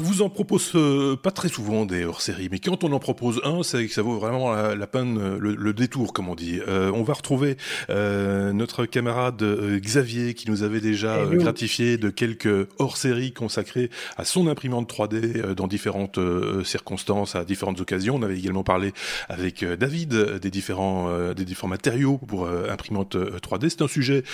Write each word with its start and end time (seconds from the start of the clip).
on 0.00 0.02
vous 0.02 0.22
en 0.22 0.28
propose 0.28 0.72
euh, 0.74 1.16
pas 1.16 1.30
très 1.30 1.48
souvent 1.48 1.84
des 1.84 2.04
hors-série, 2.04 2.48
mais 2.50 2.58
quand 2.58 2.84
on 2.84 2.92
en 2.92 2.98
propose 2.98 3.40
un, 3.44 3.62
c'est 3.62 3.86
que 3.86 3.92
ça 3.92 4.02
vaut 4.02 4.18
vraiment 4.18 4.52
la, 4.52 4.86
peine, 4.86 5.18
euh, 5.18 5.38
le, 5.38 5.72
détour, 5.72 6.12
comme 6.12 6.28
on 6.28 6.34
dit. 6.34 6.60
Euh, 6.66 6.90
on 6.94 7.02
va 7.02 7.14
retrouver 7.14 7.56
notre 7.88 8.86
camarade 8.86 9.42
Xavier 9.80 10.34
qui 10.34 10.50
nous 10.50 10.62
avait 10.62 10.80
déjà 10.80 11.24
gratifié 11.32 11.96
de 11.96 12.10
quelques 12.10 12.68
hors-séries 12.78 13.32
consacrées 13.32 13.90
à 14.16 14.24
son 14.24 14.46
imprimante 14.46 14.90
3D 14.90 15.54
dans 15.54 15.66
différentes 15.66 16.18
circonstances, 16.64 17.36
à 17.36 17.44
différentes 17.44 17.80
occasions. 17.80 18.16
On 18.16 18.22
avait 18.22 18.38
également 18.38 18.64
parlé 18.64 18.92
avec 19.28 19.64
David 19.64 20.38
des 20.40 20.50
différents, 20.50 21.32
des 21.32 21.44
différents 21.44 21.68
matériaux 21.68 22.18
pour 22.18 22.48
imprimante 22.48 23.16
3D. 23.16 23.68
C'est 23.68 23.82
un 23.82 23.88
sujet, 23.88 24.24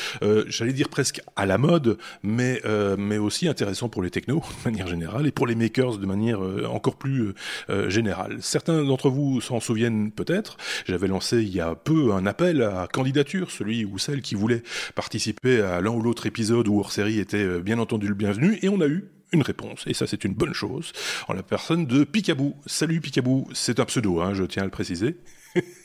j'allais 0.47 0.73
dire 0.73 0.89
presque 0.89 1.21
à 1.37 1.47
la 1.47 1.59
mode, 1.59 1.99
mais, 2.23 2.61
mais 2.99 3.19
aussi 3.19 3.49
intéressant 3.49 3.89
pour 3.89 4.03
les 4.03 4.11
technos 4.11 4.43
de 4.65 4.71
manière 4.71 4.87
générale 4.87 5.27
et 5.27 5.33
pour 5.33 5.47
les 5.47 5.54
makers 5.55 5.99
de 5.99 6.07
manière 6.07 6.43
euh, 6.43 6.67
encore 6.67 6.97
plus 6.97 7.23
euh, 7.23 7.35
euh, 7.71 7.91
générale. 7.91 8.39
Certains 8.41 8.85
d'entre 8.85 9.11
vous 9.11 9.41
s'en 9.41 9.61
souviennent 9.61 10.11
peut-être. 10.11 10.57
J'avais 10.87 11.09
lancé 11.09 11.43
il 11.43 11.55
y 11.55 11.61
a 11.61 11.75
peu 11.75 12.13
un 12.13 12.27
appel 12.27 12.63
à 12.63 12.89
candidature, 12.93 13.51
celui 13.51 13.85
ou 13.85 13.99
celle 13.99 14.23
qui 14.23 14.35
voulait 14.35 14.63
participer 14.95 15.61
à 15.61 15.81
l'un 15.81 15.91
ou 15.91 16.03
l'autre 16.03 16.27
épisode 16.27 16.69
ou 16.69 16.79
hors 16.79 16.93
série 16.93 17.19
était 17.19 17.61
bien 17.61 17.79
entendu 17.79 18.09
le 18.09 18.15
bienvenu, 18.15 18.59
et 18.63 18.69
on 18.69 18.81
a 18.81 18.87
eu 18.87 19.11
une 19.33 19.43
réponse. 19.43 19.85
Et 19.87 19.95
ça, 19.95 20.07
c'est 20.07 20.25
une 20.25 20.35
bonne 20.35 20.55
chose. 20.55 20.93
En 21.29 21.33
la 21.35 21.43
personne 21.43 21.87
de 21.87 22.05
Picabou. 22.05 22.55
Salut 22.67 23.01
Picabou, 23.01 23.49
c'est 23.53 23.81
un 23.81 23.85
pseudo, 23.85 24.21
hein, 24.21 24.35
je 24.35 24.45
tiens 24.45 24.63
à 24.63 24.67
le 24.67 24.71
préciser. 24.71 25.17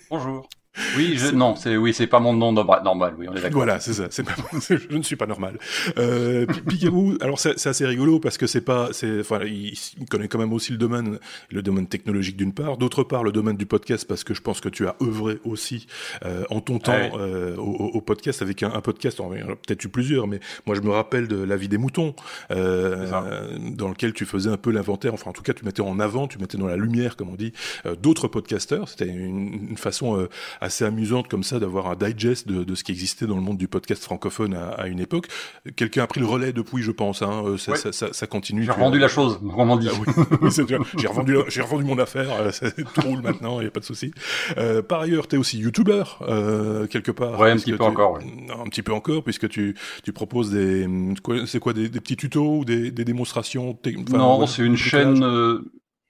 Bonjour. 0.09 0.47
Oui, 0.95 1.17
je, 1.17 1.27
non, 1.33 1.55
c'est 1.55 1.77
oui, 1.77 1.93
c'est 1.93 2.07
pas 2.07 2.19
mon 2.19 2.33
nom 2.33 2.51
normal. 2.51 3.13
Oui, 3.17 3.27
on 3.27 3.33
est 3.33 3.41
d'accord. 3.41 3.57
Voilà, 3.57 3.79
c'est 3.79 3.93
ça. 3.93 4.07
C'est 4.11 4.23
pas, 4.23 4.35
je 4.69 4.95
ne 4.95 5.03
suis 5.03 5.15
pas 5.15 5.25
normal. 5.25 5.57
Euh, 5.97 6.45
Picaboo, 6.67 7.15
alors 7.21 7.39
c'est 7.39 7.65
assez 7.67 7.85
rigolo 7.85 8.19
parce 8.19 8.37
que 8.37 8.47
c'est 8.47 8.61
pas, 8.61 8.89
c'est, 8.91 9.19
enfin, 9.19 9.39
il, 9.45 9.73
connaît 10.09 10.27
quand 10.27 10.39
même 10.39 10.53
aussi 10.53 10.71
le 10.71 10.77
domaine, 10.77 11.19
le 11.49 11.61
domaine 11.61 11.87
technologique 11.87 12.37
d'une 12.37 12.53
part, 12.53 12.77
d'autre 12.77 13.03
part 13.03 13.23
le 13.23 13.31
domaine 13.31 13.57
du 13.57 13.65
podcast 13.65 14.07
parce 14.07 14.23
que 14.23 14.33
je 14.33 14.41
pense 14.41 14.61
que 14.61 14.69
tu 14.69 14.87
as 14.87 14.95
œuvré 15.01 15.39
aussi 15.43 15.87
euh, 16.25 16.43
en 16.49 16.61
ton 16.61 16.79
temps 16.79 16.93
euh, 16.93 17.55
au, 17.57 17.91
au, 17.93 18.01
podcast 18.01 18.41
avec 18.41 18.63
un, 18.63 18.71
un 18.71 18.81
podcast, 18.81 19.17
peut-être 19.17 19.83
eu 19.83 19.89
plusieurs, 19.89 20.27
mais 20.27 20.39
moi 20.65 20.75
je 20.75 20.81
me 20.81 20.91
rappelle 20.91 21.27
de 21.27 21.43
la 21.43 21.57
vie 21.57 21.67
des 21.67 21.77
moutons, 21.77 22.13
euh, 22.51 23.57
dans 23.59 23.89
lequel 23.89 24.13
tu 24.13 24.25
faisais 24.25 24.49
un 24.49 24.57
peu 24.57 24.71
l'inventaire. 24.71 25.13
Enfin, 25.13 25.29
en 25.29 25.33
tout 25.33 25.43
cas, 25.43 25.53
tu 25.53 25.65
mettais 25.65 25.81
en 25.81 25.99
avant, 25.99 26.27
tu 26.27 26.37
mettais 26.39 26.57
dans 26.57 26.67
la 26.67 26.77
lumière, 26.77 27.15
comme 27.15 27.29
on 27.29 27.35
dit, 27.35 27.53
euh, 27.85 27.95
d'autres 27.95 28.27
podcasteurs. 28.27 28.89
C'était 28.89 29.07
une, 29.07 29.69
une, 29.69 29.77
façon 29.77 30.27
assez 30.61 30.85
amusante 30.85 31.27
comme 31.27 31.43
ça 31.43 31.59
d'avoir 31.59 31.87
un 31.89 31.95
digest 31.95 32.47
de, 32.47 32.75
ce 32.75 32.83
qui 32.83 32.91
existait 32.91 33.25
dans 33.25 33.35
le 33.35 33.41
monde 33.41 33.57
du 33.57 33.67
podcast 33.67 34.03
francophone 34.03 34.53
à, 34.53 34.87
une 34.87 34.99
époque. 34.99 35.27
Quelqu'un 35.75 36.03
a 36.03 36.07
pris 36.07 36.19
le 36.19 36.25
relais 36.25 36.53
depuis, 36.53 36.83
je 36.83 36.91
pense. 36.91 37.21
Hein. 37.21 37.43
Euh, 37.45 37.57
ça, 37.57 37.75
ça, 37.75 38.13
ça, 38.13 38.27
continue. 38.27 38.63
J'ai 38.63 38.71
revendu 38.71 38.99
la 38.99 39.07
chose, 39.07 39.39
vraiment 39.41 39.77
dit. 39.77 39.89
Ah 39.89 40.49
j'ai 40.97 41.07
revendu, 41.07 41.37
j'ai 41.47 41.61
revendu 41.61 41.83
mon 41.83 41.99
affaire. 41.99 42.29
Euh, 42.39 42.51
tout 42.93 43.01
roule 43.01 43.21
maintenant, 43.21 43.59
il 43.59 43.63
n'y 43.63 43.67
a 43.67 43.71
pas 43.71 43.79
de 43.79 43.85
souci. 43.85 44.11
Euh, 44.57 44.81
par 44.81 45.01
ailleurs, 45.01 45.27
tu 45.27 45.35
es 45.35 45.39
aussi 45.39 45.57
youtubeur 45.59 46.19
quelque 46.89 47.11
part. 47.11 47.39
Ouais, 47.39 47.51
un 47.51 47.57
petit 47.57 47.73
peu 47.73 47.83
encore. 47.83 48.19
Un 48.19 48.65
petit 48.65 48.81
peu 48.81 48.93
encore, 48.93 49.23
puisque 49.23 49.47
tu, 49.49 49.75
tu 50.03 50.13
proposes 50.13 50.51
des, 50.51 50.87
c'est 51.45 51.59
quoi, 51.59 51.73
des, 51.73 51.89
petits 51.89 52.17
tutos 52.17 52.59
ou 52.59 52.65
des, 52.65 52.91
démonstrations. 52.91 53.77
non, 54.11 54.45
c'est 54.47 54.63
une 54.63 54.77
chaîne 54.77 55.23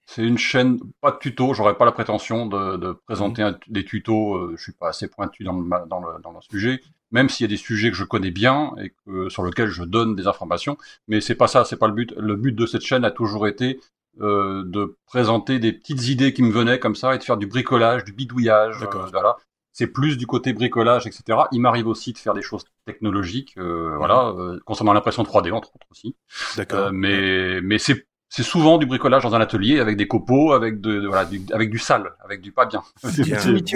c'est 0.10 0.24
une 0.24 0.40
chaîne, 0.40 0.80
pas 1.02 1.12
de 1.12 1.20
tuto, 1.20 1.54
j'aurais 1.54 1.78
pas 1.78 1.86
la 1.86 1.92
prétention 1.92 2.48
de, 2.48 2.78
de 2.78 2.94
présenter 3.06 3.44
mmh. 3.44 3.60
des 3.68 3.86
tutos, 3.86 4.38
euh, 4.38 4.56
je 4.58 4.64
suis 4.64 4.72
pas 4.72 4.90
assez 4.90 5.08
pointu 5.08 5.44
dans 5.44 5.54
le, 5.54 5.70
dans 5.88 6.00
le, 6.00 6.20
dans 6.24 6.32
le 6.32 6.42
sujet, 6.50 6.82
même 7.12 7.30
s'il 7.30 7.44
y 7.44 7.48
a 7.48 7.56
des 7.56 7.62
sujets 7.62 7.92
que 7.92 7.96
je 7.96 8.06
connais 8.06 8.32
bien 8.32 8.74
et 8.82 8.92
que, 9.06 9.30
sur 9.30 9.46
lesquels 9.46 9.68
je 9.68 9.84
donne 9.84 10.16
des 10.16 10.26
informations, 10.26 10.80
mais 11.08 11.22
c'est 11.22 11.36
pas 11.36 11.48
ça, 11.48 11.64
c'est 11.64 11.78
pas 11.78 11.88
le 11.88 11.94
but. 11.94 12.12
Le 12.18 12.36
but 12.36 12.56
de 12.56 12.66
cette 12.66 12.82
chaîne 12.82 13.06
a 13.06 13.12
toujours 13.12 13.48
été 13.48 13.80
euh, 14.20 14.64
de 14.66 14.98
présenter 15.06 15.60
des 15.60 15.74
petites 15.74 16.08
idées 16.08 16.34
qui 16.34 16.42
me 16.42 16.52
venaient 16.52 16.80
comme 16.80 16.96
ça 16.96 17.14
et 17.14 17.20
de 17.20 17.24
faire 17.24 17.38
du 17.38 17.46
bricolage, 17.46 18.04
du 18.04 18.12
bidouillage, 18.12 18.82
euh, 18.82 19.06
voilà. 19.12 19.38
C'est 19.74 19.88
plus 19.88 20.18
du 20.18 20.26
côté 20.26 20.54
bricolage, 20.54 21.06
etc. 21.06 21.42
Il 21.52 21.62
m'arrive 21.62 21.88
aussi 21.88 22.14
de 22.14 22.18
faire 22.18 22.34
des 22.34 22.42
choses 22.42 22.66
technologiques, 22.86 23.54
euh, 23.60 23.96
voilà, 23.96 24.34
mmh. 24.34 24.40
euh, 24.40 24.60
concernant 24.66 24.94
l'impression 24.94 25.22
3D 25.22 25.52
entre 25.52 25.70
autres 25.76 25.88
aussi. 25.92 26.16
D'accord. 26.58 26.92
mais 26.92 27.62
mais 27.62 27.78
c'est 27.78 28.09
c'est 28.30 28.44
souvent 28.44 28.78
du 28.78 28.86
bricolage 28.86 29.24
dans 29.24 29.34
un 29.34 29.42
atelier 29.42 29.80
avec 29.80 29.98
des 29.98 30.08
copeaux, 30.08 30.54
avec 30.54 30.80
de, 30.80 31.08
voilà, 31.08 31.26
du, 31.26 31.42
avec 31.52 31.72
du 31.72 31.80
sale, 31.80 32.12
avec 32.24 32.42
du 32.42 32.52
pas 32.52 32.66
bien. 32.66 32.84
C'est 33.04 33.28
it 33.28 33.76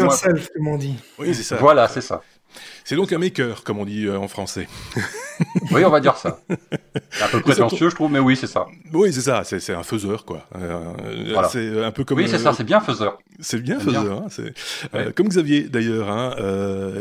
comme 0.53 0.67
on 0.67 0.77
dit. 0.77 0.95
Oui, 1.17 1.33
c'est 1.33 1.43
ça. 1.43 1.57
Voilà, 1.57 1.87
c'est 1.87 2.01
ça. 2.01 2.21
C'est 2.85 2.95
donc 2.95 3.13
un 3.13 3.17
maker, 3.17 3.63
comme 3.63 3.79
on 3.79 3.85
dit 3.85 4.05
euh, 4.05 4.17
en 4.17 4.27
français. 4.27 4.67
oui, 5.71 5.85
on 5.85 5.89
va 5.89 6.01
dire 6.01 6.17
ça. 6.17 6.39
C'est 7.11 7.23
un 7.23 7.27
peu 7.29 7.39
prétentieux, 7.39 7.89
je 7.89 7.95
trouve, 7.95 8.11
mais 8.11 8.19
oui, 8.19 8.35
c'est 8.35 8.47
ça. 8.47 8.65
Oui, 8.91 9.13
c'est 9.13 9.21
ça. 9.21 9.43
C'est 9.43 9.73
un 9.73 9.83
faiseur, 9.83 10.25
quoi. 10.25 10.45
Euh, 10.57 11.43
c'est 11.49 11.83
un 11.83 11.91
peu 11.91 12.03
comme. 12.03 12.17
Oui, 12.17 12.27
c'est 12.27 12.37
ça. 12.37 12.51
C'est 12.51 12.65
bien 12.65 12.81
faiseur. 12.81 13.19
C'est 13.39 13.61
bien 13.61 13.79
faiseur. 13.79 14.23
Hein, 14.25 14.43
euh, 14.95 15.11
comme 15.15 15.29
Xavier, 15.29 15.63
d'ailleurs, 15.63 16.09
hein, 16.09 16.35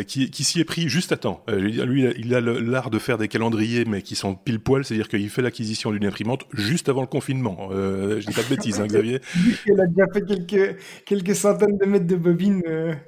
qui, 0.07 0.31
qui 0.31 0.45
s'y 0.45 0.61
est 0.61 0.65
pris 0.65 0.89
juste 0.89 1.11
à 1.11 1.17
temps. 1.17 1.45
lui, 1.49 2.07
il 2.17 2.35
a 2.35 2.41
l'art 2.41 2.91
de 2.91 2.99
faire 2.99 3.19
des 3.19 3.29
calendriers, 3.29 3.85
mais 3.85 4.03
qui 4.03 4.15
sont 4.15 4.35
pile 4.35 4.61
poil, 4.61 4.85
c'est-à-dire 4.85 5.09
qu'il 5.09 5.29
fait 5.31 5.43
l'acquisition 5.43 5.91
d'une 5.91 6.07
imprimante 6.07 6.45
juste 6.53 6.89
avant 6.89 7.01
le 7.01 7.07
confinement. 7.09 7.71
je 7.71 8.25
dis 8.25 8.35
pas 8.35 8.43
de 8.43 8.49
bêtises, 8.49 8.81
hein, 8.81 8.87
Xavier. 8.87 9.21
il 9.67 9.81
a 9.81 9.87
déjà 9.87 10.07
fait 10.13 10.25
quelques 10.25 10.77
quelques 11.05 11.35
centaines 11.35 11.77
de 11.77 11.87
mètres 11.87 12.07
de 12.07 12.17
bobines. 12.17 12.63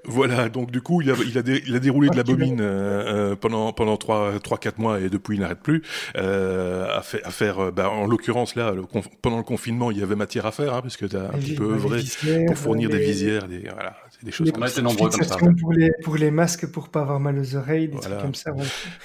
Voilà. 0.04 0.48
Donc 0.48 0.72
du 0.72 0.80
coup, 0.80 1.02
il 1.02 1.10
a 1.10 1.14
il 1.24 1.38
a, 1.38 1.42
il 1.66 1.76
a 1.76 1.78
déroulé 1.78 2.10
de 2.10 2.16
la 2.16 2.24
bobine 2.24 2.63
euh, 2.64 3.32
euh, 3.32 3.36
pendant 3.36 3.72
pendant 3.72 3.96
trois 3.96 4.38
trois 4.40 4.58
quatre 4.58 4.78
mois 4.78 5.00
et 5.00 5.08
depuis 5.08 5.36
il 5.36 5.40
n'arrête 5.40 5.60
plus 5.60 5.82
euh, 6.16 6.86
à, 6.88 6.98
à 6.98 7.30
faire. 7.30 7.72
Bah, 7.72 7.90
en 7.90 8.06
l'occurrence 8.06 8.56
là, 8.56 8.74
pendant 9.22 9.38
le 9.38 9.42
confinement, 9.42 9.90
il 9.90 9.98
y 9.98 10.02
avait 10.02 10.16
matière 10.16 10.46
à 10.46 10.52
faire 10.52 10.74
hein, 10.74 10.80
puisque 10.82 11.08
tu 11.08 11.16
as 11.16 11.28
un 11.28 11.38
petit 11.38 11.54
peu 11.54 11.64
œuvré 11.64 12.02
pour 12.46 12.56
fournir 12.56 12.90
des 12.90 12.98
visières, 12.98 13.46
des 13.48 13.60
voilà, 13.60 13.96
des 14.22 14.32
choses 14.32 14.50
comme 14.52 14.66
ça. 14.66 14.82
nombreux 14.82 15.10
comme 15.10 15.22
ça. 15.22 15.36
Pour 15.36 15.72
les 15.72 15.90
pour 16.02 16.16
les 16.16 16.30
masques 16.30 16.66
pour 16.66 16.88
pas 16.88 17.02
avoir 17.02 17.20
mal 17.20 17.38
aux 17.38 17.56
oreilles, 17.56 17.88
des 17.88 17.98
trucs 17.98 18.18
comme 18.18 18.34
ça. 18.34 18.52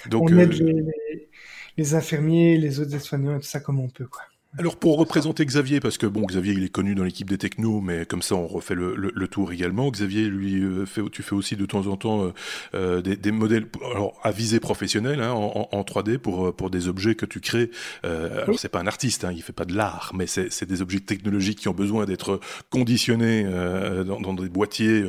Donc, 0.09 0.29
on 0.31 0.37
aide 0.37 0.53
les, 0.53 1.29
les, 1.77 1.95
infirmiers, 1.95 2.57
les 2.57 2.79
autres 2.79 2.97
soignants 2.99 3.35
et 3.35 3.39
tout 3.39 3.47
ça 3.47 3.59
comme 3.59 3.79
on 3.79 3.89
peut 3.89 4.07
quoi. 4.07 4.23
Alors 4.57 4.77
pour 4.77 4.97
représenter 4.97 5.45
Xavier, 5.45 5.79
parce 5.79 5.99
que 5.99 6.07
bon, 6.07 6.25
Xavier 6.25 6.53
il 6.53 6.63
est 6.63 6.69
connu 6.69 6.95
dans 6.95 7.03
l'équipe 7.03 7.29
des 7.29 7.37
technos, 7.37 7.81
mais 7.81 8.07
comme 8.07 8.23
ça 8.23 8.33
on 8.33 8.47
refait 8.47 8.73
le, 8.73 8.95
le, 8.95 9.27
tour 9.27 9.51
également. 9.51 9.91
Xavier, 9.91 10.23
lui, 10.23 10.63
euh, 10.63 10.87
fait, 10.87 11.07
tu 11.11 11.21
fais 11.21 11.35
aussi 11.35 11.55
de 11.55 11.67
temps 11.67 11.85
en 11.85 11.97
temps 11.97 12.23
euh, 12.23 12.33
euh, 12.73 13.01
des, 13.01 13.15
des, 13.15 13.31
modèles 13.31 13.67
alors, 13.91 14.19
à 14.23 14.31
visée 14.31 14.59
professionnelle 14.59 15.21
hein, 15.21 15.33
en, 15.33 15.69
en, 15.71 15.81
3D 15.83 16.17
pour 16.17 16.55
pour 16.55 16.71
des 16.71 16.87
objets 16.87 17.13
que 17.13 17.27
tu 17.27 17.41
crées. 17.41 17.69
Euh, 18.05 18.43
alors 18.43 18.59
c'est 18.59 18.69
pas 18.69 18.79
un 18.79 18.87
artiste, 18.87 19.23
hein, 19.23 19.31
il 19.31 19.43
fait 19.43 19.53
pas 19.53 19.65
de 19.65 19.75
l'art, 19.75 20.13
mais 20.15 20.25
c'est 20.25 20.65
des 20.65 20.81
objets 20.81 20.99
technologiques 20.99 21.59
qui 21.59 21.67
ont 21.67 21.73
besoin 21.73 22.05
d'être 22.05 22.39
conditionnés 22.71 23.43
euh, 23.45 24.03
dans, 24.03 24.19
dans, 24.19 24.33
des 24.33 24.49
boîtiers 24.49 25.05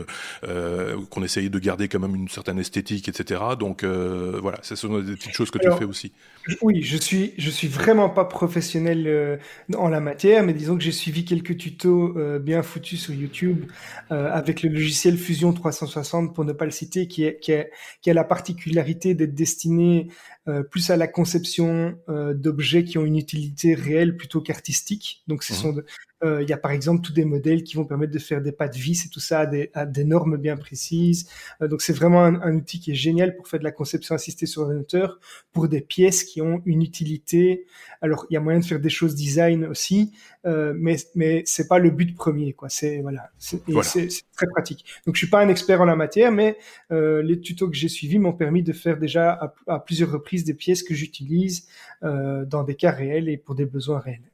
qu'on 1.09 1.23
essaye 1.23 1.49
de 1.49 1.59
garder 1.59 1.89
quand 1.89 1.99
même 1.99 2.15
une 2.15 2.29
certaine 2.29 2.59
esthétique, 2.59 3.09
etc. 3.09 3.41
Donc 3.59 3.85
voilà, 3.85 4.59
ce 4.61 4.77
sont 4.77 4.99
des 5.01 5.15
petites 5.15 5.33
choses 5.33 5.51
que 5.51 5.59
tu 5.59 5.71
fais 5.79 5.85
aussi. 5.87 6.13
Oui, 6.61 6.83
je 6.83 6.99
suis 6.99 7.33
je 7.39 7.49
suis 7.49 7.69
vraiment 7.69 8.11
pas 8.11 8.27
professionnel 8.27 9.30
euh, 9.31 9.77
en 9.77 9.89
la 9.89 10.01
matière, 10.01 10.43
mais 10.43 10.53
disons 10.53 10.77
que 10.77 10.83
j'ai 10.83 10.93
suivi 10.93 11.25
quelques 11.25 11.57
tutos 11.57 12.17
euh, 12.17 12.39
bien 12.39 12.63
foutus 12.63 13.01
sur 13.01 13.15
YouTube 13.15 13.71
euh, 14.11 14.31
avec 14.33 14.63
le 14.63 14.71
logiciel 14.71 15.17
Fusion 15.17 15.53
360 15.53 16.35
pour 16.35 16.45
ne 16.45 16.53
pas 16.53 16.65
le 16.65 16.71
citer, 16.71 17.09
qui, 17.09 17.25
est, 17.25 17.39
qui, 17.41 17.53
est, 17.53 17.71
qui 18.03 18.11
a 18.11 18.15
la 18.15 18.25
particularité 18.25 19.15
d'être 19.15 19.35
destiné 19.35 20.09
plus 20.71 20.91
à 20.91 20.97
la 20.97 21.07
conception 21.07 21.97
d'objets 22.09 22.83
qui 22.83 22.99
ont 22.99 23.05
une 23.05 23.19
utilité 23.19 23.75
réelle 23.75 24.17
plutôt 24.17 24.41
qu'artistique. 24.41 25.23
Donc, 25.29 25.45
ce 25.45 25.53
mmh. 25.53 25.57
sont 25.57 25.83
il 26.23 26.49
y 26.49 26.53
a 26.53 26.59
par 26.59 26.71
exemple 26.71 27.03
tous 27.03 27.13
des 27.13 27.25
modèles 27.25 27.63
qui 27.63 27.77
vont 27.77 27.85
permettre 27.85 28.13
de 28.13 28.19
faire 28.19 28.43
des 28.43 28.53
pas 28.53 28.69
de 28.69 28.77
vis 28.77 29.07
et 29.07 29.09
tout 29.09 29.21
ça 29.21 29.41
à 29.41 29.47
des, 29.47 29.71
à 29.73 29.87
des 29.87 30.05
normes 30.05 30.37
bien 30.37 30.57
précises. 30.57 31.29
donc 31.61 31.81
c'est 31.83 31.93
vraiment 31.93 32.23
un, 32.25 32.41
un, 32.43 32.55
outil 32.57 32.79
qui 32.79 32.91
est 32.91 32.95
génial 32.95 33.37
pour 33.37 33.49
faire 33.49 33.59
de 33.59 33.65
la 33.65 33.73
conception 33.73 34.15
assistée 34.15 34.47
sur 34.47 34.63
ordinateur 34.63 35.19
pour 35.53 35.69
des 35.69 35.81
pièces 35.81 36.25
qui 36.25 36.41
ont 36.43 36.63
une 36.67 36.83
utilité. 36.83 37.67
Alors 38.03 38.27
il 38.31 38.35
y 38.35 38.37
a 38.37 38.41
moyen 38.41 38.61
de 38.61 38.65
faire 38.65 38.81
des 38.81 38.91
choses 38.91 39.15
design 39.15 39.67
aussi, 39.67 40.13
euh, 40.47 40.73
mais 40.77 40.97
mais 41.15 41.43
c'est 41.47 41.69
pas 41.69 41.79
le 41.79 41.91
but 41.91 42.15
premier 42.15 42.53
quoi. 42.53 42.69
C'est 42.69 43.01
voilà, 43.01 43.31
c'est 43.39 43.63
très 43.65 44.47
pratique. 44.47 44.85
Donc 45.07 45.17
je 45.17 45.21
suis 45.21 45.31
pas 45.31 45.41
un 45.41 45.49
expert 45.49 45.81
en 45.81 45.85
la 45.85 45.97
matière, 45.97 46.33
mais 46.33 46.57
euh, 46.93 47.23
les 47.23 47.41
tutos 47.41 47.69
que 47.69 47.77
j'ai 47.77 47.89
suivis 47.89 48.19
m'ont 48.19 48.33
permis 48.33 48.63
de 48.63 48.73
faire 48.73 48.99
déjà 48.99 49.33
à, 49.33 49.55
à, 49.67 49.79
plusieurs 49.81 50.11
reprises 50.11 50.45
des 50.45 50.55
pièces 50.55 50.83
que 50.83 50.95
j'utilise 50.95 51.69
euh, 52.03 52.45
dans 52.45 52.65
des 52.65 52.75
cas 52.75 52.91
réels 52.91 53.29
et 53.29 53.37
pour 53.37 53.55
des 53.55 53.67
besoins 53.67 53.99
réels. 53.99 54.30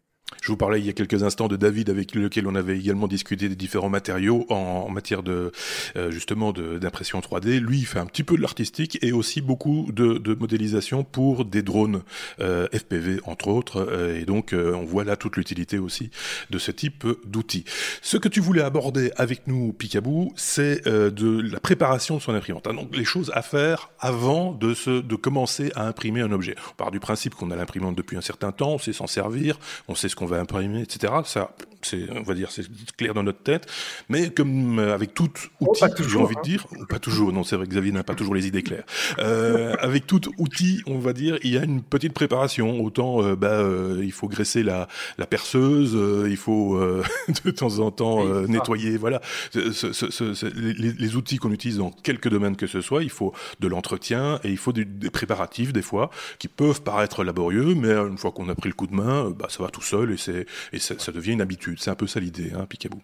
Je 0.47 0.53
vous 0.53 0.57
parlais 0.57 0.79
il 0.79 0.87
y 0.87 0.89
a 0.89 0.93
quelques 0.93 1.25
instants 1.25 1.49
de 1.49 1.57
David 1.57 1.91
avec 1.91 2.15
lequel 2.15 2.47
on 2.47 2.55
avait 2.55 2.79
également 2.79 3.09
discuté 3.09 3.49
des 3.49 3.57
différents 3.57 3.89
matériaux 3.89 4.47
en, 4.49 4.89
matière 4.89 5.25
de 5.25 5.51
euh, 5.97 6.13
justement 6.13 6.53
d'impression 6.53 7.19
3D. 7.19 7.59
Lui, 7.59 7.81
il 7.81 7.85
fait 7.85 7.99
un 7.99 8.07
petit 8.07 8.23
peu 8.23 8.37
de 8.37 8.43
l'artistique 8.43 8.97
et 9.03 9.11
aussi 9.11 9.41
beaucoup 9.41 9.89
de, 9.93 10.37
modélisation 10.39 11.03
pour 11.03 11.47
des 11.47 11.63
drones 11.63 12.03
euh, 12.39 12.69
FPV 12.73 13.19
entre 13.25 13.49
autres. 13.49 13.89
Euh, 13.91 14.21
et 14.21 14.25
donc 14.25 14.55
on 14.55 14.85
voit 14.85 15.03
là 15.03 15.17
toute 15.17 15.37
l'utilité 15.37 15.81
aussi 15.81 16.13
de 16.51 16.59
ce 16.59 16.71
type 16.71 17.05
d'outils. 17.25 17.65
Ce 18.01 18.17
que 18.17 18.29
tu 18.29 18.39
voulais 18.39 18.63
aborder 18.63 19.11
avec 19.17 19.49
nous, 19.49 19.73
Picabou, 19.73 20.33
c'est 20.37 20.87
de 20.87 21.41
la 21.41 21.59
préparation 21.59 22.19
de 22.19 22.23
son 22.23 22.35
imprimante. 22.35 22.69
Hein, 22.69 22.75
donc 22.75 22.97
les 22.97 23.05
choses 23.05 23.33
à 23.35 23.43
faire 23.43 23.91
avant 23.99 24.53
de 24.53 24.75
se 24.75 25.01
de 25.01 25.17
commencer 25.17 25.73
à 25.75 25.89
imprimer 25.89 26.21
un 26.21 26.31
objet. 26.31 26.55
On 26.71 26.75
part 26.77 26.93
du 26.93 27.01
principe 27.01 27.35
qu'on 27.35 27.51
a 27.51 27.57
l'imprimante 27.57 27.97
depuis 27.97 28.17
un 28.17 28.21
certain 28.21 28.53
temps, 28.53 28.75
on 28.75 28.79
sait 28.79 28.93
s'en 28.93 29.09
servir, 29.09 29.59
on 29.89 29.97
sait 29.97 30.09
ce 30.09 30.15
qu'on 30.15 30.27
va 30.27 30.36
imprimer, 30.41 30.83
etc. 30.83 31.13
Ça, 31.25 31.51
c'est, 31.87 32.11
on 32.11 32.23
va 32.23 32.35
dire, 32.35 32.51
c'est 32.51 32.65
clair 32.97 33.15
dans 33.15 33.23
notre 33.23 33.43
tête. 33.43 33.67
Mais 34.09 34.31
comme 34.31 34.79
euh, 34.79 34.95
avec 34.95 35.15
tout 35.15 35.31
oh, 35.61 35.71
outil, 35.71 35.85
j'ai 36.09 36.19
envie 36.19 36.35
de 36.35 36.41
hein. 36.41 36.43
dire, 36.43 36.67
pas 36.89 36.99
toujours, 36.99 37.33
non, 37.33 37.45
c'est 37.45 37.57
vrai 37.57 37.67
que 37.67 37.71
Xavier 37.71 37.93
n'a 37.93 38.03
pas 38.03 38.15
toujours 38.15 38.35
les 38.35 38.47
idées 38.47 38.63
claires. 38.63 38.85
Euh, 39.19 39.75
avec 39.81 40.07
tout 40.07 40.21
outil, 40.39 40.83
on 40.87 40.99
va 40.99 41.13
dire, 41.13 41.39
il 41.43 41.53
y 41.53 41.59
a 41.59 41.65
une 41.65 41.83
petite 41.83 42.13
préparation. 42.13 42.81
Autant, 42.81 43.23
euh, 43.23 43.37
bah, 43.37 43.63
il 44.03 44.13
faut 44.13 44.29
graisser 44.29 44.63
la, 44.63 44.89
la 45.19 45.27
perceuse, 45.27 45.97
il 46.29 46.37
faut 46.37 46.79
de 47.45 47.51
temps 47.51 47.79
en 47.79 47.91
temps 47.91 48.25
nettoyer. 48.47 48.97
Voilà, 48.97 49.21
ce, 49.53 49.73
ce, 49.73 49.93
ce, 49.93 50.47
les, 50.47 50.93
les, 50.93 51.17
outils 51.17 51.37
qu'on 51.37 51.53
utilise 51.53 51.79
dans 51.79 51.91
quelques 51.91 52.29
domaines 52.29 52.57
que 52.57 52.67
ce 52.67 52.81
soit, 52.81 53.03
il 53.03 53.11
faut 53.11 53.33
de 53.61 53.69
l'entretien 53.69 54.41
et 54.45 54.51
il 54.51 54.57
faut 54.57 54.73
des, 54.73 54.85
des 54.85 55.11
préparatifs 55.11 55.73
des 55.73 55.83
fois 55.83 56.11
qui 56.39 56.49
peuvent 56.49 56.83
paraître 56.83 57.25
laborieux, 57.25 57.75
mais 57.75 57.93
une 57.93 58.19
fois 58.19 58.33
qu'on 58.33 58.49
a 58.49 58.55
pris 58.55 58.69
le 58.69 58.75
coup 58.75 58.87
de 58.87 58.95
main, 58.95 59.31
bah, 59.31 59.47
ça 59.49 59.63
va 59.63 59.71
tout 59.71 59.83
seul 59.83 60.13
et 60.13 60.17
c'est 60.27 60.47
et 60.73 60.79
ça, 60.79 60.99
ça 60.99 61.13
devient 61.13 61.33
une 61.33 61.41
habitude. 61.41 61.79
C'est 61.81 61.91
un 61.91 61.95
peu 61.95 62.07
ça 62.07 62.21
l'idée, 62.21 62.53
hein, 62.55 62.67
Picaboo. 62.67 63.01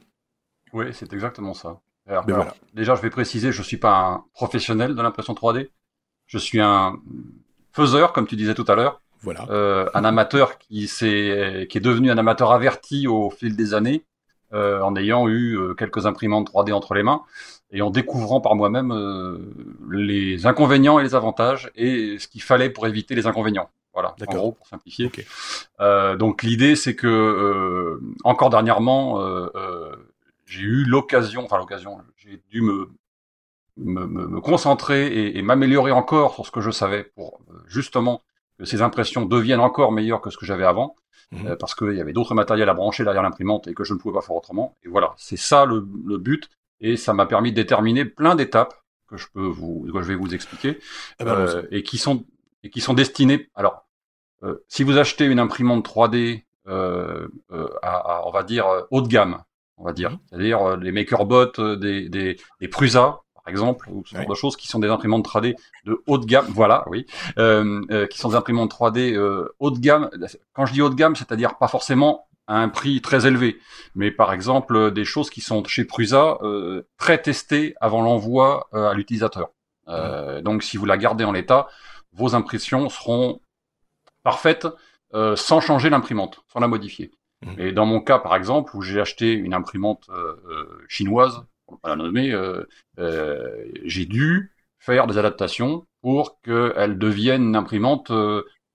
Oui, 0.72 0.86
c'est 0.92 1.12
exactement 1.12 1.54
ça. 1.54 1.80
Alors, 2.06 2.24
voilà. 2.26 2.54
Déjà, 2.74 2.94
je 2.94 3.02
vais 3.02 3.10
préciser, 3.10 3.52
je 3.52 3.58
ne 3.58 3.64
suis 3.64 3.76
pas 3.76 3.96
un 3.96 4.24
professionnel 4.34 4.94
de 4.94 5.02
l'impression 5.02 5.34
3D. 5.34 5.70
Je 6.26 6.38
suis 6.38 6.60
un 6.60 6.96
faiseur, 7.72 8.12
comme 8.12 8.26
tu 8.26 8.36
disais 8.36 8.54
tout 8.54 8.64
à 8.68 8.74
l'heure. 8.74 9.00
Voilà. 9.20 9.46
Euh, 9.50 9.88
un 9.94 10.04
amateur 10.04 10.58
qui, 10.58 10.84
est, 11.02 11.70
qui 11.70 11.78
est 11.78 11.80
devenu 11.80 12.10
un 12.10 12.18
amateur 12.18 12.50
averti 12.50 13.06
au 13.06 13.30
fil 13.30 13.54
des 13.54 13.74
années, 13.74 14.04
euh, 14.54 14.82
en 14.82 14.94
ayant 14.96 15.28
eu 15.28 15.56
euh, 15.56 15.72
quelques 15.72 16.04
imprimantes 16.04 16.52
3D 16.52 16.74
entre 16.74 16.92
les 16.92 17.02
mains 17.02 17.22
et 17.70 17.80
en 17.80 17.88
découvrant 17.88 18.42
par 18.42 18.54
moi-même 18.54 18.92
euh, 18.92 19.38
les 19.90 20.44
inconvénients 20.44 20.98
et 20.98 21.02
les 21.02 21.14
avantages 21.14 21.70
et 21.74 22.18
ce 22.18 22.28
qu'il 22.28 22.42
fallait 22.42 22.68
pour 22.68 22.86
éviter 22.86 23.14
les 23.14 23.26
inconvénients. 23.26 23.70
Voilà, 23.94 24.14
en 24.26 24.34
gros, 24.34 24.52
pour 24.52 24.66
simplifier. 24.66 25.10
Euh, 25.80 26.16
donc 26.16 26.42
l'idée, 26.42 26.76
c'est 26.76 26.96
que 26.96 27.06
euh, 27.06 28.00
encore 28.24 28.48
dernièrement, 28.48 29.20
euh, 29.20 29.94
j'ai 30.46 30.62
eu 30.62 30.84
l'occasion, 30.84 31.44
enfin 31.44 31.58
l'occasion, 31.58 31.98
j'ai 32.16 32.42
dû 32.50 32.62
me, 32.62 32.88
me, 33.76 34.06
me 34.06 34.40
concentrer 34.40 35.08
et, 35.08 35.38
et 35.38 35.42
m'améliorer 35.42 35.92
encore 35.92 36.34
sur 36.34 36.46
ce 36.46 36.50
que 36.50 36.62
je 36.62 36.70
savais 36.70 37.04
pour 37.04 37.40
justement 37.66 38.22
que 38.58 38.64
ces 38.64 38.80
impressions 38.80 39.26
deviennent 39.26 39.60
encore 39.60 39.92
meilleures 39.92 40.22
que 40.22 40.30
ce 40.30 40.38
que 40.38 40.46
j'avais 40.46 40.64
avant, 40.64 40.96
mmh. 41.32 41.56
parce 41.56 41.74
qu'il 41.74 41.94
y 41.94 42.00
avait 42.00 42.14
d'autres 42.14 42.34
matériels 42.34 42.70
à 42.70 42.74
brancher 42.74 43.04
derrière 43.04 43.22
l'imprimante 43.22 43.66
et 43.68 43.74
que 43.74 43.84
je 43.84 43.92
ne 43.92 43.98
pouvais 43.98 44.14
pas 44.14 44.22
faire 44.22 44.36
autrement. 44.36 44.76
Et 44.84 44.88
voilà, 44.88 45.12
c'est 45.18 45.36
ça 45.38 45.66
le, 45.66 45.86
le 46.06 46.16
but, 46.16 46.48
et 46.80 46.96
ça 46.96 47.12
m'a 47.12 47.26
permis 47.26 47.50
de 47.50 47.56
déterminer 47.56 48.06
plein 48.06 48.36
d'étapes 48.36 48.74
que 49.06 49.18
je 49.18 49.26
peux 49.32 49.46
vous, 49.46 49.86
que 49.92 50.00
je 50.00 50.08
vais 50.08 50.14
vous 50.14 50.34
expliquer, 50.34 50.78
eh 51.20 51.24
ben, 51.24 51.32
euh, 51.32 51.62
et 51.70 51.82
qui 51.82 51.98
sont 51.98 52.24
et 52.62 52.70
qui 52.70 52.80
sont 52.80 52.94
destinés. 52.94 53.50
Alors, 53.54 53.86
euh, 54.42 54.64
si 54.68 54.82
vous 54.82 54.98
achetez 54.98 55.26
une 55.26 55.38
imprimante 55.38 55.86
3D 55.86 56.44
euh, 56.68 57.28
euh, 57.52 57.68
à, 57.82 57.96
à, 57.96 58.22
on 58.26 58.30
va 58.30 58.42
dire 58.42 58.66
haut 58.90 59.02
de 59.02 59.08
gamme, 59.08 59.42
on 59.76 59.84
va 59.84 59.92
dire, 59.92 60.18
c'est-à-dire 60.26 60.76
les 60.76 60.92
MakerBot 60.92 61.76
des, 61.76 62.08
des, 62.08 62.36
des 62.60 62.68
Prusa, 62.68 63.22
par 63.44 63.50
exemple, 63.50 63.88
ou 63.90 64.04
ce 64.06 64.16
genre 64.16 64.28
de 64.28 64.34
choses 64.34 64.56
qui 64.56 64.68
sont 64.68 64.78
des 64.78 64.88
imprimantes 64.88 65.26
3D 65.26 65.56
de 65.84 66.02
haut 66.06 66.18
de 66.18 66.26
gamme, 66.26 66.46
voilà, 66.50 66.84
oui, 66.86 67.06
euh, 67.38 67.82
euh, 67.90 68.06
qui 68.06 68.18
sont 68.18 68.28
des 68.28 68.36
imprimantes 68.36 68.72
3D 68.72 69.14
euh, 69.14 69.52
haut 69.58 69.70
de 69.70 69.80
gamme. 69.80 70.10
Quand 70.52 70.66
je 70.66 70.72
dis 70.72 70.80
haut 70.80 70.90
de 70.90 70.94
gamme, 70.94 71.16
c'est-à-dire 71.16 71.58
pas 71.58 71.66
forcément 71.66 72.26
à 72.46 72.58
un 72.58 72.68
prix 72.68 73.00
très 73.00 73.26
élevé, 73.26 73.58
mais 73.94 74.10
par 74.10 74.32
exemple 74.32 74.92
des 74.92 75.04
choses 75.04 75.30
qui 75.30 75.40
sont 75.40 75.64
chez 75.64 75.84
Prusa 75.84 76.38
euh, 76.42 76.86
très 76.98 77.20
testées 77.20 77.74
avant 77.80 78.02
l'envoi 78.02 78.68
à 78.72 78.94
l'utilisateur. 78.94 79.50
Donc 80.42 80.62
si 80.62 80.76
vous 80.76 80.86
la 80.86 80.96
gardez 80.96 81.24
en 81.24 81.32
l'état, 81.32 81.68
vos 82.12 82.34
impressions 82.34 82.88
seront 82.88 83.40
parfaites 84.22 84.66
euh, 85.14 85.36
sans 85.36 85.60
changer 85.60 85.90
l'imprimante, 85.90 86.40
sans 86.52 86.60
la 86.60 86.68
modifier. 86.68 87.10
Mmh. 87.44 87.60
Et 87.60 87.72
dans 87.72 87.86
mon 87.86 88.00
cas, 88.00 88.18
par 88.18 88.36
exemple, 88.36 88.76
où 88.76 88.82
j'ai 88.82 89.00
acheté 89.00 89.32
une 89.32 89.54
imprimante 89.54 90.08
euh, 90.10 90.36
euh 90.48 90.84
chinoise, 90.88 91.44
pour 91.66 91.80
pas 91.80 91.90
la 91.90 91.96
nommer, 91.96 92.32
euh, 92.32 92.64
euh, 92.98 93.64
j'ai 93.84 94.06
dû 94.06 94.52
faire 94.78 95.06
des 95.06 95.18
adaptations 95.18 95.86
pour 96.00 96.40
qu'elle 96.42 96.98
devienne 96.98 97.42
une 97.44 97.56
imprimante 97.56 98.10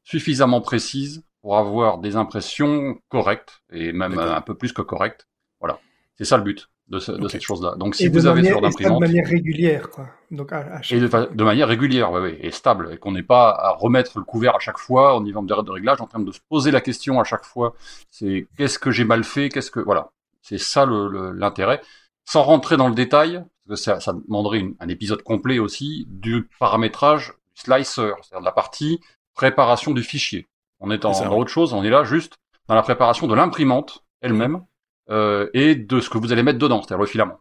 suffisamment 0.04 0.62
précise 0.62 1.26
pour 1.42 1.58
avoir 1.58 1.98
des 1.98 2.16
impressions 2.16 2.98
correctes, 3.10 3.62
et 3.72 3.92
même 3.92 4.18
un 4.18 4.42
peu 4.42 4.56
plus 4.56 4.72
que 4.72 4.82
correctes. 4.82 5.28
Voilà, 5.60 5.80
c'est 6.18 6.24
ça 6.24 6.38
le 6.38 6.44
but 6.44 6.70
de, 6.90 7.00
ce, 7.00 7.12
de 7.12 7.28
cette 7.28 7.42
chose-là. 7.42 7.76
Donc 7.78 7.96
si 7.96 8.08
vous 8.08 8.26
avez 8.26 8.44
ce 8.44 8.50
genre 8.50 8.62
d'imprimante... 8.62 9.02
de 9.02 9.08
manière 9.08 9.28
régulière, 9.28 9.90
quoi. 9.90 10.08
Donc, 10.32 10.52
à, 10.52 10.60
à 10.60 10.82
chaque... 10.82 10.98
Et 10.98 11.02
de, 11.02 11.36
de, 11.36 11.44
manière 11.44 11.68
régulière, 11.68 12.12
oui, 12.12 12.22
oui, 12.22 12.38
et 12.40 12.52
stable, 12.52 12.92
et 12.94 12.98
qu'on 12.98 13.12
n'ait 13.12 13.24
pas 13.24 13.50
à 13.50 13.72
remettre 13.72 14.18
le 14.18 14.24
couvert 14.24 14.56
à 14.56 14.60
chaque 14.60 14.78
fois 14.78 15.16
au 15.16 15.22
niveau 15.22 15.42
de, 15.42 15.62
de 15.62 15.72
réglage, 15.72 16.02
en 16.02 16.08
train 16.08 16.20
de 16.20 16.32
se 16.32 16.40
poser 16.50 16.72
la 16.72 16.82
question 16.82 17.20
à 17.20 17.24
chaque 17.24 17.46
fois, 17.46 17.76
c'est 18.10 18.48
qu'est-ce 18.58 18.80
que 18.80 18.92
j'ai 18.92 19.06
mal 19.06 19.24
fait, 19.24 19.50
qu'est-ce 19.50 19.72
que... 19.72 19.80
Voilà, 19.80 20.12
c'est 20.42 20.60
ça 20.60 20.86
l'intérêt. 20.86 21.82
Sans 22.26 22.44
rentrer 22.44 22.78
dans 22.78 22.90
le 22.90 22.96
détail, 22.96 23.44
parce 23.68 23.80
que 23.80 23.84
ça, 23.84 24.00
ça 24.00 24.14
demanderait 24.14 24.60
une, 24.60 24.76
un 24.80 24.88
épisode 24.90 25.24
complet 25.24 25.60
aussi, 25.60 26.06
du 26.10 26.50
paramétrage 26.60 27.34
du 27.56 27.62
slicer, 27.64 28.14
c'est-à-dire 28.22 28.42
de 28.42 28.46
la 28.46 28.52
partie 28.52 29.00
préparation 29.34 29.94
du 29.94 30.04
fichier. 30.04 30.48
On 30.80 30.92
est, 30.92 31.06
en, 31.06 31.12
dans 31.12 31.38
autre 31.38 31.52
chose, 31.52 31.74
on 31.74 31.84
est 31.84 31.90
là 31.90 32.04
juste 32.04 32.38
dans 32.68 32.76
la 32.76 32.82
préparation 32.82 33.28
de 33.28 33.36
l'imprimante 33.36 34.04
elle-même, 34.22 34.64
euh, 35.10 35.50
et 35.54 35.76
de 35.76 36.00
ce 36.00 36.10
que 36.10 36.18
vous 36.18 36.32
allez 36.32 36.44
mettre 36.44 36.60
dedans, 36.60 36.82
c'est-à-dire 36.82 37.02
le 37.02 37.06
filament. 37.06 37.40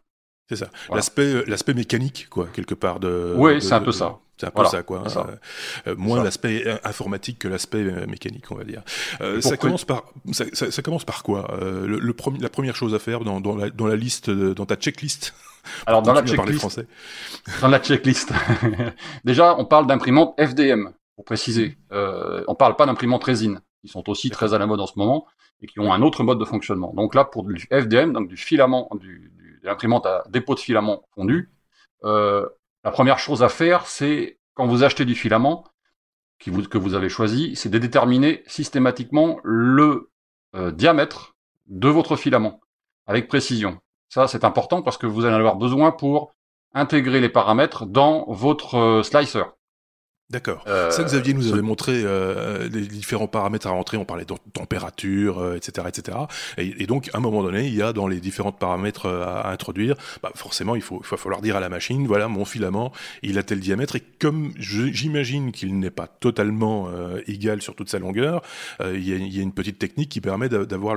C'est 0.49 0.55
ça. 0.55 0.69
L'aspect, 0.93 1.33
euh, 1.33 1.43
l'aspect 1.47 1.73
mécanique, 1.73 2.27
quoi, 2.29 2.47
quelque 2.53 2.75
part 2.75 2.99
de. 2.99 3.33
Oui, 3.37 3.61
c'est 3.61 3.73
un 3.73 3.81
peu 3.81 3.91
ça. 3.91 4.19
C'est 4.37 4.45
un 4.45 4.49
peu 4.51 4.57
voilà, 4.57 4.69
ça, 4.69 4.83
quoi. 4.83 5.09
Ça. 5.09 5.27
Euh, 5.87 5.95
moins 5.97 6.23
l'aspect 6.23 6.63
informatique 6.83 7.39
que 7.39 7.47
l'aspect 7.47 7.83
mécanique, 8.05 8.45
on 8.51 8.55
va 8.55 8.63
dire. 8.63 8.83
Euh, 9.19 9.41
ça 9.41 9.57
commence 9.57 9.83
par, 9.83 10.03
ça, 10.31 10.45
ça, 10.53 10.69
ça, 10.69 10.81
commence 10.83 11.05
par 11.05 11.23
quoi 11.23 11.51
euh, 11.59 11.87
le, 11.87 11.99
le 11.99 12.13
premier, 12.13 12.37
La 12.39 12.49
première 12.49 12.75
chose 12.75 12.93
à 12.93 12.99
faire 12.99 13.21
dans, 13.21 13.41
dans, 13.41 13.55
la, 13.55 13.71
dans 13.71 13.87
la 13.87 13.95
liste, 13.95 14.29
dans 14.29 14.65
ta 14.67 14.75
checklist. 14.75 15.33
Alors 15.87 16.03
dans 16.03 16.13
la 16.13 16.23
checklist. 16.23 16.85
Dans 17.61 17.67
la 17.67 17.79
checklist. 17.79 18.31
Déjà, 19.25 19.55
on 19.57 19.65
parle 19.65 19.87
d'imprimante 19.87 20.39
FDM, 20.39 20.91
pour 21.17 21.25
préciser. 21.25 21.77
Euh, 21.91 22.43
on 22.47 22.55
parle 22.55 22.75
pas 22.75 22.85
d'imprimante 22.85 23.23
résine, 23.23 23.59
qui 23.81 23.87
sont 23.87 24.09
aussi 24.09 24.29
très 24.29 24.53
à 24.53 24.57
la 24.57 24.65
mode 24.65 24.79
en 24.79 24.87
ce 24.87 24.97
moment 24.97 25.25
et 25.61 25.67
qui 25.67 25.79
ont 25.79 25.91
un 25.93 26.01
autre 26.01 26.23
mode 26.23 26.39
de 26.39 26.45
fonctionnement. 26.45 26.93
Donc 26.93 27.15
là, 27.15 27.25
pour 27.25 27.43
du 27.43 27.67
FDM, 27.71 28.13
donc 28.13 28.27
du 28.27 28.37
filament, 28.37 28.89
du, 28.99 29.31
du, 29.37 29.59
de 29.61 29.67
l'imprimante 29.67 30.05
à 30.05 30.23
dépôt 30.29 30.55
de 30.55 30.59
filament 30.59 31.03
fondu, 31.15 31.51
euh, 32.03 32.47
la 32.83 32.91
première 32.91 33.19
chose 33.19 33.43
à 33.43 33.49
faire, 33.49 33.87
c'est 33.87 34.39
quand 34.53 34.67
vous 34.67 34.83
achetez 34.83 35.05
du 35.05 35.15
filament 35.15 35.63
qui 36.39 36.49
vous, 36.49 36.63
que 36.63 36.77
vous 36.77 36.93
avez 36.93 37.09
choisi, 37.09 37.55
c'est 37.55 37.69
de 37.69 37.77
déterminer 37.77 38.43
systématiquement 38.47 39.39
le 39.43 40.11
euh, 40.55 40.71
diamètre 40.71 41.35
de 41.67 41.89
votre 41.89 42.15
filament 42.15 42.59
avec 43.07 43.27
précision. 43.27 43.79
Ça, 44.09 44.27
c'est 44.27 44.43
important 44.43 44.81
parce 44.81 44.97
que 44.97 45.07
vous 45.07 45.25
allez 45.25 45.35
avoir 45.35 45.55
besoin 45.55 45.91
pour 45.91 46.33
intégrer 46.73 47.19
les 47.19 47.29
paramètres 47.29 47.85
dans 47.85 48.25
votre 48.27 48.75
euh, 48.75 49.03
slicer. 49.03 49.56
D'accord. 50.29 50.65
Euh, 50.67 50.91
ça, 50.91 51.03
Xavier 51.03 51.33
nous 51.33 51.53
avait 51.53 51.61
montré 51.61 52.01
euh, 52.03 52.67
les 52.67 52.85
différents 52.85 53.29
paramètres 53.29 53.65
à 53.65 53.69
rentrer. 53.69 53.95
On 53.95 54.03
parlait 54.03 54.25
de 54.25 54.33
température, 54.51 55.39
euh, 55.39 55.55
etc., 55.55 55.87
etc. 55.87 56.17
Et, 56.57 56.83
et, 56.83 56.85
donc, 56.85 57.09
à 57.13 57.17
un 57.17 57.21
moment 57.21 57.43
donné, 57.43 57.67
il 57.67 57.73
y 57.73 57.81
a 57.81 57.93
dans 57.93 58.09
les 58.09 58.19
différents 58.19 58.51
paramètres 58.51 59.07
à, 59.07 59.39
à 59.39 59.51
introduire, 59.53 59.95
bah, 60.21 60.31
forcément, 60.35 60.75
il 60.75 60.81
faut, 60.81 61.01
il 61.01 61.07
va 61.09 61.15
falloir 61.15 61.41
dire 61.41 61.55
à 61.55 61.61
la 61.61 61.69
machine, 61.69 62.05
voilà, 62.07 62.27
mon 62.27 62.43
filament, 62.43 62.91
il 63.23 63.37
a 63.37 63.43
tel 63.43 63.61
diamètre. 63.61 63.95
Et 63.95 64.03
comme 64.19 64.51
j'imagine 64.57 65.53
qu'il 65.53 65.79
n'est 65.79 65.91
pas 65.91 66.07
totalement 66.07 66.89
euh, 66.89 67.21
égal 67.27 67.61
sur 67.61 67.73
toute 67.73 67.89
sa 67.89 67.99
longueur, 67.99 68.41
euh, 68.81 68.97
il 68.97 69.07
y, 69.07 69.13
a, 69.13 69.15
il, 69.15 69.33
y 69.33 69.39
a, 69.39 69.43
une 69.43 69.53
petite 69.53 69.79
technique 69.79 70.09
qui 70.09 70.19
permet 70.19 70.49
d'avoir 70.49 70.95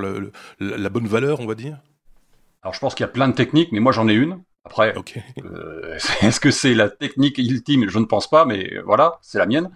la 0.59 0.89
bonne 0.89 1.07
valeur, 1.07 1.39
on 1.39 1.47
va 1.47 1.55
dire? 1.55 1.77
Alors, 2.63 2.73
je 2.73 2.79
pense 2.81 2.95
qu'il 2.95 3.05
y 3.05 3.09
a 3.09 3.11
plein 3.11 3.29
de 3.29 3.33
techniques, 3.33 3.71
mais 3.71 3.79
moi, 3.79 3.93
j'en 3.93 4.09
ai 4.09 4.13
une. 4.13 4.41
Après, 4.63 4.95
okay. 4.95 5.23
euh, 5.43 5.97
est-ce 6.21 6.39
que 6.39 6.51
c'est 6.51 6.73
la 6.73 6.89
technique 6.89 7.37
ultime? 7.37 7.89
Je 7.89 7.99
ne 7.99 8.05
pense 8.05 8.29
pas, 8.29 8.45
mais 8.45 8.79
voilà, 8.85 9.17
c'est 9.21 9.39
la 9.39 9.45
mienne. 9.45 9.71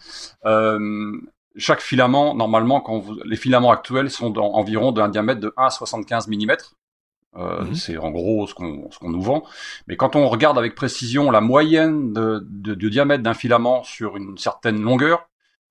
Euh, 0.46 1.12
chaque 1.58 1.82
filament, 1.82 2.36
normalement, 2.36 2.82
quand 2.82 3.00
vous, 3.00 3.16
les 3.24 3.36
filaments 3.36 3.72
actuels 3.72 4.10
sont 4.10 4.38
environ 4.38 4.92
d'un 4.92 5.10
diamètre 5.10 5.40
de 5.40 5.54
1 5.58 5.66
à 5.66 5.70
75 5.70 6.28
mm. 6.28 6.56
Euh, 7.38 7.64
mm 7.64 7.72
-hmm. 7.72 7.76
C'est 7.76 7.98
en 7.98 8.12
gros 8.12 8.48
ce 8.48 8.54
qu'on 8.54 8.90
ce 8.92 8.98
qu'on 9.00 9.10
nous 9.10 9.22
vend. 9.22 9.44
Mais 9.88 9.98
quand 9.98 10.16
on 10.16 10.30
regarde 10.30 10.58
avec 10.58 10.74
précision 10.74 11.32
la 11.32 11.42
moyenne 11.42 12.14
de, 12.14 12.40
de, 12.50 12.76
de 12.76 12.90
diamètre 12.90 13.24
d'un 13.24 13.34
filament 13.34 13.84
sur 13.84 14.16
une 14.16 14.38
certaine 14.38 14.80
longueur, 14.82 15.18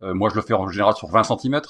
euh, 0.02 0.12
moi 0.14 0.28
je 0.30 0.34
le 0.36 0.42
fais 0.42 0.54
en 0.54 0.68
général 0.68 0.94
sur 0.94 1.08
20 1.08 1.24
cm, 1.24 1.62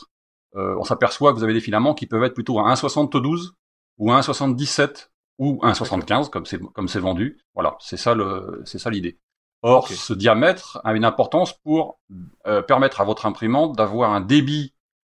euh, 0.56 0.76
on 0.80 0.84
s'aperçoit 0.84 1.32
que 1.32 1.38
vous 1.38 1.44
avez 1.44 1.52
des 1.54 1.60
filaments 1.60 1.94
qui 1.94 2.06
peuvent 2.06 2.24
être 2.24 2.34
plutôt 2.34 2.58
à 2.58 2.64
1,72 2.72 3.52
ou 3.98 4.12
à 4.12 4.18
1,77 4.18 5.10
ou 5.38 5.58
1,75 5.62 6.30
comme 6.30 6.46
c'est 6.46 6.60
comme 6.60 6.88
c'est 6.88 7.00
vendu. 7.00 7.38
Voilà, 7.54 7.76
c'est 7.80 7.96
ça 7.96 8.14
le 8.14 8.62
c'est 8.64 8.78
ça 8.78 8.90
l'idée. 8.90 9.18
Or, 9.62 9.84
okay. 9.84 9.94
ce 9.94 10.12
diamètre 10.12 10.80
a 10.84 10.94
une 10.94 11.06
importance 11.06 11.54
pour 11.62 11.98
euh, 12.46 12.60
permettre 12.60 13.00
à 13.00 13.04
votre 13.04 13.24
imprimante 13.24 13.74
d'avoir 13.76 14.12
un 14.12 14.20
débit 14.20 14.74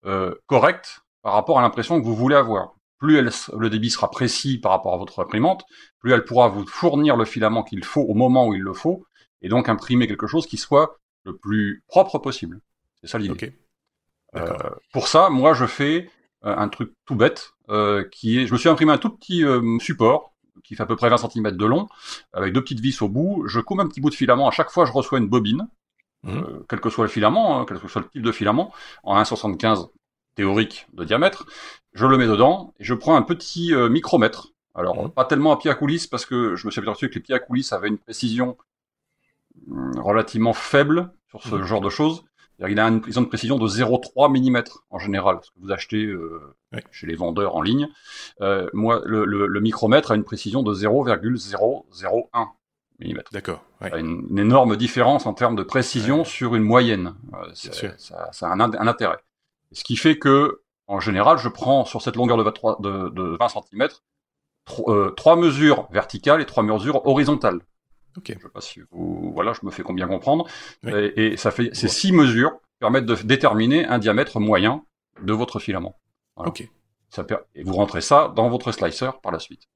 euh, 0.05 0.35
correct 0.45 1.01
par 1.23 1.33
rapport 1.33 1.57
à 1.57 1.63
l'impression 1.63 1.99
que 1.99 2.05
vous 2.05 2.15
voulez 2.15 2.35
avoir. 2.35 2.75
Plus 2.99 3.17
elle, 3.17 3.31
le 3.57 3.69
débit 3.71 3.89
sera 3.89 4.11
précis 4.11 4.59
par 4.59 4.71
rapport 4.71 4.93
à 4.93 4.97
votre 4.97 5.19
imprimante, 5.19 5.65
plus 5.99 6.13
elle 6.13 6.23
pourra 6.23 6.47
vous 6.47 6.65
fournir 6.67 7.17
le 7.17 7.25
filament 7.25 7.63
qu'il 7.63 7.83
faut 7.83 8.03
au 8.03 8.13
moment 8.13 8.47
où 8.47 8.53
il 8.53 8.61
le 8.61 8.73
faut, 8.73 9.05
et 9.41 9.49
donc 9.49 9.67
imprimer 9.67 10.07
quelque 10.07 10.27
chose 10.27 10.45
qui 10.45 10.57
soit 10.57 10.99
le 11.23 11.35
plus 11.35 11.83
propre 11.87 12.19
possible. 12.19 12.61
C'est 13.01 13.07
ça 13.07 13.17
l'idée. 13.17 13.31
Okay. 13.31 13.59
Euh, 14.35 14.57
pour 14.93 15.07
ça, 15.07 15.29
moi, 15.29 15.53
je 15.53 15.65
fais 15.65 16.09
un 16.45 16.69
truc 16.69 16.93
tout 17.05 17.15
bête, 17.15 17.53
qui 18.11 18.39
est, 18.39 18.47
je 18.47 18.53
me 18.53 18.57
suis 18.57 18.69
imprimé 18.69 18.91
un 18.93 18.97
tout 18.97 19.09
petit 19.09 19.43
support 19.79 20.35
qui 20.63 20.75
fait 20.75 20.83
à 20.83 20.85
peu 20.85 20.95
près 20.95 21.09
20 21.09 21.17
cm 21.17 21.51
de 21.51 21.65
long, 21.65 21.87
avec 22.33 22.53
deux 22.53 22.61
petites 22.61 22.79
vis 22.79 23.01
au 23.01 23.09
bout. 23.09 23.43
Je 23.47 23.59
coupe 23.59 23.79
un 23.79 23.87
petit 23.87 24.01
bout 24.01 24.09
de 24.09 24.15
filament. 24.15 24.47
À 24.47 24.51
chaque 24.51 24.69
fois, 24.69 24.85
je 24.85 24.91
reçois 24.91 25.19
une 25.19 25.27
bobine, 25.27 25.67
mmh. 26.23 26.41
quel 26.69 26.79
que 26.79 26.89
soit 26.89 27.05
le 27.05 27.09
filament, 27.09 27.59
hein, 27.59 27.65
quel 27.67 27.79
que 27.79 27.87
soit 27.87 28.01
le 28.01 28.09
type 28.09 28.21
de 28.21 28.31
filament, 28.31 28.73
en 29.03 29.21
1,75 29.21 29.89
théorique 30.35 30.87
de 30.93 31.03
diamètre. 31.03 31.45
Je 31.93 32.05
le 32.05 32.17
mets 32.17 32.27
dedans 32.27 32.73
et 32.79 32.83
je 32.83 32.93
prends 32.93 33.15
un 33.15 33.21
petit 33.21 33.73
micromètre. 33.89 34.49
Alors, 34.73 35.07
mmh. 35.07 35.11
pas 35.11 35.25
tellement 35.25 35.53
à 35.53 35.57
pied 35.57 35.71
à 35.71 35.75
coulisses 35.75 36.07
parce 36.07 36.25
que 36.25 36.55
je 36.55 36.67
me 36.67 36.71
suis 36.71 36.81
aperçu 36.81 37.09
que 37.09 37.15
les 37.15 37.21
pieds 37.21 37.35
à 37.35 37.39
coulisses 37.39 37.71
avaient 37.71 37.87
une 37.87 37.97
précision 37.97 38.57
hum, 39.69 39.97
relativement 39.99 40.53
faible 40.53 41.13
sur 41.29 41.41
ce 41.43 41.55
mmh. 41.55 41.63
genre 41.63 41.81
de 41.81 41.89
choses. 41.89 42.25
Il 42.59 42.79
a 42.79 42.87
une, 42.87 42.97
ont 42.97 43.21
une 43.21 43.27
précision 43.27 43.57
de 43.57 43.67
0,3 43.67 44.29
mm 44.29 44.63
en 44.89 44.99
général, 44.99 45.39
ce 45.41 45.51
que 45.51 45.59
vous 45.59 45.71
achetez 45.71 46.05
euh, 46.05 46.41
chez 46.91 47.07
les 47.07 47.15
vendeurs 47.15 47.55
en 47.55 47.61
ligne. 47.61 47.89
Euh, 48.41 48.69
moi, 48.73 49.01
le, 49.05 49.25
le, 49.25 49.47
le, 49.47 49.59
micromètre 49.59 50.11
a 50.11 50.15
une 50.15 50.23
précision 50.23 50.63
de 50.63 50.73
0,001 50.73 52.47
mm. 52.99 53.19
D'accord. 53.31 53.63
Ouais. 53.81 53.99
Une, 53.99 54.25
une, 54.29 54.39
énorme 54.39 54.77
différence 54.77 55.25
en 55.25 55.33
termes 55.33 55.55
de 55.55 55.63
précision 55.63 56.19
ouais. 56.19 56.25
sur 56.25 56.55
une 56.55 56.63
moyenne. 56.63 57.15
Euh, 57.33 57.51
ça, 57.53 58.31
ça, 58.31 58.47
a 58.47 58.53
un, 58.53 58.59
un, 58.59 58.87
intérêt. 58.87 59.19
Ce 59.73 59.83
qui 59.83 59.97
fait 59.97 60.17
que, 60.17 60.61
en 60.87 61.01
général, 61.01 61.37
je 61.37 61.49
prends 61.49 61.83
sur 61.83 62.01
cette 62.01 62.15
longueur 62.15 62.37
de, 62.37 62.43
23, 62.43 62.77
de, 62.79 63.09
de 63.09 63.37
20 63.37 63.49
cm 63.49 63.89
euh, 64.87 65.11
trois 65.11 65.35
mesures 65.35 65.87
verticales 65.91 66.41
et 66.41 66.45
trois 66.45 66.63
mesures 66.63 67.05
horizontales. 67.05 67.59
Okay. 68.17 68.35
Je 68.37 68.43
sais 68.43 68.49
pas 68.49 68.61
si 68.61 68.81
vous, 68.91 69.31
voilà, 69.33 69.53
je 69.53 69.65
me 69.65 69.71
fais 69.71 69.83
combien 69.83 70.07
comprendre. 70.07 70.47
Oui. 70.83 70.91
Et, 70.93 71.25
et, 71.33 71.37
ça 71.37 71.51
fait, 71.51 71.73
ces 71.73 71.87
six 71.87 72.11
mesures 72.11 72.51
permettent 72.79 73.05
de 73.05 73.15
déterminer 73.15 73.85
un 73.85 73.99
diamètre 73.99 74.39
moyen 74.39 74.83
de 75.21 75.33
votre 75.33 75.59
filament. 75.59 75.99
Voilà. 76.35 76.49
Ok. 76.49 76.69
Ça, 77.09 77.25
et 77.53 77.63
vous 77.63 77.73
rentrez 77.73 78.01
ça 78.01 78.33
dans 78.35 78.49
votre 78.49 78.71
slicer 78.71 79.11
par 79.21 79.31
la 79.31 79.39
suite. 79.39 79.69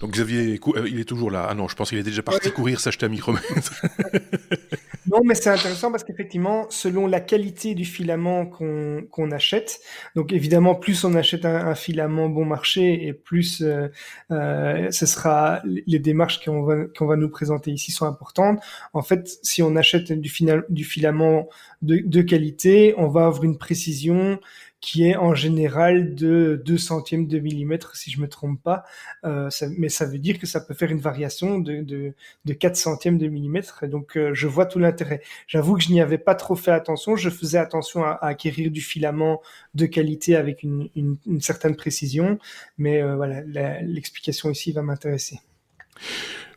Donc 0.00 0.12
Xavier, 0.12 0.60
euh, 0.76 0.88
il 0.88 1.00
est 1.00 1.04
toujours 1.04 1.30
là. 1.30 1.46
Ah 1.48 1.54
non, 1.54 1.68
je 1.68 1.74
pense 1.74 1.90
qu'il 1.90 1.98
est 1.98 2.02
déjà 2.02 2.22
parti 2.22 2.50
courir 2.52 2.80
s'acheter 2.80 3.06
un 3.06 3.08
micromètre. 3.08 3.46
non, 5.06 5.20
mais 5.24 5.34
c'est 5.34 5.50
intéressant 5.50 5.90
parce 5.90 6.04
qu'effectivement, 6.04 6.66
selon 6.70 7.06
la 7.06 7.20
qualité 7.20 7.74
du 7.74 7.84
filament 7.84 8.46
qu'on 8.46 9.06
qu 9.10 9.34
achète, 9.34 9.80
donc 10.14 10.32
évidemment, 10.32 10.74
plus 10.74 11.04
on 11.04 11.14
achète 11.14 11.44
un, 11.44 11.66
un 11.66 11.74
filament 11.74 12.28
bon 12.28 12.44
marché 12.44 13.06
et 13.06 13.12
plus 13.12 13.62
euh, 13.62 13.88
euh, 14.30 14.90
ce 14.90 15.06
sera 15.06 15.62
les 15.64 15.98
démarches 15.98 16.44
qu'on 16.44 16.62
va, 16.62 16.76
va 17.00 17.16
nous 17.16 17.30
présenter 17.30 17.70
ici 17.70 17.92
sont 17.92 18.06
importantes. 18.06 18.60
En 18.92 19.02
fait, 19.02 19.38
si 19.42 19.62
on 19.62 19.76
achète 19.76 20.12
du, 20.12 20.28
final, 20.28 20.64
du 20.68 20.84
filament 20.84 21.48
de, 21.82 21.98
de 22.04 22.22
qualité, 22.22 22.94
on 22.96 23.08
va 23.08 23.26
avoir 23.26 23.44
une 23.44 23.58
précision 23.58 24.38
qui 24.80 25.04
est 25.08 25.16
en 25.16 25.34
général 25.34 26.14
de 26.14 26.60
2 26.64 26.78
centièmes 26.78 27.26
de 27.26 27.38
millimètre, 27.38 27.96
si 27.96 28.10
je 28.10 28.20
me 28.20 28.28
trompe 28.28 28.62
pas. 28.62 28.84
Euh, 29.24 29.50
ça, 29.50 29.66
mais 29.76 29.88
ça 29.88 30.06
veut 30.06 30.18
dire 30.18 30.38
que 30.38 30.46
ça 30.46 30.60
peut 30.60 30.74
faire 30.74 30.90
une 30.90 31.00
variation 31.00 31.58
de, 31.58 31.82
de, 31.82 32.14
de 32.44 32.52
4 32.52 32.76
centièmes 32.76 33.18
de 33.18 33.26
millimètre. 33.26 33.82
Et 33.82 33.88
donc, 33.88 34.16
euh, 34.16 34.32
je 34.34 34.46
vois 34.46 34.66
tout 34.66 34.78
l'intérêt. 34.78 35.20
J'avoue 35.46 35.76
que 35.76 35.82
je 35.82 35.90
n'y 35.90 36.00
avais 36.00 36.18
pas 36.18 36.34
trop 36.34 36.54
fait 36.54 36.70
attention. 36.70 37.16
Je 37.16 37.28
faisais 37.30 37.58
attention 37.58 38.04
à, 38.04 38.10
à 38.10 38.28
acquérir 38.28 38.70
du 38.70 38.80
filament 38.80 39.42
de 39.74 39.86
qualité 39.86 40.36
avec 40.36 40.62
une, 40.62 40.88
une, 40.94 41.16
une 41.26 41.40
certaine 41.40 41.74
précision. 41.74 42.38
Mais 42.78 43.02
euh, 43.02 43.16
voilà, 43.16 43.42
l'explication 43.82 44.50
ici 44.50 44.72
va 44.72 44.82
m'intéresser. 44.82 45.40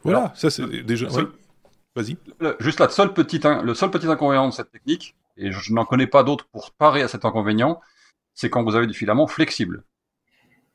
Voilà, 0.03 0.19
Alors, 0.19 0.37
ça 0.37 0.49
c'est 0.49 0.67
déjà... 0.83 1.07
Ouais. 1.09 1.23
Vas-y. 1.93 2.15
Juste 2.59 2.79
la 2.79 2.87
seule 2.87 3.13
petite, 3.13 3.45
le 3.45 3.73
seul 3.73 3.91
petit 3.91 4.07
inconvénient 4.07 4.47
de 4.47 4.53
cette 4.53 4.71
technique, 4.71 5.15
et 5.35 5.51
je 5.51 5.73
n'en 5.73 5.83
connais 5.83 6.07
pas 6.07 6.23
d'autres 6.23 6.45
pour 6.45 6.71
parer 6.71 7.01
à 7.01 7.09
cet 7.09 7.25
inconvénient, 7.25 7.81
c'est 8.33 8.50
quand 8.50 8.63
vous 8.63 8.75
avez 8.75 8.88
du 8.88 8.93
filament 8.93 9.27
flexible. 9.27 9.83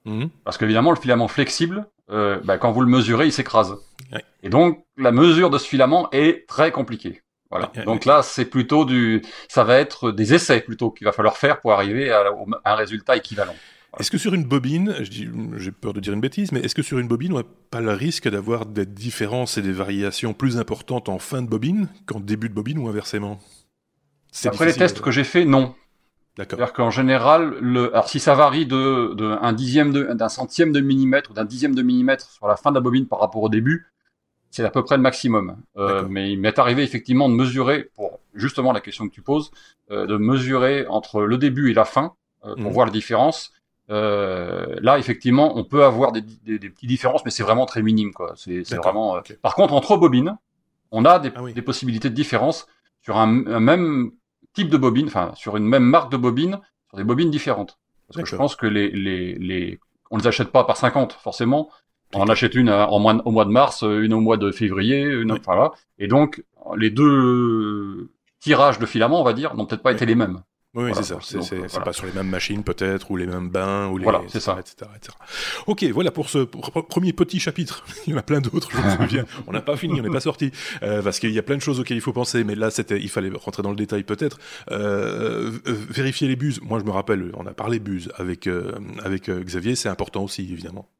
Mmh. 0.04 0.26
Parce 0.44 0.56
qu'évidemment, 0.58 0.90
le 0.90 1.00
filament 1.00 1.28
flexible, 1.28 1.86
euh, 2.10 2.40
bah, 2.44 2.58
quand 2.58 2.70
vous 2.70 2.80
le 2.80 2.86
mesurez, 2.86 3.26
il 3.26 3.32
s'écrase. 3.32 3.76
Ouais. 4.12 4.24
Et 4.42 4.48
donc, 4.48 4.84
la 4.96 5.10
mesure 5.10 5.50
de 5.50 5.58
ce 5.58 5.66
filament 5.66 6.08
est 6.12 6.46
très 6.46 6.70
compliquée. 6.70 7.22
Voilà. 7.50 7.72
Ouais, 7.76 7.84
donc 7.84 8.06
ouais. 8.06 8.12
là, 8.12 8.22
c'est 8.22 8.44
plutôt 8.44 8.84
du, 8.84 9.22
ça 9.48 9.64
va 9.64 9.78
être 9.78 10.12
des 10.12 10.34
essais 10.34 10.60
plutôt 10.60 10.90
qu'il 10.90 11.04
va 11.04 11.12
falloir 11.12 11.36
faire 11.36 11.60
pour 11.60 11.72
arriver 11.72 12.10
à, 12.10 12.24
à 12.64 12.72
un 12.72 12.74
résultat 12.76 13.16
équivalent. 13.16 13.54
Voilà. 13.92 14.00
Est-ce 14.00 14.10
que 14.10 14.18
sur 14.18 14.34
une 14.34 14.44
bobine, 14.44 14.94
j'ai 15.00 15.72
peur 15.72 15.92
de 15.92 16.00
dire 16.00 16.12
une 16.12 16.20
bêtise, 16.20 16.52
mais 16.52 16.60
est-ce 16.60 16.74
que 16.74 16.82
sur 16.82 16.98
une 16.98 17.08
bobine, 17.08 17.32
on 17.32 17.38
n'a 17.38 17.44
pas 17.70 17.80
le 17.80 17.92
risque 17.92 18.28
d'avoir 18.28 18.66
des 18.66 18.84
différences 18.84 19.58
et 19.58 19.62
des 19.62 19.72
variations 19.72 20.34
plus 20.34 20.58
importantes 20.58 21.08
en 21.08 21.18
fin 21.18 21.40
de 21.40 21.48
bobine 21.48 21.88
qu'en 22.06 22.20
début 22.20 22.48
de 22.48 22.54
bobine 22.54 22.78
ou 22.78 22.88
inversement? 22.88 23.40
Après 24.44 24.66
les 24.66 24.74
tests 24.74 25.00
que 25.00 25.10
j'ai 25.10 25.24
faits, 25.24 25.46
non. 25.46 25.74
D'accord. 26.36 26.58
C'est-à-dire 26.58 26.72
qu'en 26.74 26.90
général, 26.90 27.56
le, 27.60 27.92
alors 27.92 28.08
si 28.08 28.20
ça 28.20 28.34
varie 28.34 28.66
de, 28.66 29.14
de 29.14 29.36
un 29.40 29.52
dixième 29.52 29.92
de, 29.92 30.04
d'un 30.12 30.28
centième 30.28 30.70
de 30.72 30.80
millimètre 30.80 31.30
ou 31.30 31.34
d'un 31.34 31.44
dixième 31.44 31.74
de 31.74 31.82
millimètre 31.82 32.30
sur 32.30 32.46
la 32.46 32.56
fin 32.56 32.70
de 32.70 32.76
la 32.76 32.80
bobine 32.80 33.06
par 33.06 33.20
rapport 33.20 33.42
au 33.42 33.48
début, 33.48 33.86
c'est 34.50 34.64
à 34.64 34.70
peu 34.70 34.84
près 34.84 34.96
le 34.96 35.02
maximum. 35.02 35.56
Euh, 35.76 36.06
mais 36.08 36.32
il 36.32 36.38
m'est 36.38 36.58
arrivé 36.58 36.82
effectivement 36.82 37.28
de 37.28 37.34
mesurer, 37.34 37.90
pour 37.94 38.20
justement 38.34 38.72
la 38.72 38.80
question 38.80 39.08
que 39.08 39.14
tu 39.14 39.22
poses, 39.22 39.50
euh, 39.90 40.06
de 40.06 40.16
mesurer 40.16 40.86
entre 40.88 41.22
le 41.22 41.38
début 41.38 41.70
et 41.70 41.74
la 41.74 41.84
fin 41.84 42.14
euh, 42.44 42.54
pour 42.54 42.70
mmh. 42.70 42.74
voir 42.74 42.86
la 42.86 42.92
différence. 42.92 43.52
Euh, 43.88 44.76
là, 44.80 44.98
effectivement, 44.98 45.56
on 45.56 45.64
peut 45.64 45.84
avoir 45.84 46.12
des, 46.12 46.20
des, 46.20 46.58
des 46.58 46.70
petites 46.70 46.88
différences, 46.88 47.24
mais 47.24 47.30
c'est 47.30 47.44
vraiment 47.44 47.66
très 47.66 47.82
minime, 47.82 48.12
quoi. 48.12 48.34
C'est, 48.36 48.62
vraiment. 48.74 49.16
Euh, 49.16 49.20
okay. 49.20 49.34
Par 49.34 49.54
contre, 49.54 49.74
entre 49.74 49.96
bobines, 49.96 50.36
on 50.90 51.04
a 51.04 51.18
des, 51.18 51.30
ah 51.34 51.42
oui. 51.42 51.54
des 51.54 51.62
possibilités 51.62 52.10
de 52.10 52.14
différence 52.14 52.66
sur 53.00 53.16
un, 53.16 53.46
un 53.46 53.60
même 53.60 54.10
type 54.56 54.70
de 54.70 54.76
bobine, 54.76 55.06
enfin 55.06 55.30
sur 55.36 55.56
une 55.56 55.66
même 55.66 55.84
marque 55.84 56.10
de 56.10 56.16
bobine, 56.16 56.58
sur 56.88 56.96
des 56.96 57.04
bobines 57.04 57.30
différentes. 57.30 57.78
Parce 58.08 58.24
que 58.24 58.28
je 58.28 58.36
pense 58.36 58.56
que 58.56 58.66
les, 58.66 58.90
les, 58.90 59.34
les, 59.34 59.78
on 60.10 60.16
les 60.16 60.26
achète 60.26 60.50
pas 60.50 60.64
par 60.64 60.76
50 60.76 61.12
forcément. 61.12 61.70
On 62.14 62.20
en 62.20 62.28
achète 62.28 62.54
une 62.54 62.70
en 62.70 62.98
mois, 62.98 63.20
au 63.24 63.30
mois 63.32 63.44
de 63.44 63.50
mars, 63.50 63.82
une 63.82 64.14
au 64.14 64.20
mois 64.20 64.36
de 64.36 64.50
février, 64.52 65.02
une, 65.02 65.32
oui. 65.32 65.40
voilà. 65.44 65.72
Et 65.98 66.08
donc 66.08 66.42
les 66.76 66.90
deux 66.90 68.10
tirages 68.40 68.78
de 68.78 68.86
filaments, 68.86 69.20
on 69.20 69.24
va 69.24 69.32
dire, 69.32 69.54
n'ont 69.54 69.66
peut-être 69.66 69.82
pas 69.82 69.90
oui. 69.90 69.96
été 69.96 70.06
les 70.06 70.14
mêmes. 70.14 70.42
Oui, 70.74 70.90
voilà, 70.90 70.96
c'est 70.96 71.04
ça. 71.04 71.18
C'est 71.22 71.54
euh, 71.54 71.66
voilà. 71.68 71.84
pas 71.84 71.92
sur 71.94 72.04
les 72.04 72.12
mêmes 72.12 72.28
machines 72.28 72.62
peut-être, 72.62 73.10
ou 73.10 73.16
les 73.16 73.26
mêmes 73.26 73.48
bains, 73.48 73.88
ou 73.88 73.96
les. 73.96 74.04
Voilà, 74.04 74.20
c'est 74.28 74.40
ça. 74.40 74.58
Etc., 74.60 74.74
etc. 74.94 75.16
Ok, 75.66 75.84
voilà 75.84 76.10
pour 76.10 76.28
ce 76.28 76.40
premier 76.40 77.14
petit 77.14 77.40
chapitre. 77.40 77.86
il 78.06 78.12
y 78.12 78.14
en 78.14 78.18
a 78.18 78.22
plein 78.22 78.42
d'autres, 78.42 78.70
je 78.70 78.76
me 78.76 78.90
souviens. 78.90 79.24
on 79.46 79.52
n'a 79.52 79.62
pas 79.62 79.78
fini, 79.78 79.98
on 80.00 80.02
n'est 80.02 80.10
pas 80.10 80.20
sorti. 80.20 80.50
Euh, 80.82 81.02
parce 81.02 81.18
qu'il 81.18 81.30
y 81.30 81.38
a 81.38 81.42
plein 81.42 81.56
de 81.56 81.62
choses 81.62 81.80
auxquelles 81.80 81.96
il 81.96 82.02
faut 82.02 82.12
penser, 82.12 82.44
mais 82.44 82.54
là, 82.54 82.70
c'était, 82.70 83.00
il 83.00 83.08
fallait 83.08 83.30
rentrer 83.30 83.62
dans 83.62 83.70
le 83.70 83.76
détail 83.76 84.02
peut-être. 84.02 84.38
Euh, 84.70 85.50
vérifier 85.64 86.28
les 86.28 86.36
buses. 86.36 86.60
Moi, 86.60 86.78
je 86.78 86.84
me 86.84 86.90
rappelle, 86.90 87.32
on 87.38 87.46
a 87.46 87.54
parlé 87.54 87.78
buses 87.78 88.12
avec, 88.16 88.46
euh, 88.46 88.72
avec 89.02 89.30
Xavier, 89.30 89.76
c'est 89.76 89.88
important 89.88 90.24
aussi, 90.24 90.42
évidemment. 90.42 90.90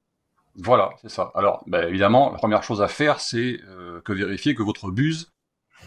Voilà, 0.55 0.91
c'est 1.03 1.11
ça. 1.11 1.33
Alors, 1.35 1.65
ben, 1.67 1.87
évidemment, 1.87 2.33
la 2.33 2.39
première 2.39 2.63
chose 2.63 2.81
à 2.81 2.89
faire, 2.89 3.21
c'est 3.21 3.61
que 4.05 4.13
vérifier 4.15 4.55
que 4.55 4.63
votre 4.63 4.91
buse, 4.91 5.33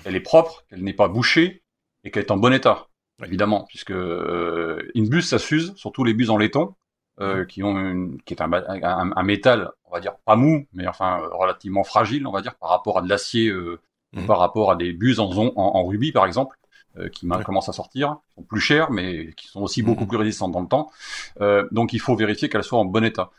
elle 0.05 0.15
est 0.15 0.19
propre, 0.19 0.63
qu'elle 0.69 0.83
n'est 0.83 0.93
pas 0.93 1.07
bouchée 1.07 1.63
et 2.03 2.11
qu'elle 2.11 2.23
est 2.23 2.31
en 2.31 2.37
bon 2.37 2.53
état 2.53 2.88
évidemment, 3.23 3.65
puisque 3.67 3.91
euh, 3.91 4.81
une 4.95 5.09
buse 5.09 5.27
ça 5.27 5.39
s'use, 5.39 5.73
surtout 5.75 6.03
les 6.03 6.13
buses 6.13 6.29
en 6.29 6.37
laiton, 6.37 6.75
euh, 7.19 7.45
qui 7.45 7.63
ont 7.63 7.77
une, 7.77 8.21
qui 8.23 8.33
est 8.33 8.41
un, 8.41 8.51
un, 8.51 9.11
un, 9.15 9.23
métal, 9.23 9.71
on 9.85 9.91
va 9.91 9.99
dire 9.99 10.15
pas 10.25 10.35
mou, 10.35 10.65
mais 10.73 10.87
enfin 10.87 11.21
relativement 11.31 11.83
fragile, 11.83 12.25
on 12.27 12.31
va 12.31 12.41
dire, 12.41 12.55
par 12.55 12.69
rapport 12.69 12.97
à 12.97 13.01
de 13.01 13.09
l'acier, 13.09 13.49
euh, 13.49 13.79
mmh. 14.13 14.25
par 14.25 14.39
rapport 14.39 14.71
à 14.71 14.75
des 14.77 14.93
buses 14.93 15.19
en, 15.19 15.29
en, 15.29 15.53
en 15.55 15.85
rubis 15.85 16.13
par 16.13 16.25
exemple, 16.25 16.55
euh, 16.97 17.07
qui 17.07 17.27
ouais. 17.27 17.43
commencent 17.43 17.69
à 17.69 17.73
sortir, 17.73 18.17
qui 18.27 18.35
sont 18.35 18.43
plus 18.43 18.59
chères, 18.59 18.89
mais 18.89 19.31
qui 19.37 19.47
sont 19.47 19.61
aussi 19.61 19.83
beaucoup 19.83 20.07
plus 20.07 20.17
résistantes 20.17 20.51
dans 20.51 20.61
le 20.61 20.67
temps. 20.67 20.91
Euh, 21.39 21.67
donc 21.71 21.93
il 21.93 21.99
faut 21.99 22.15
vérifier 22.15 22.49
qu'elles 22.49 22.63
soient 22.63 22.79
en 22.79 22.85
bon 22.85 23.03
état. 23.03 23.29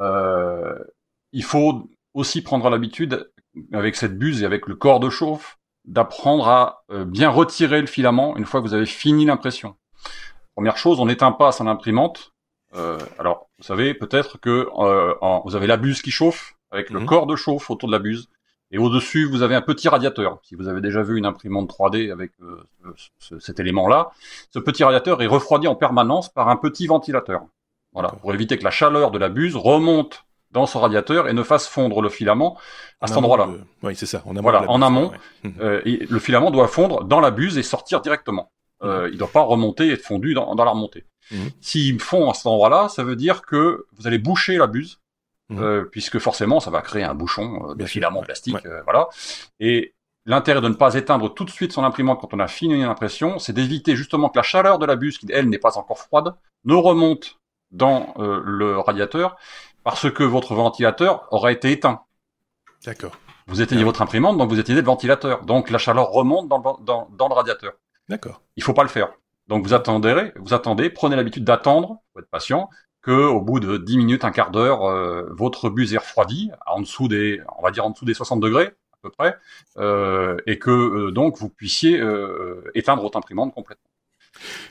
Euh, 0.00 0.78
il 1.32 1.42
faut 1.42 1.90
aussi 2.12 2.42
prendre 2.42 2.68
l'habitude 2.68 3.30
avec 3.72 3.96
cette 3.96 4.18
buse 4.18 4.42
et 4.42 4.46
avec 4.46 4.66
le 4.66 4.74
corps 4.74 5.00
de 5.00 5.08
chauffe 5.08 5.57
d'apprendre 5.88 6.48
à 6.48 6.84
euh, 6.90 7.04
bien 7.04 7.30
retirer 7.30 7.80
le 7.80 7.86
filament 7.86 8.36
une 8.36 8.44
fois 8.44 8.60
que 8.60 8.66
vous 8.66 8.74
avez 8.74 8.86
fini 8.86 9.24
l'impression. 9.24 9.74
Première 10.54 10.76
chose, 10.76 11.00
on 11.00 11.06
n'éteint 11.06 11.32
pas 11.32 11.50
son 11.50 11.66
imprimante. 11.66 12.32
Euh, 12.74 12.98
alors, 13.18 13.48
vous 13.58 13.64
savez 13.64 13.94
peut-être 13.94 14.38
que 14.38 14.68
euh, 14.78 15.14
en, 15.20 15.42
vous 15.44 15.56
avez 15.56 15.66
la 15.66 15.78
buse 15.78 16.02
qui 16.02 16.10
chauffe 16.10 16.54
avec 16.70 16.90
le 16.90 17.00
mmh. 17.00 17.06
corps 17.06 17.26
de 17.26 17.34
chauffe 17.34 17.70
autour 17.70 17.88
de 17.88 17.92
la 17.94 17.98
buse, 17.98 18.28
et 18.70 18.76
au-dessus 18.76 19.24
vous 19.24 19.42
avez 19.42 19.54
un 19.54 19.62
petit 19.62 19.88
radiateur. 19.88 20.38
Si 20.42 20.54
vous 20.54 20.68
avez 20.68 20.82
déjà 20.82 21.02
vu 21.02 21.16
une 21.16 21.24
imprimante 21.24 21.70
3D 21.70 22.12
avec 22.12 22.32
euh, 22.42 22.62
ce, 23.18 23.38
cet 23.38 23.58
élément-là, 23.58 24.10
ce 24.50 24.58
petit 24.58 24.84
radiateur 24.84 25.22
est 25.22 25.26
refroidi 25.26 25.66
en 25.66 25.74
permanence 25.74 26.28
par 26.28 26.48
un 26.50 26.56
petit 26.56 26.86
ventilateur. 26.86 27.42
Voilà, 27.94 28.10
pour 28.10 28.34
éviter 28.34 28.58
que 28.58 28.64
la 28.64 28.70
chaleur 28.70 29.10
de 29.10 29.18
la 29.18 29.30
buse 29.30 29.56
remonte 29.56 30.26
dans 30.50 30.66
son 30.66 30.80
radiateur 30.80 31.28
et 31.28 31.32
ne 31.32 31.42
fasse 31.42 31.66
fondre 31.66 32.00
le 32.00 32.08
filament 32.08 32.56
à 33.00 33.06
cet 33.06 33.16
endroit-là. 33.16 33.46
De... 33.46 33.60
Oui, 33.82 33.94
c'est 33.94 34.06
ça. 34.06 34.22
En 34.24 34.30
amont 34.30 34.42
voilà, 34.42 34.70
en 34.70 34.82
amont, 34.82 35.10
ouais. 35.44 35.52
euh, 35.60 35.82
le 35.84 36.18
filament 36.18 36.50
doit 36.50 36.68
fondre 36.68 37.04
dans 37.04 37.20
la 37.20 37.30
buse 37.30 37.58
et 37.58 37.62
sortir 37.62 38.00
directement. 38.00 38.50
Euh, 38.82 39.04
mmh. 39.04 39.08
il 39.08 39.12
ne 39.14 39.18
doit 39.18 39.32
pas 39.32 39.42
remonter 39.42 39.88
et 39.88 39.92
être 39.92 40.04
fondu 40.04 40.34
dans, 40.34 40.54
dans 40.54 40.64
la 40.64 40.70
remontée. 40.70 41.04
Mmh. 41.30 41.36
S'il 41.60 42.00
fond 42.00 42.30
à 42.30 42.34
cet 42.34 42.46
endroit-là, 42.46 42.88
ça 42.88 43.02
veut 43.02 43.16
dire 43.16 43.42
que 43.42 43.86
vous 43.96 44.06
allez 44.06 44.18
boucher 44.18 44.56
la 44.56 44.68
buse, 44.68 45.00
mmh. 45.48 45.58
euh, 45.58 45.84
puisque 45.90 46.18
forcément, 46.18 46.60
ça 46.60 46.70
va 46.70 46.80
créer 46.80 47.02
un 47.02 47.14
bouchon 47.14 47.74
de 47.74 47.84
filament 47.86 48.22
plastique, 48.22 48.54
ouais. 48.54 48.80
Voilà. 48.84 49.08
Et 49.58 49.94
l'intérêt 50.26 50.60
de 50.60 50.68
ne 50.68 50.74
pas 50.74 50.94
éteindre 50.94 51.34
tout 51.34 51.44
de 51.44 51.50
suite 51.50 51.72
son 51.72 51.82
imprimante 51.82 52.20
quand 52.20 52.32
on 52.32 52.38
a 52.38 52.48
fini 52.48 52.80
l'impression, 52.80 53.38
c'est 53.38 53.52
d'éviter 53.52 53.96
justement 53.96 54.28
que 54.28 54.38
la 54.38 54.44
chaleur 54.44 54.78
de 54.78 54.86
la 54.86 54.94
buse, 54.94 55.18
qui 55.18 55.26
elle 55.30 55.48
n'est 55.48 55.58
pas 55.58 55.76
encore 55.76 55.98
froide, 55.98 56.34
ne 56.64 56.74
remonte 56.74 57.36
dans 57.70 58.14
le 58.16 58.78
radiateur 58.78 59.36
parce 59.84 60.10
que 60.10 60.22
votre 60.22 60.54
ventilateur 60.54 61.26
aurait 61.30 61.52
été 61.52 61.72
éteint. 61.72 62.02
D'accord. 62.84 63.16
Vous 63.46 63.62
éteignez 63.62 63.84
votre 63.84 64.02
imprimante, 64.02 64.36
donc 64.36 64.50
vous 64.50 64.58
éteignez 64.58 64.80
le 64.80 64.86
ventilateur. 64.86 65.44
Donc 65.44 65.70
la 65.70 65.78
chaleur 65.78 66.10
remonte 66.10 66.48
dans 66.48 66.58
le, 66.58 66.84
dans, 66.84 67.08
dans 67.10 67.28
le 67.28 67.34
radiateur. 67.34 67.72
D'accord. 68.08 68.42
Il 68.56 68.62
faut 68.62 68.74
pas 68.74 68.82
le 68.82 68.88
faire. 68.88 69.10
Donc 69.48 69.64
vous 69.64 69.72
attendez, 69.72 70.32
vous 70.36 70.52
attendez, 70.52 70.90
prenez 70.90 71.16
l'habitude 71.16 71.44
d'attendre, 71.44 72.00
faut 72.12 72.20
être 72.20 72.28
patient, 72.28 72.68
que 73.00 73.10
au 73.10 73.40
bout 73.40 73.60
de 73.60 73.78
10 73.78 73.96
minutes, 73.96 74.24
un 74.24 74.30
quart 74.30 74.50
d'heure, 74.50 74.84
euh, 74.84 75.26
votre 75.30 75.70
buse 75.70 75.94
est 75.94 75.98
refroidie, 75.98 76.50
en 76.66 76.80
dessous 76.80 77.08
des, 77.08 77.40
on 77.58 77.62
va 77.62 77.70
dire 77.70 77.86
en 77.86 77.90
dessous 77.90 78.04
des 78.04 78.14
60 78.14 78.40
degrés 78.40 78.66
à 78.66 78.98
peu 79.02 79.10
près, 79.10 79.36
euh, 79.78 80.36
et 80.46 80.58
que 80.58 80.70
euh, 80.70 81.10
donc 81.12 81.38
vous 81.38 81.48
puissiez 81.48 82.02
éteindre 82.74 83.02
votre 83.02 83.16
imprimante 83.16 83.54
complètement. 83.54 83.88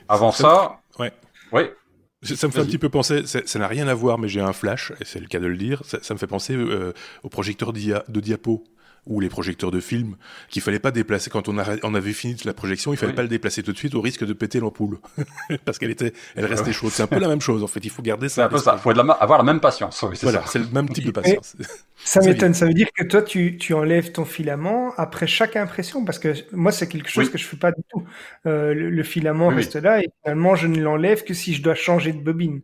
Avant 0.07 0.31
ça, 0.31 0.79
ça 0.97 1.01
ouais. 1.01 1.11
ouais. 1.51 1.75
Ça 2.23 2.47
me 2.47 2.51
fait 2.51 2.59
un 2.59 2.65
petit 2.65 2.79
peu 2.79 2.89
penser, 2.89 3.23
ça 3.27 3.59
n'a 3.59 3.67
rien 3.67 3.87
à 3.87 3.93
voir, 3.93 4.17
mais 4.17 4.27
j'ai 4.27 4.41
un 4.41 4.53
flash, 4.53 4.91
et 4.99 5.05
c'est 5.05 5.19
le 5.19 5.27
cas 5.27 5.39
de 5.39 5.45
le 5.45 5.55
dire, 5.55 5.83
ça, 5.85 5.99
ça 6.01 6.15
me 6.15 6.19
fait 6.19 6.27
penser 6.27 6.55
euh, 6.55 6.93
au 7.21 7.29
projecteur 7.29 7.73
de 7.73 8.19
diapo 8.19 8.63
ou 9.07 9.19
les 9.19 9.29
projecteurs 9.29 9.71
de 9.71 9.79
films 9.79 10.15
qu'il 10.49 10.61
fallait 10.61 10.79
pas 10.79 10.91
déplacer 10.91 11.29
quand 11.29 11.47
on, 11.47 11.57
a, 11.57 11.63
on 11.83 11.93
avait 11.95 12.13
fini 12.13 12.35
la 12.45 12.53
projection, 12.53 12.93
il 12.93 12.97
fallait 12.97 13.13
pas 13.13 13.21
le 13.21 13.27
déplacer 13.27 13.63
tout 13.63 13.71
de 13.71 13.77
suite 13.77 13.95
au 13.95 14.01
risque 14.01 14.25
de 14.25 14.33
péter 14.33 14.59
l'ampoule 14.59 14.99
parce 15.65 15.77
qu'elle 15.77 15.91
était, 15.91 16.13
elle 16.35 16.45
restait 16.45 16.73
chaude. 16.73 16.91
C'est 16.91 17.03
un 17.03 17.07
peu 17.07 17.19
la 17.19 17.27
même 17.27 17.41
chose 17.41 17.63
en 17.63 17.67
fait. 17.67 17.83
Il 17.83 17.89
faut 17.89 18.01
garder 18.01 18.29
ça. 18.29 18.35
C'est 18.35 18.41
un 18.43 18.49
peu 18.49 18.57
ça. 18.57 18.73
Il 18.77 18.81
faut 18.81 18.91
avoir 18.91 19.37
la 19.37 19.43
même 19.43 19.59
patience. 19.59 20.03
Oui, 20.03 20.17
voilà, 20.21 20.43
c'est 20.45 20.59
le 20.59 20.67
même 20.71 20.89
type 20.89 21.05
de 21.05 21.11
patience. 21.11 21.55
ça 21.97 22.21
m'étonne. 22.21 22.53
Ça 22.53 22.65
veut 22.65 22.73
dire 22.73 22.89
que 22.95 23.03
toi, 23.03 23.21
tu, 23.21 23.57
tu 23.57 23.73
enlèves 23.73 24.11
ton 24.11 24.25
filament 24.25 24.93
après 24.97 25.27
chaque 25.27 25.55
impression? 25.55 26.05
Parce 26.05 26.19
que 26.19 26.33
moi, 26.51 26.71
c'est 26.71 26.87
quelque 26.87 27.09
chose 27.09 27.29
que 27.29 27.37
je 27.37 27.45
fais 27.45 27.57
pas 27.57 27.71
du 27.71 27.81
tout. 27.89 28.03
Euh, 28.45 28.73
le, 28.73 28.89
le, 28.89 29.03
filament 29.03 29.47
reste 29.47 29.75
là 29.75 30.01
et 30.01 30.09
finalement, 30.21 30.55
je 30.55 30.67
ne 30.67 30.81
l'enlève 30.81 31.23
que 31.23 31.33
si 31.33 31.53
je 31.53 31.61
dois 31.61 31.75
changer 31.75 32.13
de 32.13 32.19
bobine. 32.19 32.61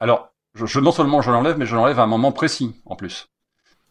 Alors, 0.00 0.32
je, 0.54 0.66
je, 0.66 0.80
non 0.80 0.92
seulement 0.92 1.22
je 1.22 1.30
l'enlève, 1.30 1.56
mais 1.58 1.66
je 1.66 1.74
l'enlève 1.74 1.98
à 1.98 2.02
un 2.02 2.06
moment 2.06 2.32
précis 2.32 2.74
en 2.86 2.96
plus. 2.96 3.31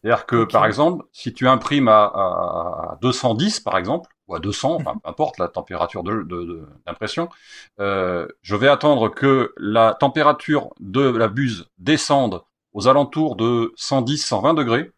C'est-à-dire 0.01 0.25
que, 0.25 0.35
okay. 0.37 0.51
par 0.51 0.65
exemple, 0.65 1.05
si 1.11 1.33
tu 1.33 1.47
imprimes 1.47 1.87
à, 1.87 2.05
à, 2.05 2.97
210, 3.01 3.59
par 3.59 3.77
exemple, 3.77 4.09
ou 4.27 4.35
à 4.35 4.39
200, 4.39 4.75
enfin, 4.75 4.93
peu 4.93 5.09
importe 5.09 5.37
la 5.37 5.47
température 5.47 6.03
d'impression, 6.03 7.25
de, 7.25 7.29
de, 7.29 7.83
euh, 7.83 8.27
je 8.41 8.55
vais 8.55 8.67
attendre 8.67 9.09
que 9.09 9.53
la 9.57 9.93
température 9.93 10.69
de 10.79 11.01
la 11.01 11.27
buse 11.27 11.69
descende 11.77 12.41
aux 12.73 12.87
alentours 12.87 13.35
de 13.35 13.73
110-120 13.77 14.55
degrés. 14.55 14.91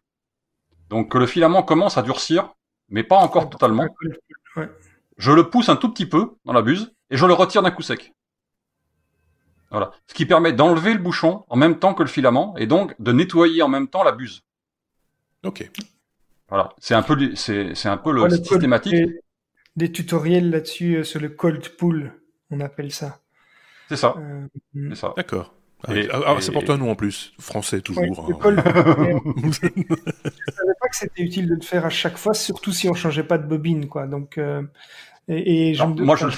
Donc 0.88 1.10
que 1.10 1.18
le 1.18 1.26
filament 1.26 1.62
commence 1.62 1.98
à 1.98 2.02
durcir, 2.02 2.54
mais 2.88 3.02
pas 3.02 3.16
encore 3.16 3.50
totalement. 3.50 3.86
Je 5.16 5.32
le 5.32 5.50
pousse 5.50 5.68
un 5.68 5.76
tout 5.76 5.90
petit 5.90 6.06
peu 6.06 6.36
dans 6.44 6.52
la 6.52 6.62
buse 6.62 6.94
et 7.10 7.16
je 7.16 7.26
le 7.26 7.32
retire 7.32 7.62
d'un 7.62 7.70
coup 7.70 7.82
sec. 7.82 8.12
Voilà. 9.70 9.92
Ce 10.06 10.14
qui 10.14 10.26
permet 10.26 10.52
d'enlever 10.52 10.92
le 10.92 11.00
bouchon 11.00 11.44
en 11.48 11.56
même 11.56 11.78
temps 11.78 11.94
que 11.94 12.02
le 12.02 12.08
filament 12.08 12.54
et 12.56 12.66
donc 12.66 12.94
de 13.00 13.12
nettoyer 13.12 13.62
en 13.62 13.68
même 13.68 13.88
temps 13.88 14.04
la 14.04 14.12
buse. 14.12 14.42
Ok. 15.44 15.70
Voilà, 16.48 16.74
c'est 16.78 16.94
un 16.94 17.02
peu, 17.02 17.34
c'est, 17.34 17.74
c'est 17.74 17.88
un 17.88 17.96
peu 17.96 18.12
le, 18.12 18.24
le 18.24 18.36
systématique. 18.36 18.94
Des, 18.94 19.20
des, 19.76 19.92
tutoriels 19.92 20.50
là-dessus 20.50 20.96
euh, 20.96 21.04
sur 21.04 21.20
le 21.20 21.30
cold 21.30 21.68
pool, 21.76 22.12
on 22.50 22.60
appelle 22.60 22.92
ça. 22.92 23.20
C'est 23.88 23.96
ça. 23.96 24.14
Euh, 24.18 24.46
c'est 24.90 24.96
ça. 24.96 25.14
D'accord. 25.16 25.54
Et, 25.88 26.08
ah, 26.10 26.20
ah, 26.26 26.36
c'est 26.40 26.52
pour 26.52 26.64
toi, 26.64 26.76
nous, 26.76 26.88
en 26.88 26.94
plus. 26.94 27.34
Français, 27.38 27.80
toujours. 27.80 28.28
Ouais, 28.28 28.36
hein. 28.42 28.54
je 29.44 30.52
savais 30.52 30.74
pas 30.80 30.88
que 30.88 30.96
c'était 30.96 31.22
utile 31.22 31.48
de 31.48 31.54
le 31.54 31.60
faire 31.60 31.84
à 31.84 31.90
chaque 31.90 32.16
fois, 32.16 32.34
surtout 32.34 32.72
si 32.72 32.88
on 32.88 32.94
changeait 32.94 33.24
pas 33.24 33.38
de 33.38 33.46
bobine, 33.46 33.88
quoi. 33.88 34.06
Donc, 34.06 34.38
euh, 34.38 34.62
et, 35.28 35.70
et 35.70 35.74
Alors, 35.74 35.94
moi, 35.96 36.16
je 36.16 36.26
le 36.26 36.32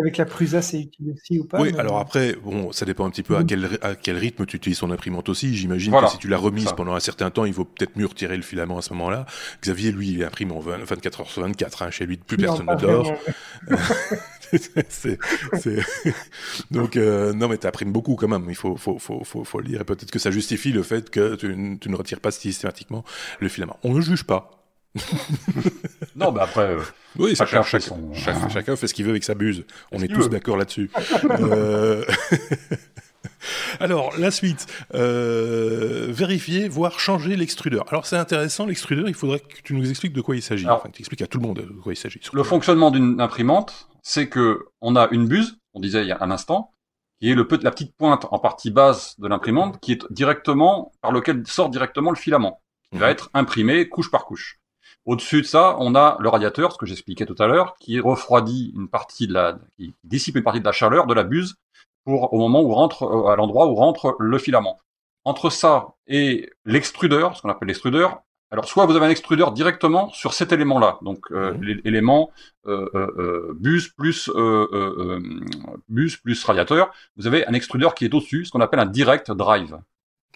avec 0.00 0.16
la 0.16 0.24
Prusa, 0.24 0.62
c'est 0.62 0.80
utile 0.80 1.12
aussi 1.12 1.38
ou 1.38 1.44
pas 1.44 1.60
Oui, 1.60 1.70
mais... 1.72 1.78
alors 1.80 1.98
après, 1.98 2.34
bon, 2.34 2.72
ça 2.72 2.86
dépend 2.86 3.04
un 3.04 3.10
petit 3.10 3.22
peu 3.22 3.36
à 3.36 3.44
quel, 3.44 3.78
à 3.82 3.94
quel 3.94 4.16
rythme 4.16 4.46
tu 4.46 4.56
utilises 4.56 4.78
ton 4.78 4.90
imprimante 4.90 5.28
aussi. 5.28 5.54
J'imagine 5.54 5.90
voilà, 5.90 6.06
que 6.06 6.12
si 6.12 6.18
tu 6.18 6.28
l'as 6.28 6.38
remise 6.38 6.68
ça. 6.68 6.72
pendant 6.72 6.94
un 6.94 7.00
certain 7.00 7.30
temps, 7.30 7.44
il 7.44 7.52
vaut 7.52 7.64
peut-être 7.64 7.96
mieux 7.96 8.06
retirer 8.06 8.36
le 8.36 8.42
filament 8.42 8.78
à 8.78 8.82
ce 8.82 8.92
moment-là. 8.94 9.26
Xavier, 9.62 9.92
lui, 9.92 10.12
il 10.12 10.24
imprime 10.24 10.52
en 10.52 10.60
20, 10.60 10.84
24 10.84 11.20
heures 11.20 11.30
sur 11.30 11.42
24. 11.42 11.82
Hein. 11.82 11.90
Chez 11.90 12.06
lui, 12.06 12.16
plus 12.16 12.38
personne 12.38 12.66
ne 12.66 12.76
dort. 12.76 13.12
c'est, 14.88 15.18
Donc, 16.70 16.96
euh, 16.96 17.32
non, 17.34 17.48
mais 17.48 17.58
tu 17.58 17.66
imprimes 17.66 17.92
beaucoup 17.92 18.16
quand 18.16 18.28
même. 18.28 18.46
Il 18.48 18.56
faut, 18.56 18.76
faut, 18.76 18.98
faut, 18.98 19.22
faut, 19.24 19.44
faut 19.44 19.58
le 19.60 19.66
dire. 19.66 19.82
Et 19.82 19.84
peut-être 19.84 20.10
que 20.10 20.18
ça 20.18 20.30
justifie 20.30 20.72
le 20.72 20.82
fait 20.82 21.10
que 21.10 21.34
tu, 21.36 21.78
tu 21.80 21.88
ne 21.90 21.96
retires 21.96 22.20
pas 22.20 22.30
systématiquement 22.30 23.04
le 23.40 23.48
filament. 23.48 23.78
On 23.82 23.92
ne 23.92 24.00
juge 24.00 24.24
pas. 24.24 24.61
non, 26.16 26.32
mais 26.32 26.40
après, 26.40 26.74
euh, 26.74 26.80
oui, 27.18 27.34
chacun, 27.34 27.62
chacun, 27.62 27.86
son... 27.86 28.14
chacun, 28.14 28.48
chacun, 28.48 28.76
fait 28.76 28.86
ce 28.86 28.94
qu'il 28.94 29.04
veut 29.04 29.10
avec 29.10 29.24
sa 29.24 29.34
buse. 29.34 29.64
On 29.90 30.00
est 30.02 30.08
tous 30.08 30.28
d'accord 30.28 30.56
là-dessus. 30.56 30.90
euh... 31.40 32.04
Alors, 33.80 34.12
la 34.18 34.30
suite, 34.30 34.66
euh, 34.94 36.06
vérifier, 36.10 36.68
voire 36.68 37.00
changer 37.00 37.36
l'extrudeur. 37.36 37.84
Alors, 37.88 38.06
c'est 38.06 38.16
intéressant, 38.16 38.66
l'extrudeur, 38.66 39.08
il 39.08 39.14
faudrait 39.14 39.40
que 39.40 39.60
tu 39.64 39.74
nous 39.74 39.88
expliques 39.88 40.12
de 40.12 40.20
quoi 40.20 40.36
il 40.36 40.42
s'agit. 40.42 40.68
Enfin, 40.68 40.90
tu 40.92 41.00
expliques 41.00 41.22
à 41.22 41.26
tout 41.26 41.38
le 41.38 41.46
monde 41.46 41.56
de 41.56 41.80
quoi 41.80 41.92
il 41.92 41.96
s'agit. 41.96 42.20
Le 42.32 42.42
fonctionnement 42.42 42.90
d'une 42.90 43.20
imprimante, 43.20 43.88
c'est 44.02 44.28
que 44.28 44.66
on 44.80 44.96
a 44.96 45.08
une 45.10 45.26
buse, 45.26 45.58
on 45.74 45.80
disait 45.80 46.02
il 46.02 46.08
y 46.08 46.12
a 46.12 46.18
un 46.20 46.30
instant, 46.30 46.72
qui 47.20 47.30
est 47.30 47.34
le, 47.34 47.46
la 47.62 47.70
petite 47.70 47.96
pointe 47.96 48.26
en 48.30 48.38
partie 48.38 48.70
basse 48.70 49.18
de 49.18 49.28
l'imprimante, 49.28 49.80
qui 49.80 49.92
est 49.92 50.04
directement, 50.10 50.92
par 51.00 51.12
lequel 51.12 51.42
sort 51.46 51.70
directement 51.70 52.10
le 52.10 52.16
filament, 52.16 52.60
qui 52.90 52.96
mmh. 52.96 53.00
va 53.00 53.10
être 53.10 53.30
imprimé 53.34 53.88
couche 53.88 54.10
par 54.10 54.24
couche. 54.24 54.60
Au-dessus 55.04 55.42
de 55.42 55.46
ça, 55.46 55.76
on 55.80 55.94
a 55.94 56.16
le 56.20 56.28
radiateur, 56.28 56.72
ce 56.72 56.78
que 56.78 56.86
j'expliquais 56.86 57.26
tout 57.26 57.36
à 57.40 57.48
l'heure, 57.48 57.74
qui 57.80 57.98
refroidit 57.98 58.72
une 58.76 58.88
partie 58.88 59.26
de 59.26 59.32
la, 59.32 59.58
qui 59.76 59.94
dissipe 60.04 60.36
une 60.36 60.44
partie 60.44 60.60
de 60.60 60.64
la 60.64 60.72
chaleur 60.72 61.06
de 61.06 61.14
la 61.14 61.24
buse 61.24 61.56
pour 62.04 62.32
au 62.32 62.38
moment 62.38 62.62
où 62.62 62.72
rentre, 62.72 63.02
euh, 63.04 63.32
à 63.32 63.36
l'endroit 63.36 63.66
où 63.66 63.74
rentre 63.74 64.16
le 64.18 64.38
filament. 64.38 64.78
Entre 65.24 65.50
ça 65.50 65.94
et 66.06 66.50
l'extrudeur, 66.64 67.36
ce 67.36 67.42
qu'on 67.42 67.48
appelle 67.48 67.68
l'extrudeur, 67.68 68.22
alors 68.50 68.66
soit 68.66 68.86
vous 68.86 68.94
avez 68.94 69.06
un 69.06 69.10
extrudeur 69.10 69.52
directement 69.52 70.10
sur 70.10 70.34
cet 70.34 70.52
élément-là, 70.52 70.98
donc 71.02 71.30
euh, 71.30 71.54
mmh. 71.54 71.62
l'élément 71.84 72.30
euh, 72.66 72.88
euh, 72.94 73.54
bus 73.58 73.88
plus 73.88 74.28
euh, 74.34 75.20
bus 75.88 76.18
plus 76.18 76.44
radiateur, 76.44 76.92
vous 77.16 77.26
avez 77.26 77.46
un 77.46 77.54
extrudeur 77.54 77.94
qui 77.94 78.04
est 78.04 78.14
au-dessus, 78.14 78.44
ce 78.44 78.50
qu'on 78.50 78.60
appelle 78.60 78.80
un 78.80 78.86
direct 78.86 79.30
drive. 79.30 79.78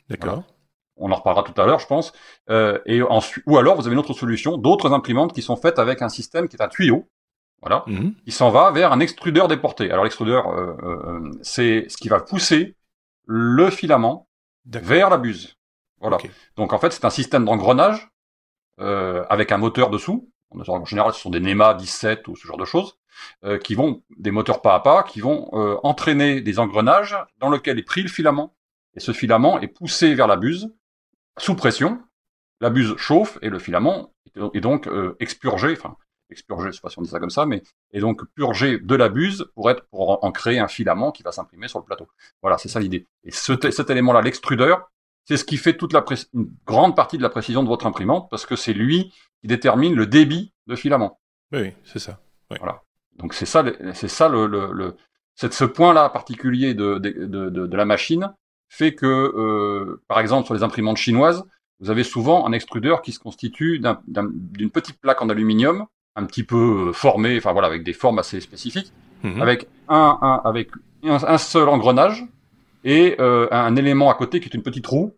D'accord. 0.09 0.35
Voilà 0.35 0.56
on 0.96 1.11
en 1.12 1.16
reparlera 1.16 1.42
tout 1.44 1.59
à 1.61 1.66
l'heure, 1.66 1.78
je 1.80 1.87
pense. 1.87 2.12
Euh, 2.50 2.78
et 2.87 3.02
ensuite, 3.02 3.44
ou 3.46 3.59
alors 3.59 3.76
vous 3.76 3.87
avez 3.87 3.94
une 3.94 4.00
autre 4.00 4.14
solution, 4.14 4.56
d'autres 4.56 4.92
imprimantes 4.92 5.32
qui 5.35 5.42
sont 5.42 5.56
faites 5.56 5.78
avec 5.78 6.02
un 6.02 6.09
système 6.09 6.48
qui 6.48 6.56
est 6.56 6.62
un 6.62 6.68
tuyau, 6.68 7.09
voilà, 7.62 7.85
Mhm. 7.87 7.94
mm 7.94 8.00
-hmm. 8.09 8.14
qui 8.24 8.32
s'en 8.32 8.50
va 8.50 8.70
vers 8.70 8.92
un 8.92 9.00
extrudeur 9.00 9.48
déporté. 9.48 9.90
Alors 9.90 10.04
l'extrudeur, 10.04 10.42
euh, 10.48 10.76
euh, 10.82 11.30
c'est 11.42 11.87
ce 11.88 11.96
qui 11.96 12.09
va 12.09 12.20
pousser 12.20 12.76
le 13.26 13.70
filament 13.70 14.26
vers 14.66 15.11
la 15.11 15.18
buse. 15.18 15.56
Voilà. 16.00 16.16
Okay. 16.16 16.30
Donc 16.56 16.72
en 16.72 16.78
fait, 16.78 16.92
c'est 16.92 17.04
un 17.04 17.11
système 17.20 17.44
d'engrenage 17.44 18.00
euh, 18.80 19.24
avec 19.28 19.52
un 19.52 19.59
moteur 19.59 19.90
dessous. 19.90 20.28
En 20.68 20.85
général, 20.85 21.12
ce 21.12 21.20
sont 21.20 21.30
des 21.30 21.40
NEMA 21.40 21.74
17 21.74 22.28
ou 22.28 22.37
ce 22.37 22.46
genre 22.46 22.56
de 22.64 22.64
choses 22.64 22.90
euh, 23.44 23.59
qui 23.59 23.74
vont 23.74 24.02
des 24.26 24.30
moteurs 24.30 24.61
pas 24.62 24.74
à 24.74 24.80
pas, 24.80 25.02
qui 25.02 25.20
vont 25.20 25.48
euh, 25.54 25.76
entraîner 25.82 26.40
des 26.40 26.59
engrenages 26.59 27.16
dans 27.38 27.50
lesquels 27.50 27.78
est 27.78 27.82
pris 27.92 28.02
le 28.02 28.09
filament. 28.09 28.54
Et 28.96 29.00
ce 29.00 29.12
filament 29.12 29.59
est 29.61 29.68
poussé 29.68 30.14
vers 30.14 30.26
la 30.28 30.37
buse 30.37 30.64
sous 31.38 31.55
pression, 31.55 32.01
la 32.61 32.70
buse 32.70 32.96
chauffe 32.96 33.38
et 33.42 33.51
le 33.51 33.59
filament 33.59 34.12
est 34.55 34.61
donc 34.61 34.87
euh, 34.87 35.16
expurgé, 35.20 35.72
enfin 35.72 35.96
expurgé, 36.31 36.70
je 36.70 36.72
sais 36.72 36.81
pas 36.81 36.90
si 36.90 36.99
on 36.99 37.03
dit 37.03 37.09
ça 37.09 37.20
comme 37.20 37.31
ça, 37.31 37.46
mais 37.46 37.62
est 37.92 38.01
donc 38.01 38.25
purgé 38.35 38.79
de 38.79 38.94
la 38.94 39.09
buse 39.09 39.46
pour 39.55 39.70
être 39.70 39.87
pour 39.90 40.25
en 40.25 40.33
créer 40.33 40.59
un 40.59 40.68
filament 40.68 41.12
qui 41.12 41.22
va 41.22 41.33
s'imprimer 41.33 41.68
sur 41.68 41.79
le 41.79 41.85
plateau. 41.85 42.09
Voilà, 42.42 42.59
c'est 42.59 42.68
ça 42.68 42.81
l'idée. 42.81 43.07
Et 43.25 43.31
ce, 43.31 43.53
cet 43.70 43.90
élément-là, 43.90 44.22
l'extrudeur, 44.22 44.90
c'est 45.25 45.37
ce 45.37 45.44
qui 45.44 45.57
fait 45.57 45.77
toute 45.77 45.92
la 45.92 46.05
une 46.35 46.51
grande 46.66 46.96
partie 46.96 47.16
de 47.16 47.22
la 47.22 47.31
précision 47.31 47.62
de 47.62 47.68
votre 47.68 47.87
imprimante 47.87 48.29
parce 48.31 48.46
que 48.46 48.57
c'est 48.57 48.72
lui 48.72 49.12
qui 49.40 49.46
détermine 49.46 49.94
le 49.94 50.07
débit 50.07 50.53
de 50.66 50.77
filament. 50.77 51.20
Oui, 51.53 51.72
c'est 51.85 51.99
ça. 51.99 52.20
Oui. 52.51 52.57
Voilà. 52.61 52.83
Donc 53.16 53.35
c'est 53.35 53.46
ça, 53.46 53.64
c'est 53.94 54.09
ça 54.09 54.29
le, 54.29 54.46
le, 54.46 54.72
le 54.72 54.96
c'est 55.35 55.53
ce 55.53 55.64
point-là 55.64 56.09
particulier 56.09 56.75
de, 56.75 56.99
de, 56.99 57.11
de, 57.27 57.51
de, 57.51 57.77
la 57.77 57.85
machine 57.85 58.33
fait 58.68 58.94
que, 58.94 59.07
euh, 59.07 60.02
par 60.09 60.20
exemple, 60.20 60.46
sur 60.46 60.55
les 60.55 60.62
imprimantes 60.62 60.96
chinoises, 60.96 61.44
vous 61.81 61.90
avez 61.90 62.05
souvent 62.05 62.46
un 62.46 62.52
extrudeur 62.52 63.02
qui 63.02 63.12
se 63.12 63.18
constitue 63.18 63.79
d'une 63.79 63.87
un, 64.16 64.68
petite 64.72 64.98
plaque 65.00 65.20
en 65.22 65.29
aluminium, 65.29 65.87
un 66.14 66.24
petit 66.24 66.42
peu 66.42 66.92
formée, 66.92 67.37
enfin 67.37 67.52
voilà, 67.52 67.68
avec 67.68 67.85
des 67.85 67.92
formes 67.92 68.18
assez 68.18 68.40
spécifiques, 68.40 68.92
mmh. 69.22 69.42
avec 69.42 69.68
un, 69.88 70.18
un 70.22 70.40
avec 70.48 70.70
un, 71.05 71.22
un, 71.22 71.38
seul 71.38 71.68
engrenage 71.68 72.24
et 72.85 73.16
euh, 73.20 73.48
un 73.50 73.76
élément 73.76 74.11
à 74.11 74.14
côté 74.14 74.40
qui 74.40 74.48
est 74.48 74.55
une 74.55 74.62
petite 74.62 74.87
roue. 74.87 75.14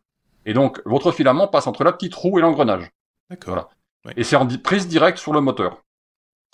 Et 0.46 0.52
donc, 0.52 0.80
votre 0.84 1.12
filament 1.12 1.46
passe 1.46 1.66
entre 1.66 1.84
la 1.84 1.92
petite 1.92 2.14
roue 2.14 2.38
et 2.38 2.42
l'engrenage. 2.42 2.90
D'accord. 3.30 3.54
Voilà. 3.54 3.68
Oui. 4.06 4.12
Et 4.16 4.24
c'est 4.24 4.36
en 4.36 4.46
prise 4.46 4.88
directe 4.88 5.18
sur 5.18 5.32
le 5.32 5.40
moteur. 5.40 5.82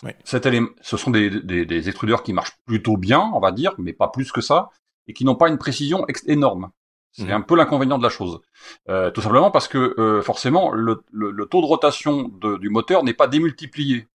Oui. 0.02 0.10
Cet 0.24 0.44
élément, 0.44 0.68
ce 0.82 0.96
sont 0.96 1.10
des, 1.10 1.30
des, 1.30 1.64
des, 1.64 1.88
extrudeurs 1.88 2.22
qui 2.22 2.32
marchent 2.32 2.58
plutôt 2.66 2.96
bien, 2.96 3.30
on 3.32 3.38
va 3.38 3.52
dire, 3.52 3.74
mais 3.78 3.92
pas 3.92 4.08
plus 4.08 4.32
que 4.32 4.40
ça, 4.40 4.70
et 5.06 5.12
qui 5.12 5.24
n'ont 5.24 5.36
pas 5.36 5.48
une 5.48 5.58
précision 5.58 6.04
énorme. 6.26 6.70
C'est 7.16 7.26
mmh. 7.26 7.32
un 7.32 7.40
peu 7.42 7.56
l'inconvénient 7.56 7.96
de 7.96 8.02
la 8.02 8.08
chose. 8.08 8.40
Euh, 8.88 9.10
tout 9.12 9.20
simplement 9.20 9.52
parce 9.52 9.68
que 9.68 9.94
euh, 9.98 10.20
forcément, 10.20 10.72
le, 10.72 11.02
le, 11.12 11.30
le, 11.30 11.46
taux 11.46 11.60
de 11.60 11.66
rotation 11.66 12.28
de, 12.40 12.58
du 12.58 12.70
moteur 12.70 13.04
n'est 13.04 13.14
pas 13.14 13.28
démultiplié. 13.28 14.08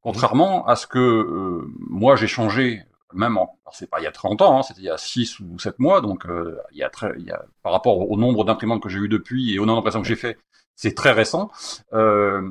Contrairement 0.00 0.64
mmh. 0.64 0.70
à 0.70 0.76
ce 0.76 0.86
que 0.86 0.98
euh, 0.98 1.68
moi 1.78 2.14
j'ai 2.14 2.28
changé 2.28 2.82
même 3.12 3.36
en, 3.36 3.58
c'est 3.72 3.90
pas 3.90 4.00
il 4.00 4.04
y 4.04 4.06
a 4.06 4.12
30 4.12 4.42
ans, 4.42 4.58
hein, 4.58 4.62
c'était 4.62 4.80
il 4.80 4.86
y 4.86 4.90
a 4.90 4.98
6 4.98 5.40
ou 5.40 5.58
7 5.58 5.78
mois, 5.78 6.00
donc 6.00 6.26
il 6.72 6.78
y 6.78 6.82
a 6.82 6.90
très, 6.90 7.12
il 7.18 7.24
y 7.24 7.30
a, 7.30 7.44
par 7.62 7.72
rapport 7.72 8.10
au 8.10 8.16
nombre 8.16 8.44
d'imprimantes 8.44 8.82
que 8.82 8.88
j'ai 8.88 8.98
eu 8.98 9.08
depuis 9.08 9.54
et 9.54 9.58
au 9.58 9.64
nombre 9.64 9.78
d'impressions 9.78 10.02
que 10.02 10.08
j'ai 10.08 10.16
fait, 10.16 10.38
c'est 10.74 10.94
très 10.94 11.12
récent. 11.12 11.50
Euh, 11.94 12.50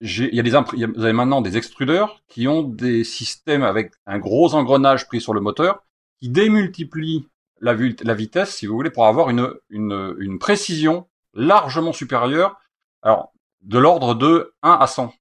il 0.00 0.34
y 0.34 0.40
a 0.40 0.42
des 0.42 0.50
vous 0.50 1.04
avez 1.04 1.12
maintenant 1.12 1.40
des 1.40 1.56
extrudeurs 1.56 2.22
qui 2.28 2.48
ont 2.48 2.62
des 2.62 3.04
systèmes 3.04 3.62
avec 3.62 3.92
un 4.06 4.18
gros 4.18 4.54
engrenage 4.54 5.06
pris 5.06 5.20
sur 5.20 5.34
le 5.34 5.40
moteur 5.40 5.82
qui 6.20 6.28
démultiplient 6.28 7.28
la, 7.60 7.74
la 7.74 8.14
vitesse, 8.14 8.56
si 8.56 8.66
vous 8.66 8.74
voulez, 8.74 8.90
pour 8.90 9.06
avoir 9.06 9.30
une, 9.30 9.52
une, 9.70 10.14
une 10.18 10.38
précision 10.38 11.08
largement 11.34 11.92
supérieure. 11.92 12.56
Alors, 13.02 13.32
de 13.62 13.78
l'ordre 13.78 14.14
de 14.14 14.54
1 14.62 14.72
à 14.72 14.86
100 14.86 15.12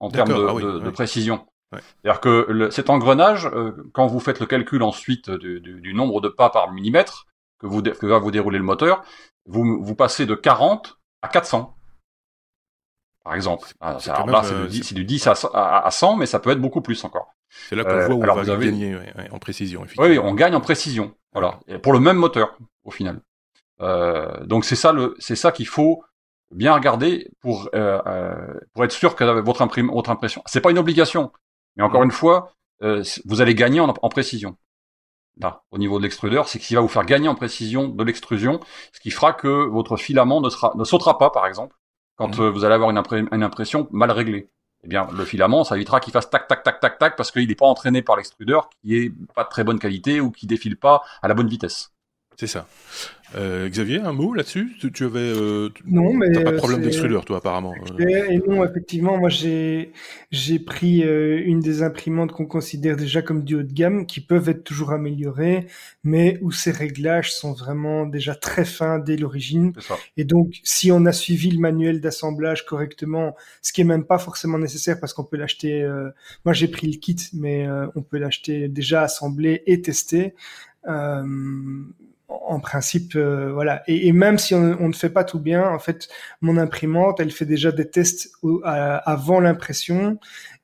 en 0.00 0.10
termes 0.10 0.28
de, 0.28 0.34
ah 0.34 0.84
de, 0.84 0.90
précision. 0.90 1.46
C'est-à-dire 1.72 2.20
que 2.20 2.46
le, 2.48 2.70
cet 2.70 2.88
engrenage, 2.88 3.46
euh, 3.46 3.72
quand 3.92 4.06
vous 4.06 4.20
faites 4.20 4.40
le 4.40 4.46
calcul 4.46 4.82
ensuite 4.82 5.30
du, 5.30 5.60
du, 5.60 5.94
nombre 5.94 6.20
de 6.20 6.28
pas 6.28 6.50
par 6.50 6.72
millimètre 6.72 7.26
que, 7.58 7.66
vous, 7.66 7.82
que 7.82 8.06
va 8.06 8.18
vous 8.18 8.30
dérouler 8.30 8.58
le 8.58 8.64
moteur, 8.64 9.02
vous, 9.46 9.82
vous 9.82 9.94
passez 9.94 10.24
de 10.24 10.34
40 10.34 10.98
à 11.22 11.28
400 11.28 11.74
par 13.28 13.34
exemple. 13.34 13.68
Ah, 13.80 13.98
c'est 14.00 14.94
du, 14.94 14.94
du, 14.94 15.04
10 15.04 15.26
à, 15.26 15.34
à, 15.84 15.90
100, 15.90 16.16
mais 16.16 16.24
ça 16.24 16.38
peut 16.38 16.48
être 16.48 16.62
beaucoup 16.62 16.80
plus 16.80 17.04
encore. 17.04 17.34
C'est 17.68 17.76
là 17.76 17.84
qu'on 17.84 17.90
euh, 17.90 18.06
voit 18.06 18.14
où 18.14 18.22
on 18.22 18.34
va 18.34 18.56
gagner 18.56 18.98
en 19.30 19.38
précision. 19.38 19.84
Oui, 19.98 20.18
on 20.18 20.32
gagne 20.32 20.54
en 20.54 20.62
précision. 20.62 21.14
Voilà, 21.32 21.60
pour 21.82 21.92
le 21.92 22.00
même 22.00 22.16
moteur 22.16 22.56
au 22.84 22.90
final. 22.90 23.20
Euh, 23.80 24.44
donc 24.44 24.64
c'est 24.64 24.76
ça 24.76 24.92
le, 24.92 25.14
c'est 25.18 25.36
ça 25.36 25.52
qu'il 25.52 25.68
faut 25.68 26.02
bien 26.50 26.74
regarder 26.74 27.30
pour 27.40 27.68
euh, 27.74 28.00
euh, 28.06 28.60
pour 28.72 28.84
être 28.84 28.92
sûr 28.92 29.14
que 29.14 29.24
votre, 29.40 29.62
imprime, 29.62 29.90
votre 29.90 30.10
impression. 30.10 30.42
C'est 30.46 30.60
pas 30.60 30.70
une 30.70 30.78
obligation, 30.78 31.32
mais 31.76 31.82
encore 31.82 32.02
une 32.02 32.10
fois, 32.10 32.52
euh, 32.82 33.02
vous 33.26 33.40
allez 33.40 33.54
gagner 33.54 33.80
en, 33.80 33.88
en, 33.88 34.08
précision. 34.08 34.56
Là, 35.40 35.62
au 35.70 35.78
niveau 35.78 35.98
de 35.98 36.02
l'extrudeur, 36.02 36.48
c'est 36.48 36.58
qu'il 36.58 36.76
va 36.76 36.82
vous 36.82 36.88
faire 36.88 37.04
gagner 37.04 37.28
en 37.28 37.34
précision 37.34 37.88
de 37.88 38.02
l'extrusion, 38.02 38.60
ce 38.92 39.00
qui 39.00 39.10
fera 39.10 39.32
que 39.32 39.66
votre 39.66 39.96
filament 39.96 40.40
ne, 40.40 40.48
sera, 40.48 40.72
ne 40.74 40.84
sautera 40.84 41.16
pas, 41.18 41.30
par 41.30 41.46
exemple, 41.46 41.76
quand 42.16 42.38
mmh. 42.38 42.48
vous 42.48 42.64
allez 42.64 42.74
avoir 42.74 42.90
une, 42.90 43.28
une, 43.30 43.42
impression 43.42 43.86
mal 43.92 44.10
réglée. 44.10 44.48
Eh 44.84 44.88
bien, 44.88 45.08
le 45.12 45.24
filament, 45.24 45.64
ça 45.64 45.76
évitera 45.76 46.00
qu'il 46.00 46.12
fasse 46.12 46.30
tac, 46.30 46.46
tac, 46.46 46.62
tac, 46.62 46.80
tac, 46.80 46.98
tac, 46.98 47.16
parce 47.16 47.30
qu'il 47.30 47.48
n'est 47.48 47.54
pas 47.54 47.66
entraîné 47.66 48.02
par 48.02 48.16
l'extrudeur, 48.16 48.70
qui 48.70 48.96
est 48.96 49.12
pas 49.34 49.44
de 49.44 49.48
très 49.48 49.64
bonne 49.64 49.78
qualité 49.78 50.20
ou 50.20 50.30
qui 50.30 50.46
défile 50.46 50.76
pas 50.76 51.02
à 51.22 51.28
la 51.28 51.34
bonne 51.34 51.48
vitesse. 51.48 51.92
C'est 52.38 52.46
ça. 52.46 52.68
Euh, 53.34 53.68
Xavier, 53.68 53.98
un 53.98 54.12
mot 54.12 54.32
là-dessus? 54.32 54.76
Tu, 54.78 55.04
avais 55.04 55.18
euh, 55.18 55.70
non, 55.84 56.14
mais 56.14 56.30
t'as 56.30 56.44
pas 56.44 56.52
de 56.52 56.56
problème 56.56 56.82
d'extrudeur, 56.82 57.24
toi, 57.24 57.38
apparemment. 57.38 57.74
Euh. 57.98 58.06
Et 58.06 58.38
non, 58.46 58.64
effectivement, 58.64 59.18
moi 59.18 59.28
j'ai 59.28 59.90
j'ai 60.30 60.60
pris 60.60 61.02
euh, 61.02 61.42
une 61.44 61.58
des 61.58 61.82
imprimantes 61.82 62.30
qu'on 62.30 62.46
considère 62.46 62.96
déjà 62.96 63.22
comme 63.22 63.42
du 63.42 63.56
haut 63.56 63.64
de 63.64 63.72
gamme, 63.72 64.06
qui 64.06 64.20
peuvent 64.20 64.48
être 64.48 64.62
toujours 64.62 64.92
améliorées, 64.92 65.66
mais 66.04 66.38
où 66.40 66.52
ces 66.52 66.70
réglages 66.70 67.34
sont 67.34 67.54
vraiment 67.54 68.06
déjà 68.06 68.36
très 68.36 68.64
fins 68.64 69.00
dès 69.00 69.16
l'origine. 69.16 69.72
Et 70.16 70.22
donc, 70.22 70.60
si 70.62 70.92
on 70.92 71.04
a 71.06 71.12
suivi 71.12 71.50
le 71.50 71.58
manuel 71.58 72.00
d'assemblage 72.00 72.64
correctement, 72.66 73.34
ce 73.62 73.72
qui 73.72 73.80
est 73.80 73.84
même 73.84 74.04
pas 74.04 74.18
forcément 74.18 74.58
nécessaire 74.58 75.00
parce 75.00 75.12
qu'on 75.12 75.24
peut 75.24 75.36
l'acheter. 75.36 75.84
moi, 76.44 76.54
j'ai 76.54 76.68
pris 76.68 76.86
le 76.86 76.98
kit, 76.98 77.16
mais 77.34 77.66
on 77.96 78.02
peut 78.02 78.18
l'acheter 78.18 78.68
déjà 78.68 79.02
assemblé 79.02 79.64
et 79.66 79.82
testé. 79.82 80.34
Euh, 80.86 81.22
en 82.28 82.60
principe, 82.60 83.14
euh, 83.16 83.52
voilà. 83.52 83.82
Et, 83.86 84.12
même 84.12 84.38
si 84.38 84.54
on, 84.54 84.88
ne 84.88 84.92
fait 84.92 85.10
pas 85.10 85.24
tout 85.24 85.40
bien, 85.40 85.68
en 85.68 85.78
fait, 85.78 86.08
mon 86.40 86.56
imprimante, 86.56 87.20
elle 87.20 87.30
fait 87.30 87.46
déjà 87.46 87.72
des 87.72 87.88
tests 87.88 88.32
avant 88.64 89.40
l'impression 89.40 90.18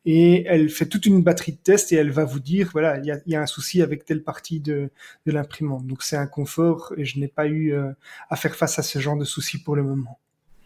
et 0.06 0.44
elle 0.46 0.68
fait 0.68 0.86
toute 0.86 1.06
une 1.06 1.22
batterie 1.22 1.52
de 1.52 1.58
tests 1.58 1.92
et 1.92 1.96
elle 1.96 2.10
va 2.10 2.24
vous 2.24 2.40
dire, 2.40 2.70
voilà, 2.72 2.98
il 2.98 3.22
y 3.26 3.34
a, 3.34 3.40
un 3.40 3.46
souci 3.46 3.80
avec 3.82 4.04
telle 4.04 4.22
partie 4.22 4.60
de, 4.60 4.90
l'imprimante. 5.26 5.86
Donc 5.86 6.02
c'est 6.02 6.16
un 6.16 6.26
confort 6.26 6.92
et 6.96 7.04
je 7.04 7.18
n'ai 7.18 7.28
pas 7.28 7.46
eu 7.46 7.72
euh, 7.72 7.90
à 8.28 8.36
faire 8.36 8.54
face 8.54 8.78
à 8.78 8.82
ce 8.82 8.98
genre 8.98 9.16
de 9.16 9.24
soucis 9.24 9.62
pour 9.62 9.76
le 9.76 9.82
moment. 9.82 10.18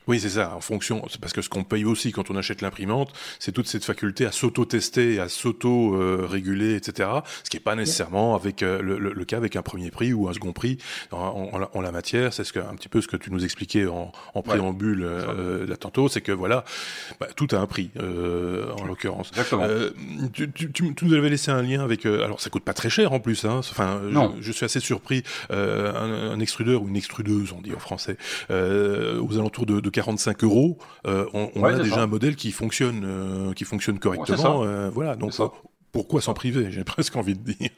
Oui, 0.08 0.18
c'est 0.18 0.30
ça, 0.30 0.54
en 0.56 0.62
fonction, 0.62 1.02
parce 1.20 1.34
que 1.34 1.42
ce 1.42 1.50
qu'on 1.50 1.64
paye 1.64 1.84
aussi 1.84 2.12
quand 2.12 2.30
on 2.30 2.36
achète 2.36 2.62
l'imprimante, 2.62 3.12
c'est 3.38 3.52
toute 3.52 3.66
cette 3.66 3.84
faculté 3.84 4.24
à 4.24 4.32
s'auto-tester, 4.32 5.20
à 5.20 5.28
s'auto-réguler, 5.28 6.76
etc. 6.76 7.10
Ce 7.44 7.50
qui 7.50 7.58
n'est 7.58 7.62
pas 7.62 7.74
nécessairement 7.74 8.34
avec 8.34 8.62
euh, 8.62 8.80
le, 8.80 9.24
cas 9.26 9.36
avec 9.36 9.54
un 9.56 9.60
premier 9.60 9.90
prix 9.90 10.14
ou 10.14 10.26
un 10.26 10.32
second 10.32 10.54
prix 10.54 10.78
en, 11.12 11.80
la 11.82 11.92
matière. 11.92 12.32
C'est 12.32 12.44
ce 12.44 12.54
que, 12.54 12.58
un 12.58 12.74
petit 12.74 12.88
peu 12.88 13.02
ce 13.02 13.06
que 13.06 13.18
tu 13.18 13.30
nous 13.30 13.44
expliquais 13.44 13.86
en, 13.86 14.10
préambule 14.42 15.02
euh, 15.04 15.66
là 15.66 15.76
tantôt, 15.76 16.08
c'est 16.08 16.22
que 16.22 16.32
voilà, 16.32 16.64
bah, 17.20 17.26
tout 17.36 17.48
a 17.50 17.56
un 17.56 17.66
prix, 17.66 17.90
euh, 18.00 18.72
en 18.80 18.86
l'occurrence. 18.86 19.28
Exactement. 19.32 19.66
Tu, 20.32 20.50
tu, 20.50 20.72
tu, 20.72 21.04
nous 21.04 21.12
avais 21.12 21.28
laissé 21.28 21.50
un 21.50 21.60
lien 21.60 21.84
avec, 21.84 22.06
alors 22.06 22.40
ça 22.40 22.48
coûte 22.48 22.64
pas 22.64 22.72
très 22.72 22.88
cher 22.88 23.12
en 23.12 23.20
plus, 23.20 23.44
hein. 23.44 23.58
Enfin, 23.58 24.00
Je, 24.10 24.42
je, 24.42 24.52
suis 24.52 24.64
assez 24.64 24.80
surpris. 24.80 25.22
Un, 25.50 26.30
un, 26.32 26.40
extrudeur 26.40 26.82
ou 26.82 26.88
une 26.88 26.96
extrudeuse, 26.96 27.52
on 27.52 27.60
dit 27.60 27.74
en 27.74 27.78
français, 27.78 28.16
aux 28.48 29.38
alentours 29.38 29.66
de, 29.66 29.80
de 29.80 29.90
45 29.98 30.44
euros, 30.44 30.78
euh, 31.08 31.26
on, 31.34 31.64
a 31.64 31.72
déjà 31.72 32.02
un 32.02 32.06
modèle 32.06 32.36
qui 32.36 32.52
fonctionne, 32.52 33.02
euh, 33.04 33.52
qui 33.52 33.64
fonctionne 33.64 33.98
correctement. 33.98 34.62
Euh, 34.62 34.90
voilà, 34.90 35.16
donc 35.16 35.32
pourquoi 35.90 36.20
s'en 36.20 36.34
priver? 36.34 36.70
J'ai 36.70 36.84
presque 36.94 37.16
envie 37.16 37.34
de 37.34 37.52
dire. 37.52 37.70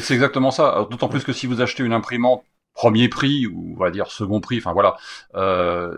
c'est 0.00 0.14
exactement 0.14 0.50
ça. 0.50 0.86
D'autant 0.90 1.08
plus 1.08 1.24
que 1.24 1.34
si 1.34 1.46
vous 1.46 1.60
achetez 1.60 1.82
une 1.82 1.92
imprimante 1.92 2.42
premier 2.72 3.10
prix 3.10 3.46
ou 3.46 3.74
on 3.76 3.78
va 3.78 3.90
dire 3.90 4.10
second 4.10 4.40
prix, 4.40 4.62
enfin 4.64 4.72
voilà, 4.72 4.96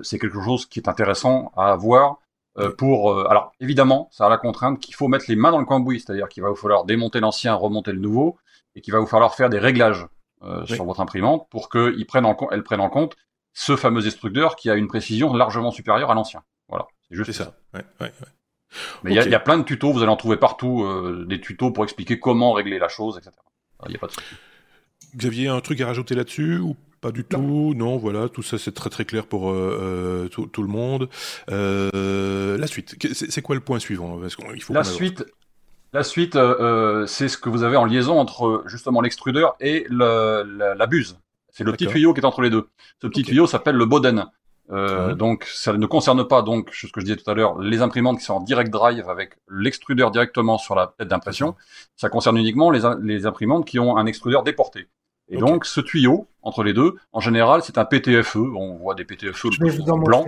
c'est 0.02 0.18
quelque 0.18 0.42
chose 0.42 0.66
qui 0.66 0.80
est 0.80 0.88
intéressant 0.88 1.52
à 1.56 1.70
avoir. 1.70 2.16
pour 2.76 3.16
alors 3.30 3.52
évidemment 3.60 4.08
ça 4.10 4.26
a 4.26 4.28
la 4.28 4.38
contrainte 4.38 4.80
qu'il 4.80 4.96
faut 4.96 5.06
mettre 5.06 5.26
les 5.28 5.36
mains 5.36 5.52
dans 5.52 5.60
le 5.60 5.66
cambouis, 5.66 6.00
c'est-à-dire 6.00 6.28
qu'il 6.28 6.42
va 6.42 6.48
vous 6.48 6.56
falloir 6.56 6.84
démonter 6.84 7.20
l'ancien, 7.20 7.54
remonter 7.54 7.92
le 7.92 8.00
nouveau, 8.00 8.38
et 8.74 8.80
qu'il 8.80 8.92
va 8.92 8.98
vous 8.98 9.06
falloir 9.06 9.36
faire 9.36 9.50
des 9.50 9.60
réglages 9.60 10.04
sur 10.64 10.84
votre 10.84 11.00
imprimante 11.00 11.46
pour 11.48 11.68
qu'elle 11.68 12.04
prenne 12.06 12.26
en, 12.26 12.36
elle 12.50 12.64
prenne 12.64 12.80
en 12.80 12.88
compte 12.88 13.14
ce 13.52 13.76
fameux 13.76 14.06
extrudeur 14.06 14.56
qui 14.56 14.70
a 14.70 14.74
une 14.74 14.88
précision 14.88 15.34
largement 15.34 15.70
supérieure 15.70 16.10
à 16.10 16.14
l'ancien. 16.14 16.42
Voilà, 16.68 16.86
c'est 17.08 17.16
juste 17.16 17.32
ça. 17.32 17.56
Ouais, 17.74 17.84
ouais, 18.00 18.12
Mais 19.02 19.12
il 19.12 19.30
y, 19.30 19.34
a 19.34 19.40
plein 19.40 19.58
de 19.58 19.64
tutos, 19.64 19.92
vous 19.92 20.02
allez 20.02 20.12
en 20.12 20.16
trouver 20.16 20.36
partout, 20.36 20.84
euh, 20.84 21.24
des 21.28 21.40
tutos 21.40 21.72
pour 21.72 21.84
expliquer 21.84 22.20
comment 22.20 22.52
régler 22.52 22.78
la 22.78 22.88
chose, 22.88 23.18
etc. 23.18 23.32
Il 23.86 23.90
n'y 23.90 23.96
a 23.96 23.98
pas 23.98 24.06
de 24.06 24.12
souci. 24.12 24.26
Xavier, 25.16 25.48
un 25.48 25.60
truc 25.60 25.80
à 25.80 25.86
rajouter 25.86 26.14
là-dessus 26.14 26.58
ou 26.58 26.76
pas 27.00 27.10
du 27.10 27.24
tout? 27.24 27.74
Non, 27.74 27.96
voilà, 27.96 28.28
tout 28.28 28.42
ça 28.42 28.58
c'est 28.58 28.72
très 28.72 28.90
très 28.90 29.04
clair 29.04 29.26
pour 29.26 29.50
euh, 29.50 30.28
euh, 30.32 30.46
tout, 30.46 30.62
le 30.62 30.68
monde. 30.68 31.08
la 31.48 32.66
suite, 32.66 32.96
c'est 33.12 33.42
quoi 33.42 33.56
le 33.56 33.62
point 33.62 33.80
suivant? 33.80 34.20
Parce 34.20 34.36
il 34.54 34.62
faut 34.62 34.74
La 34.74 34.84
suite, 34.84 35.24
la 35.92 36.04
suite, 36.04 36.38
c'est 37.06 37.28
ce 37.28 37.36
que 37.38 37.48
vous 37.48 37.64
avez 37.64 37.76
en 37.76 37.84
liaison 37.84 38.20
entre 38.20 38.62
justement 38.66 39.00
l'extrudeur 39.00 39.56
et 39.58 39.86
le, 39.88 40.74
la 40.76 40.86
buse. 40.86 41.18
C'est 41.52 41.64
le 41.64 41.72
petit 41.72 41.86
tuyau 41.86 42.14
qui 42.14 42.20
est 42.20 42.24
entre 42.24 42.42
les 42.42 42.50
deux. 42.50 42.68
Ce 43.00 43.06
petit 43.06 43.22
tuyau 43.22 43.46
s'appelle 43.46 43.76
le 43.76 43.86
Boden. 43.86 44.26
Euh, 44.72 45.14
Donc, 45.14 45.44
ça 45.44 45.72
ne 45.72 45.86
concerne 45.86 46.26
pas 46.28 46.42
donc 46.42 46.70
ce 46.72 46.86
que 46.86 47.00
je 47.00 47.06
disais 47.06 47.16
tout 47.16 47.28
à 47.28 47.34
l'heure, 47.34 47.58
les 47.58 47.82
imprimantes 47.82 48.18
qui 48.18 48.24
sont 48.24 48.34
en 48.34 48.40
direct 48.40 48.70
drive 48.70 49.08
avec 49.08 49.34
l'extrudeur 49.48 50.12
directement 50.12 50.58
sur 50.58 50.76
la 50.76 50.94
tête 50.96 51.08
d'impression. 51.08 51.56
Ça 51.96 52.08
concerne 52.08 52.36
uniquement 52.36 52.70
les, 52.70 52.82
les 53.02 53.26
imprimantes 53.26 53.66
qui 53.66 53.80
ont 53.80 53.96
un 53.96 54.06
extrudeur 54.06 54.44
déporté. 54.44 54.88
Et 55.30 55.36
donc, 55.36 55.64
ce 55.64 55.80
tuyau, 55.80 56.26
entre 56.42 56.62
les 56.64 56.72
deux, 56.72 56.96
en 57.12 57.20
général, 57.20 57.62
c'est 57.62 57.78
un 57.78 57.84
PTFE. 57.84 58.36
On 58.36 58.76
voit 58.76 58.94
des 58.94 59.04
PTFE 59.04 59.46
blancs. 60.04 60.26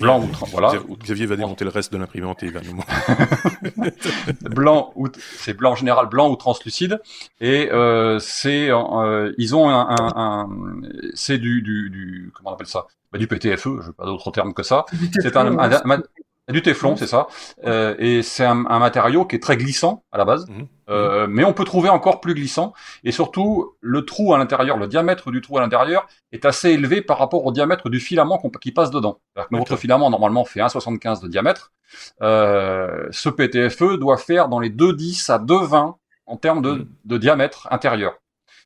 Blanc 0.00 0.20
ou 0.22 0.28
voilà. 0.46 0.72
Xavier 1.04 1.26
va 1.26 1.36
démonter 1.36 1.64
le 1.64 1.70
reste 1.70 1.92
de 1.92 1.98
l'imprimante 1.98 2.42
et 2.42 2.46
il 2.46 2.52
va 2.52 2.60
nous 2.62 2.80
blanc 4.50 4.92
ou 4.96 5.06
c'est 5.14 5.54
blanc 5.54 5.72
en 5.72 5.76
général 5.76 6.06
blanc 6.06 6.28
ou 6.30 6.34
translucide 6.34 7.00
et 7.40 7.70
euh, 7.70 8.18
c'est 8.18 8.70
euh, 8.70 9.32
ils 9.38 9.54
ont 9.54 9.68
un, 9.68 9.88
un, 9.88 10.12
un 10.16 10.48
c'est 11.14 11.38
du, 11.38 11.62
du, 11.62 11.90
du 11.90 12.32
comment 12.34 12.50
on 12.50 12.54
appelle 12.54 12.66
ça? 12.66 12.86
Bah, 13.12 13.18
du 13.18 13.28
PTFE, 13.28 13.82
je 13.82 13.86
n'ai 13.88 13.92
pas 13.96 14.06
d'autre 14.06 14.32
terme 14.32 14.52
que 14.52 14.64
ça. 14.64 14.84
C'est 15.20 15.36
un, 15.36 15.56
un, 15.58 16.02
du 16.52 16.62
téflon, 16.62 16.96
c'est 16.96 17.06
ça. 17.06 17.26
Euh, 17.64 17.94
et 17.98 18.22
c'est 18.22 18.44
un, 18.44 18.64
un, 18.66 18.78
matériau 18.78 19.24
qui 19.24 19.36
est 19.36 19.42
très 19.42 19.56
glissant 19.56 20.04
à 20.12 20.18
la 20.18 20.24
base, 20.24 20.48
mhm. 20.48 20.66
euh, 20.90 21.26
mais 21.28 21.44
on 21.44 21.52
peut 21.52 21.64
trouver 21.64 21.88
encore 21.88 22.20
plus 22.20 22.34
glissant. 22.34 22.72
Et 23.04 23.12
surtout, 23.12 23.74
le 23.80 24.04
trou 24.04 24.34
à 24.34 24.38
l'intérieur, 24.38 24.76
le 24.76 24.86
diamètre 24.86 25.30
du 25.30 25.40
trou 25.40 25.58
à 25.58 25.60
l'intérieur 25.60 26.06
est 26.30 26.44
assez 26.44 26.70
élevé 26.70 27.02
par 27.02 27.18
rapport 27.18 27.44
au 27.44 27.52
diamètre 27.52 27.88
du 27.88 28.00
filament 28.00 28.40
qui 28.60 28.72
passe 28.72 28.90
dedans. 28.90 29.20
notre 29.50 29.76
filament 29.76 30.10
normalement 30.10 30.44
fait 30.44 30.60
1,75 30.60 31.22
de 31.22 31.28
diamètre. 31.28 31.72
Euh, 32.22 33.08
ce 33.10 33.28
PTFE 33.28 33.98
doit 33.98 34.16
faire 34.16 34.48
dans 34.48 34.60
les 34.60 34.70
2,10 34.70 35.30
à 35.30 35.38
2,20 35.38 35.94
en 36.26 36.36
termes 36.36 36.62
de, 36.62 36.72
mhm. 36.72 36.88
de 37.04 37.18
diamètre 37.18 37.68
intérieur. 37.70 38.14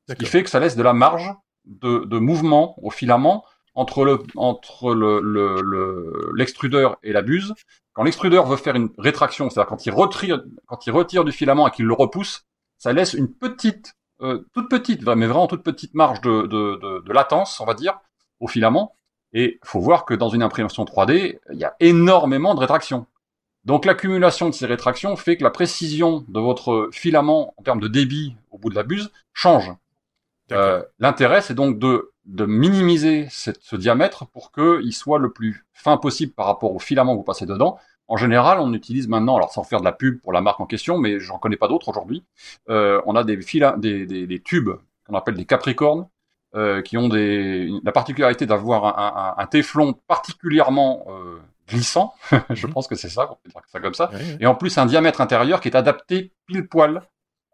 Ce 0.09 0.14
qui 0.14 0.27
fait 0.27 0.44
que 0.44 0.51
ça 0.51 0.61
laisse 0.61 0.77
de 0.77 0.83
la 0.83 0.92
marge 0.92 1.33
de, 1.64 2.05
de 2.05 2.18
mouvement 2.18 2.77
au 2.83 2.90
filament 2.90 3.44
entre 3.76 4.04
le 4.04 4.18
entre 4.34 4.94
le 4.94 6.32
l'extrudeur 6.34 6.98
le, 7.02 7.08
et 7.08 7.12
la 7.12 7.22
buse. 7.22 7.54
Quand 7.92 8.02
l'extrudeur 8.02 8.46
veut 8.46 8.56
faire 8.56 8.74
une 8.74 8.90
rétraction, 8.98 9.48
c'est-à-dire 9.48 9.68
quand 9.68 9.86
il 9.86 9.92
retire 9.92 10.42
quand 10.66 10.86
il 10.86 10.90
retire 10.90 11.24
du 11.24 11.32
filament 11.32 11.68
et 11.68 11.70
qu'il 11.70 11.86
le 11.86 11.94
repousse, 11.94 12.44
ça 12.78 12.92
laisse 12.92 13.14
une 13.14 13.32
petite 13.32 13.94
euh, 14.22 14.44
toute 14.54 14.70
petite, 14.70 15.06
mais 15.06 15.26
vraiment 15.26 15.46
toute 15.46 15.62
petite 15.62 15.94
marge 15.94 16.20
de, 16.22 16.42
de, 16.42 16.76
de, 16.76 17.02
de 17.04 17.12
latence, 17.12 17.60
on 17.60 17.66
va 17.66 17.74
dire, 17.74 18.00
au 18.40 18.48
filament. 18.48 18.96
Et 19.34 19.58
faut 19.62 19.80
voir 19.80 20.06
que 20.06 20.14
dans 20.14 20.30
une 20.30 20.42
imprimation 20.42 20.84
3D, 20.84 21.38
il 21.52 21.58
y 21.58 21.64
a 21.64 21.76
énormément 21.80 22.54
de 22.54 22.60
rétraction. 22.60 23.06
Donc 23.66 23.84
l'accumulation 23.84 24.48
de 24.48 24.54
ces 24.54 24.64
rétractions 24.64 25.16
fait 25.16 25.36
que 25.36 25.44
la 25.44 25.50
précision 25.50 26.24
de 26.28 26.40
votre 26.40 26.88
filament 26.92 27.52
en 27.58 27.62
termes 27.62 27.80
de 27.80 27.88
débit 27.88 28.36
au 28.50 28.58
bout 28.58 28.70
de 28.70 28.74
la 28.74 28.84
buse 28.84 29.10
change. 29.34 29.70
Euh, 30.52 30.82
L'intérêt, 30.98 31.42
c'est 31.42 31.54
donc 31.54 31.78
de, 31.78 32.12
de 32.26 32.44
minimiser 32.44 33.28
cette, 33.30 33.62
ce 33.62 33.76
diamètre 33.76 34.26
pour 34.26 34.52
qu'il 34.52 34.92
soit 34.92 35.18
le 35.18 35.32
plus 35.32 35.64
fin 35.72 35.96
possible 35.96 36.32
par 36.32 36.46
rapport 36.46 36.74
au 36.74 36.78
filament 36.78 37.12
que 37.12 37.18
vous 37.18 37.24
passez 37.24 37.46
dedans. 37.46 37.78
En 38.08 38.16
général, 38.16 38.58
on 38.60 38.72
utilise 38.72 39.08
maintenant, 39.08 39.36
alors 39.36 39.52
sans 39.52 39.64
faire 39.64 39.80
de 39.80 39.84
la 39.84 39.92
pub 39.92 40.20
pour 40.20 40.32
la 40.32 40.40
marque 40.40 40.60
en 40.60 40.66
question, 40.66 40.98
mais 40.98 41.18
j'en 41.18 41.38
connais 41.38 41.56
pas 41.56 41.68
d'autres 41.68 41.88
aujourd'hui, 41.88 42.24
euh, 42.68 43.00
on 43.06 43.16
a 43.16 43.24
des, 43.24 43.36
des, 43.36 44.06
des, 44.06 44.26
des 44.26 44.42
tubes 44.42 44.70
qu'on 45.06 45.14
appelle 45.14 45.34
des 45.34 45.44
capricornes, 45.44 46.08
euh, 46.54 46.80
qui 46.82 46.96
ont 46.96 47.08
des, 47.08 47.68
la 47.84 47.92
particularité 47.92 48.46
d'avoir 48.46 48.98
un, 48.98 49.36
un, 49.38 49.42
un, 49.42 49.46
téflon 49.46 49.94
particulièrement 50.06 51.04
euh, 51.08 51.38
glissant, 51.68 52.14
je 52.50 52.66
mhm. 52.66 52.72
pense 52.72 52.86
que 52.86 52.94
c'est 52.94 53.08
ça, 53.08 53.28
on 53.30 53.34
peut 53.34 53.50
dire 53.50 53.60
ça 53.66 53.80
comme 53.80 53.94
ça, 53.94 54.10
et 54.40 54.46
en 54.46 54.54
plus 54.54 54.78
un 54.78 54.86
diamètre 54.86 55.20
intérieur 55.20 55.60
qui 55.60 55.68
est 55.68 55.76
adapté 55.76 56.32
pile 56.46 56.66
poil 56.68 57.02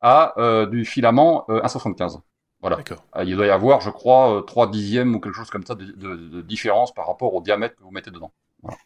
à 0.03 0.35
euh, 0.39 0.67
du 0.67 0.85
filament 0.85 1.47
1,75. 1.49 2.21
Voilà. 2.63 2.79
Il 3.25 3.37
doit 3.37 3.47
y 3.47 3.51
avoir, 3.51 3.81
je 3.81 3.91
crois, 3.91 4.43
3 4.47 4.71
dixièmes 4.71 5.15
ou 5.15 5.21
quelque 5.21 5.35
chose 5.35 5.51
comme 5.51 5.67
ça 5.67 5.75
de, 5.75 5.85
de, 5.85 6.17
de, 6.17 6.41
différence 6.43 6.95
par 6.95 7.09
rapport 7.09 7.35
au 7.35 7.43
diamètre 7.43 7.77
que 7.77 7.83
vous 7.83 7.91
mettez 7.91 8.11
dedans. 8.11 8.33
Voilà. 8.63 8.79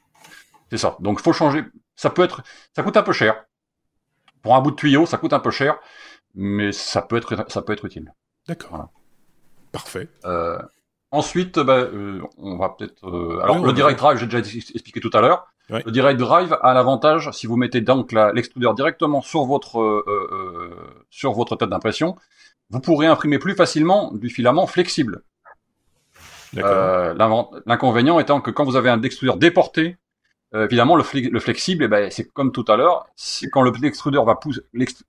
C'est 0.70 0.78
ça. 0.78 0.96
Donc, 1.00 1.18
il 1.20 1.22
faut 1.22 1.34
changer. 1.34 1.64
Ça 1.94 2.10
peut 2.10 2.24
être, 2.24 2.42
ça 2.74 2.82
coûte 2.82 2.96
un 2.96 3.02
peu 3.02 3.12
cher. 3.12 3.44
Pour 4.42 4.56
un 4.56 4.60
bout 4.60 4.70
de 4.70 4.76
tuyau, 4.76 5.06
ça 5.06 5.18
coûte 5.18 5.32
un 5.32 5.40
peu 5.40 5.50
cher, 5.50 5.78
mais 6.34 6.72
ça 6.72 7.02
peut 7.02 7.16
être, 7.16 7.50
ça 7.50 7.62
peut 7.62 7.74
être 7.74 7.84
utile. 7.84 8.12
D'accord. 8.48 8.70
Voilà. 8.70 8.88
Parfait. 9.72 10.08
Euh, 10.24 10.58
ensuite, 11.10 11.58
bah, 11.58 11.76
euh, 11.76 12.22
on 12.38 12.56
va 12.56 12.70
peut-être. 12.70 13.06
Euh, 13.06 13.40
alors, 13.42 13.64
le 13.64 13.72
direct 13.72 13.98
drive, 13.98 14.18
j'ai 14.18 14.26
déjà 14.26 14.38
expliqué 14.38 15.00
tout 15.00 15.10
à 15.12 15.20
l'heure. 15.20 15.46
Le 15.68 15.90
direct 15.90 16.20
drive 16.20 16.56
a 16.62 16.74
l'avantage, 16.74 17.30
si 17.32 17.46
vous 17.48 17.56
mettez 17.56 17.80
donc 17.80 18.12
l'extrudeur 18.12 18.74
directement 18.74 19.20
sur 19.20 19.44
votre 19.44 19.80
euh, 19.80 20.04
euh, 20.06 21.04
sur 21.10 21.32
votre 21.32 21.56
tête 21.56 21.68
d'impression, 21.68 22.16
vous 22.70 22.80
pourrez 22.80 23.06
imprimer 23.06 23.38
plus 23.38 23.54
facilement 23.54 24.12
du 24.12 24.28
filament 24.28 24.66
flexible. 24.66 25.22
L'inconvénient 26.52 28.18
étant 28.18 28.40
que 28.40 28.50
quand 28.50 28.64
vous 28.64 28.76
avez 28.76 28.90
un 28.90 29.02
extrudeur 29.02 29.36
déporté, 29.36 29.96
euh, 30.54 30.64
évidemment, 30.64 30.96
le, 30.96 31.04
le 31.12 31.40
flexible, 31.40 31.84
eh 31.84 31.88
ben, 31.88 32.10
c'est 32.10 32.24
comme 32.32 32.52
tout 32.52 32.64
à 32.68 32.76
l'heure, 32.76 33.06
quand 33.52 33.62
l'extrudeur 33.62 34.24
va, 34.24 34.36
pousser, 34.36 34.60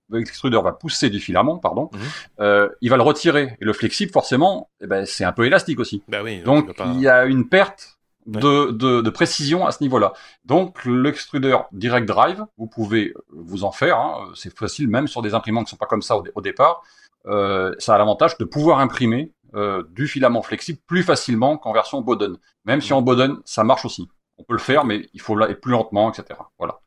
va 0.10 0.72
pousser 0.74 1.10
du 1.10 1.20
filament, 1.20 1.58
pardon, 1.58 1.90
mhm. 1.94 2.00
euh, 2.40 2.70
il 2.82 2.90
va 2.90 2.98
le 2.98 3.04
retirer. 3.04 3.56
Et 3.62 3.66
le 3.66 3.74
flexible, 3.74 4.12
forcément, 4.12 4.70
eh 4.82 4.88
ben, 4.88 5.06
c'est 5.06 5.24
un 5.24 5.32
peu 5.32 5.46
élastique 5.46 5.80
aussi. 5.80 6.04
Bah 6.08 6.22
oui, 6.24 6.42
donc, 6.42 6.76
il 6.88 7.02
y 7.02 7.08
a 7.08 7.26
une 7.26 7.48
perte 7.48 7.98
de, 8.26 8.72
de, 8.72 9.02
de, 9.02 9.10
précision 9.10 9.66
à 9.66 9.72
ce 9.72 9.82
niveau-là. 9.84 10.14
Donc, 10.44 10.84
l'extrudeur 10.86 11.68
direct 11.72 12.08
drive, 12.08 12.44
vous 12.58 12.68
pouvez 12.68 13.14
vous 13.32 13.64
en 13.64 13.72
faire. 13.72 13.98
Hein, 14.00 14.30
c'est 14.36 14.56
facile, 14.58 14.88
même 14.88 15.08
sur 15.08 15.22
des 15.22 15.34
imprimantes 15.34 15.66
qui 15.66 15.72
sont 15.72 15.78
pas 15.78 15.86
comme 15.86 16.02
ça 16.02 16.18
au, 16.18 16.42
départ. 16.42 16.84
Euh, 17.26 17.74
ça 17.80 17.96
a 17.96 17.98
l'avantage 17.98 18.38
de 18.38 18.46
pouvoir 18.46 18.80
imprimer 18.80 19.34
euh, 19.56 19.84
du 19.92 20.08
filament 20.08 20.42
flexible 20.42 20.80
plus 20.88 21.04
facilement 21.04 21.58
qu'en 21.58 21.74
version 21.74 22.02
Bowden. 22.02 22.38
Même 22.66 22.82
si 22.82 22.94
en 22.94 23.02
Bowden, 23.02 23.38
ça 23.46 23.64
marche 23.64 23.86
aussi 23.86 24.08
on 24.38 24.44
peut 24.44 24.54
le 24.54 24.60
faire, 24.60 24.86
mais 24.86 25.08
il 25.14 25.22
faut 25.22 25.38
aller 25.38 25.56
plus 25.56 25.72
lentement, 25.72 26.12
etc. 26.12 26.40
Voilà. 26.58 26.80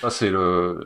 Ça, 0.00 0.10
c'est 0.10 0.30
le, 0.30 0.80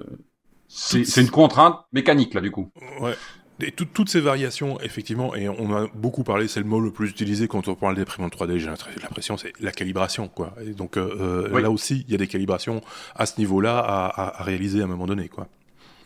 c'est 0.69 1.21
une 1.21 1.31
contrainte 1.31 1.81
mécanique, 1.93 2.35
là, 2.35 2.41
du 2.41 2.51
coup. 2.51 2.71
Ouais. 3.01 3.15
Et 3.61 3.71
toutes 3.71 4.09
ces 4.09 4.21
variations, 4.21 4.81
effectivement, 4.81 5.37
et 5.37 5.49
on 5.49 5.77
a 5.77 5.87
beaucoup 5.95 6.25
parlé, 6.25 6.49
c'est 6.49 6.59
le 6.59 6.67
mot 6.67 6.81
le 6.81 6.91
plus 6.91 7.11
utilisé 7.11 7.47
quand 7.47 7.69
on 7.69 7.77
parle 7.77 7.95
d'imprimante 7.95 8.35
3D, 8.35 8.59
j'ai 8.59 8.67
l'impression, 8.67 9.37
c'est 9.37 9.53
la 9.61 9.71
calibration, 9.71 10.27
quoi. 10.27 10.55
Et 10.65 10.73
donc 10.73 10.97
euh, 10.97 11.61
là 11.61 11.71
aussi, 11.71 12.05
il 12.09 12.11
y 12.11 12.15
a 12.15 12.19
des 12.19 12.27
calibrations 12.27 12.81
à 13.15 13.25
ce 13.25 13.39
niveau-là 13.39 13.79
à, 13.79 14.07
à, 14.07 14.41
à, 14.41 14.43
réaliser 14.43 14.81
à 14.81 14.85
un 14.85 14.89
moment 14.89 15.07
donné, 15.07 15.29
quoi. 15.29 15.47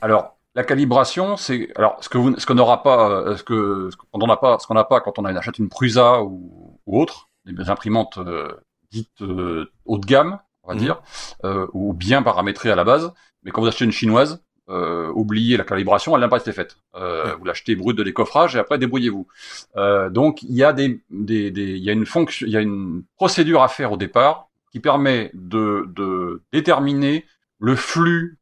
Alors, 0.02 0.35
la 0.56 0.64
calibration, 0.64 1.36
c'est 1.36 1.68
alors 1.76 1.98
ce 2.00 2.08
que 2.08 2.16
vous, 2.16 2.36
ce 2.38 2.46
qu'on 2.46 2.54
n'aura 2.54 2.82
pas, 2.82 3.10
euh, 3.10 3.36
ce 3.36 3.44
que 3.44 3.90
ce 3.90 3.96
qu'on 3.96 4.26
n'a 4.26 4.38
pas, 4.38 4.58
ce 4.58 4.66
qu'on 4.66 4.74
n'a 4.74 4.84
pas 4.84 5.00
quand 5.00 5.18
on 5.18 5.24
achète 5.26 5.58
une 5.58 5.68
Prusa 5.68 6.22
ou, 6.22 6.80
ou 6.86 7.00
autre, 7.00 7.28
des 7.44 7.68
imprimantes 7.68 8.16
euh, 8.16 8.48
dites 8.90 9.20
euh, 9.20 9.70
haut 9.84 9.98
de 9.98 10.06
gamme, 10.06 10.38
on 10.62 10.68
va 10.68 10.74
mhm. 10.74 10.80
dire, 10.80 11.02
euh, 11.44 11.66
ou 11.74 11.92
bien 11.92 12.22
paramétrée 12.22 12.70
à 12.70 12.74
la 12.74 12.84
base. 12.84 13.12
Mais 13.42 13.50
quand 13.50 13.60
vous 13.60 13.66
achetez 13.68 13.84
une 13.84 13.92
chinoise, 13.92 14.42
euh, 14.70 15.12
oubliez 15.14 15.58
la 15.58 15.64
calibration, 15.64 16.14
elle 16.14 16.22
n'a 16.22 16.28
pas 16.28 16.38
été 16.38 16.52
faite. 16.52 16.78
Euh, 16.94 17.34
Vous 17.38 17.44
l'achetez 17.44 17.76
brut 17.76 17.96
de 17.96 18.02
décoffrage 18.02 18.56
et 18.56 18.58
après 18.58 18.78
débrouillez-vous. 18.78 19.28
Euh, 19.76 20.08
donc 20.08 20.42
il 20.42 20.54
y 20.54 20.64
a 20.64 20.72
des, 20.72 21.02
des, 21.10 21.50
des, 21.50 21.72
il 21.72 21.84
y 21.84 21.90
a 21.90 21.92
une 21.92 22.06
fonction, 22.06 22.46
il 22.46 22.52
y 22.52 22.56
a 22.56 22.62
une 22.62 23.04
procédure 23.16 23.62
à 23.62 23.68
faire 23.68 23.92
au 23.92 23.98
départ 23.98 24.48
qui 24.72 24.80
permet 24.80 25.30
de, 25.34 25.84
de 25.94 26.42
déterminer 26.50 27.26
le 27.58 27.76
flux 27.76 28.38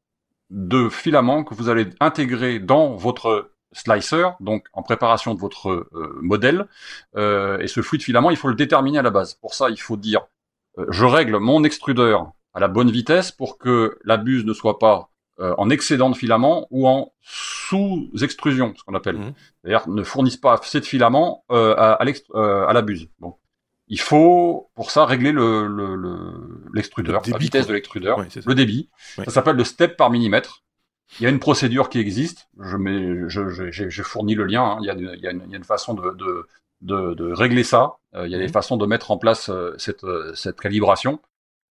de 0.55 0.89
filaments 0.89 1.45
que 1.45 1.53
vous 1.53 1.69
allez 1.69 1.91
intégrer 2.01 2.61
dans 2.61 2.95
votre 2.95 3.51
slicer, 3.73 4.31
donc 4.39 4.67
en 4.73 4.83
préparation 4.83 5.35
de 5.35 5.41
votre 5.41 5.71
euh, 5.71 6.19
modèle. 6.23 6.67
Euh, 7.17 7.59
et 7.59 7.67
ce 7.67 7.83
flux 7.83 7.99
de 7.99 8.05
filaments, 8.05 8.31
il 8.31 8.37
faut 8.37 8.49
le 8.49 8.55
déterminer 8.55 8.99
à 8.99 9.03
la 9.03 9.11
base. 9.11 9.35
Pour 9.35 9.53
ça, 9.53 9.69
il 9.69 9.81
faut 9.81 9.97
dire 9.97 10.27
euh, 10.79 10.87
je 10.91 11.05
règle 11.05 11.39
mon 11.39 11.65
extrudeur 11.65 12.33
à 12.55 12.61
la 12.61 12.69
bonne 12.69 12.91
vitesse 12.91 13.33
pour 13.33 13.59
que 13.59 13.99
la 14.05 14.17
buse 14.17 14.45
ne 14.45 14.53
soit 14.53 14.79
pas 14.79 15.11
euh, 15.41 15.55
en 15.59 15.71
excédent 15.71 16.11
de 16.11 16.17
filament 16.17 16.69
ou 16.71 16.87
en 16.87 17.13
sous-extrusion, 17.21 18.75
ce 18.77 18.85
qu'on 18.85 18.95
appelle. 18.95 19.19
Mmh. 19.19 19.33
C'est-à-dire 19.61 19.89
ne 19.89 20.05
fournissent 20.05 20.37
pas 20.37 20.55
assez 20.55 20.79
de 20.79 20.85
filament 20.85 21.45
euh, 21.51 21.75
à, 21.77 21.95
à, 21.95 22.69
à, 22.69 22.73
la 22.73 22.83
buse. 22.83 23.09
Bon. 23.19 23.35
Il 23.89 24.01
faut 24.01 24.71
pour 24.75 24.91
ça 24.91 25.05
régler 25.05 25.33
le 25.33 25.69
l'extrudeur, 26.73 27.23
le, 27.25 27.33
la 27.33 27.39
vitesse 27.39 27.67
de 27.67 27.75
l'extrudeur, 27.75 28.19
le 28.47 28.55
débit. 28.55 28.91
Ça 29.17 29.31
s'appelle 29.31 29.57
le 29.57 29.65
step 29.65 29.97
par 29.97 30.11
millimètre. 30.11 30.63
Il 31.21 31.25
y 31.25 31.27
a 31.27 31.29
une 31.29 31.39
procédure 31.39 31.91
qui 31.91 31.99
existe. 31.99 32.49
Je 32.59 32.77
mets, 32.77 33.29
je, 33.29 33.71
j'ai 33.71 34.03
fourni 34.03 34.35
le 34.35 34.45
lien. 34.45 34.65
Hein. 34.65 34.79
Il, 34.81 34.87
y 34.87 34.91
a, 34.91 34.95
il, 34.95 35.21
y 35.21 35.27
a 35.27 35.31
une, 35.31 35.43
il, 35.47 35.51
y 35.51 35.55
a 35.55 35.59
une, 35.59 35.65
façon 35.65 35.95
de, 35.95 36.11
de, 36.15 36.49
de, 36.81 37.15
de 37.15 37.33
régler 37.33 37.63
ça. 37.63 37.97
Euh, 38.15 38.27
il 38.27 38.33
y 38.33 38.35
a 38.35 38.39
des 38.39 38.47
mhm. 38.47 38.53
façons 38.53 38.77
de 38.77 38.87
mettre 38.87 39.11
en 39.11 39.19
place 39.19 39.49
euh, 39.49 39.75
cette, 39.79 40.05
euh, 40.05 40.35
cette 40.35 40.61
calibration. 40.61 41.21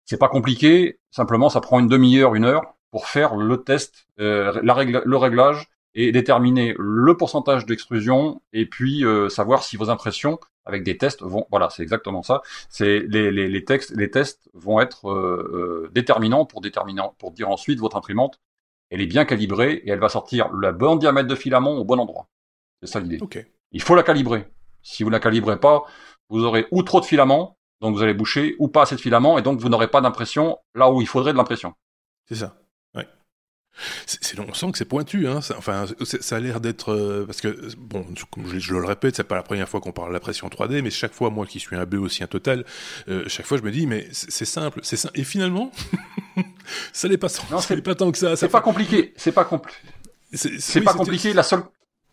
C'est 0.06 0.17
pas 0.17 0.28
compliqué, 0.28 0.99
simplement 1.12 1.49
ça 1.49 1.62
prend 1.62 1.80
une 1.80 1.88
demi-heure, 1.88 2.36
une 2.36 2.43
heure 2.43 2.76
pour 2.91 3.08
faire 3.08 3.36
le 3.36 3.63
test, 3.63 4.06
la 4.17 4.73
règle, 4.73 5.02
le 5.06 5.17
réglage 5.17 5.69
et 5.95 6.12
déterminer 6.12 6.75
le 6.77 7.15
pourcentage 7.15 7.65
d'extrusion 7.65 8.41
et 8.51 8.65
puis 8.65 9.03
savoir 9.29 9.63
si 9.63 9.77
vos 9.77 9.89
impressions 9.89 10.39
avec 10.65 10.84
des 10.84 10.97
tests 10.97 11.21
vont 11.21 11.45
voilà 11.51 11.69
c'est 11.69 11.84
exactement 11.84 12.23
ça 12.23 12.41
c'est 12.69 12.99
les, 13.01 13.32
les, 13.32 13.49
les, 13.49 13.65
textes 13.65 13.95
les 13.95 14.10
tests 14.10 14.49
vont 14.53 14.79
être 14.79 15.10
euh, 15.10 15.89
déterminants 15.93 16.45
pour 16.45 16.62
déterminant 16.62 17.15
pour 17.19 17.32
dire 17.32 17.49
ensuite 17.49 17.79
votre 17.79 17.97
imprimante 17.97 18.39
elle 18.89 19.01
est 19.01 19.08
bien 19.08 19.25
calibrée 19.25 19.82
et 19.84 19.89
elle 19.89 19.99
va 19.99 20.10
sortir 20.10 20.49
le 20.51 20.71
bon 20.71 20.95
diamètre 20.95 21.27
de 21.27 21.36
filament 21.36 21.73
au 21.73 21.84
bon 21.84 21.99
endroit 21.99 22.29
c'est 22.82 22.89
ça 22.89 22.99
l'idée 22.99 23.19
okay. 23.21 23.45
il 23.71 23.82
faut 23.82 23.93
la 23.93 24.03
calibrer 24.03 24.47
si 24.84 25.03
vous 25.03 25.10
ne 25.10 25.15
la 25.15 25.19
calibrez 25.19 25.60
pas, 25.60 25.86
vous 26.29 26.43
aurez 26.43 26.67
ou 26.71 26.84
trop 26.84 26.99
de 26.99 27.06
filaments, 27.06 27.58
donc 27.82 27.95
vous 27.95 28.03
allez 28.03 28.13
boucher, 28.13 28.56
ou 28.60 28.67
pas 28.67 28.84
assez 28.84 28.95
de 28.95 29.01
filaments, 29.01 29.38
et 29.38 29.41
donc 29.41 29.60
vous 29.60 29.69
n'aurez 29.69 29.88
pas 29.88 30.01
d'impression 30.01 30.58
là 30.75 30.91
où 30.91 31.01
il 31.01 31.08
faudrait 31.08 31.32
de 31.32 31.38
l'impression. 31.38 31.73
C'est 32.27 32.36
ça. 32.36 32.56
C'est, 34.06 34.40
on 34.40 34.54
sent 34.54 34.72
que 34.72 34.78
c'est 34.78 34.86
pointu, 34.86 35.28
hein. 35.28 35.42
Ça, 35.42 35.56
enfin, 35.58 35.86
ça 36.04 36.36
a 36.36 36.40
l'air 36.40 36.62
d'être 36.62 36.94
euh, 36.94 37.26
parce 37.26 37.42
que 37.42 37.58
bon, 37.78 38.06
comme 38.32 38.48
je, 38.48 38.60
je 38.60 38.74
le 38.74 38.86
répète, 38.86 39.16
c'est 39.16 39.24
pas 39.24 39.36
la 39.36 39.44
première 39.44 39.68
fois 39.68 39.82
qu'on 39.82 39.92
parle 39.92 40.10
de 40.10 40.14
la 40.14 40.20
pression 40.20 40.48
3D, 40.48 40.82
mais 40.82 40.92
chaque 40.92 41.14
fois, 41.14 41.30
moi 41.30 41.46
qui 41.46 41.60
suis 41.60 41.76
un 41.76 41.86
aussi 41.98 42.24
un 42.24 42.28
total, 42.28 42.66
euh, 43.08 43.24
chaque 43.28 43.46
fois 43.46 43.58
je 43.58 43.64
me 43.64 43.72
dis, 43.72 43.88
mais 43.88 44.08
c'est, 44.12 44.46
simple, 44.46 44.80
c'est 44.84 44.96
simple. 44.96 45.20
Et 45.20 45.24
finalement, 45.24 45.72
ça 46.94 47.08
n'est 47.08 47.18
pas, 47.18 47.28
non, 47.52 47.60
c'est 47.60 47.82
pas 47.82 47.96
tant 47.96 48.12
que 48.12 48.18
ça. 48.18 48.36
C'est 48.36 48.48
pas 48.48 48.62
compliqué. 48.62 49.14
C'est 49.18 49.32
pas 49.32 49.46
compliqué. 49.46 49.78
C'est, 50.34 50.82
pas 50.82 50.94
compliqué. 50.94 51.34
La 51.34 51.44
seule 51.44 51.64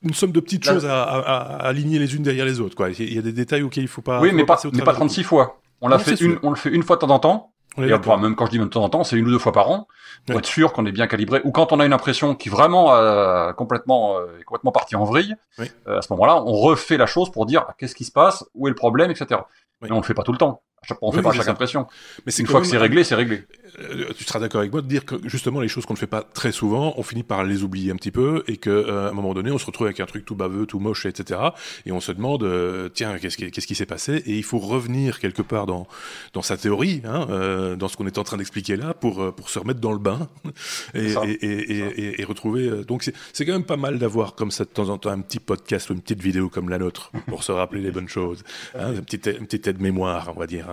une 0.03 0.15
somme 0.15 0.33
de 0.33 0.41
petites 0.41 0.65
choses 0.65 0.87
à, 0.87 1.03
à, 1.03 1.19
à, 1.19 1.69
aligner 1.69 1.99
les 1.99 2.15
unes 2.17 2.23
derrière 2.23 2.47
les 2.47 2.61
autres. 2.61 2.75
Quoi. 2.75 2.91
Il 2.91 3.15
y 3.15 3.19
a 3.19 3.23
des 3.23 3.33
détails 3.33 3.63
auxquels 3.63 3.85
il 3.85 3.89
faut 3.89 4.03
pas. 4.03 4.21
Oui, 4.21 4.33
mais 4.33 4.45
pas, 4.45 4.59
mais 4.73 4.83
pas 4.83 4.95
36 4.95 5.25
fois. 5.25 5.61
On 5.83 5.89
l'a 5.89 5.99
fait 5.99 6.21
une, 6.21 6.39
on 6.43 6.51
le 6.51 6.57
fait 6.57 6.71
une 6.71 6.83
fois 6.83 6.97
de 6.97 7.01
temps 7.01 7.11
en 7.11 7.19
temps. 7.19 7.50
Et 7.79 7.83
même 7.83 8.35
quand 8.35 8.47
je 8.47 8.51
dis 8.51 8.59
même 8.59 8.69
de 8.69 8.73
temps 8.73 8.85
en 8.85 8.89
temps, 8.89 9.05
c'est 9.05 9.17
une 9.17 9.27
ou 9.27 9.31
deux 9.31 9.39
fois 9.39 9.53
par 9.53 9.71
an 9.71 9.87
pour 10.27 10.39
être 10.39 10.47
sûr 10.47 10.73
qu'on 10.73 10.87
est 10.87 10.93
bien 10.93 11.07
calibré. 11.07 11.41
Ou 11.45 11.53
quand 11.53 11.73
on 11.73 11.81
a 11.81 11.87
une 11.87 11.93
impression 11.93 12.35
qui 12.35 12.49
vraiment 12.49 12.95
euh, 12.95 13.53
complètement 13.53 14.19
euh, 14.19 14.27
complètement 14.45 14.73
partie 14.73 14.97
en 14.97 15.05
vrille, 15.05 15.37
euh, 15.61 15.99
à 15.99 16.03
ce 16.03 16.13
moment-là, 16.13 16.43
on 16.45 16.53
refait 16.53 16.97
la 16.97 17.07
chose 17.07 17.31
pour 17.31 17.47
dire 17.47 17.67
qu'est-ce 17.79 17.95
qui 17.95 18.05
se 18.05 18.13
passe, 18.13 18.45
où 18.55 18.67
est 18.67 18.71
le 18.71 18.77
problème, 18.77 19.11
etc. 19.11 19.41
Mais 19.83 19.91
on 19.93 19.97
le 19.97 20.03
fait 20.03 20.15
pas 20.15 20.23
tout 20.23 20.33
le 20.33 20.39
temps. 20.39 20.63
On 21.03 21.13
fait 21.13 21.23
pas 21.23 21.33
chaque 21.33 21.49
impression. 21.49 21.87
Mais 22.27 22.33
une 22.33 22.47
fois 22.47 22.61
que 22.61 22.67
c'est 22.67 22.79
réglé, 22.79 23.05
c'est 23.05 23.15
réglé. 23.15 23.45
Euh, 23.79 24.13
tu 24.17 24.25
seras 24.25 24.39
d'accord 24.39 24.61
avec 24.61 24.73
moi 24.73 24.83
de 24.83 24.87
dire 24.87 25.05
que 25.05 25.17
justement 25.25 25.61
les 25.61 25.69
choses 25.69 25.87
qu'on 25.87 25.95
ne 25.95 25.99
fait 25.99 26.07
pas 26.07 26.23
très 26.23 26.53
souvent, 26.53 26.95
on 26.97 27.03
finit 27.03 27.23
par 27.23 27.45
les 27.45 27.63
oublier 27.63 27.93
un 27.93 27.97
petit 27.97 28.11
peu 28.11 28.45
et 28.47 28.57
que 28.57 28.71
euh, 28.71 29.07
à 29.07 29.11
un 29.11 29.13
moment 29.13 29.35
donné, 29.35 29.51
on 29.51 29.59
se 29.59 29.67
retrouve 29.67 29.87
avec 29.87 30.01
un 30.01 30.07
truc 30.07 30.25
tout 30.25 30.35
baveux, 30.35 30.67
tout 30.67 30.79
moche, 30.79 31.07
etc. 31.07 31.41
Et 31.87 31.93
on 31.93 32.01
se 32.01 32.13
demande 32.13 32.43
euh, 32.43 32.89
tiens 32.89 33.19
qu'est-ce 33.19 33.67
qui 33.67 33.75
s'est 33.75 33.87
passé? 33.87 34.23
Et 34.27 34.37
il 34.37 34.45
faut 34.45 34.59
revenir 34.59 35.21
quelque 35.21 35.43
part 35.43 35.67
dans 35.67 35.87
dans 36.33 36.43
sa 36.43 36.57
théorie, 36.57 37.03
hein, 37.05 37.27
euh, 37.31 37.77
dans 37.77 37.89
ce 37.89 37.97
qu'on 37.97 38.07
est 38.07 38.19
en 38.19 38.25
train 38.25 38.37
d'expliquer 38.37 38.77
là, 38.77 38.95
pour 38.95 39.35
pour 39.35 39.51
se 39.51 39.59
remettre 39.59 39.81
dans 39.81 39.93
le 39.93 39.99
bain 39.99 40.29
et, 40.95 41.13
et, 41.13 41.45
et, 41.45 42.21
et, 42.21 42.25
retrouver. 42.25 42.85
Donc 42.85 43.11
c'est 43.33 43.45
quand 43.45 43.53
même 43.53 43.65
pas 43.65 43.77
mal 43.77 43.99
d'avoir 43.99 44.35
comme 44.35 44.51
ça 44.51 44.65
de 44.65 44.71
temps 44.71 44.89
en 44.89 44.99
temps 44.99 45.11
un 45.11 45.21
petit 45.21 45.41
podcast 45.41 45.91
ou 45.91 45.93
une 45.95 46.01
petite 46.01 46.23
vidéo 46.23 46.49
comme 46.49 46.69
la 46.69 46.79
nôtre 46.79 47.13
pour 47.27 47.43
se 47.45 47.53
rappeler 47.53 47.81
les 47.81 47.91
bonnes 47.91 48.09
choses, 48.09 48.43
hein, 48.79 48.93
une 48.95 49.05
petite 49.05 49.27
une 49.27 49.47
petite 49.47 49.67
aide 49.67 49.81
mémoire, 49.81 50.33
on 50.35 50.39
va 50.39 50.47
dire. 50.47 50.67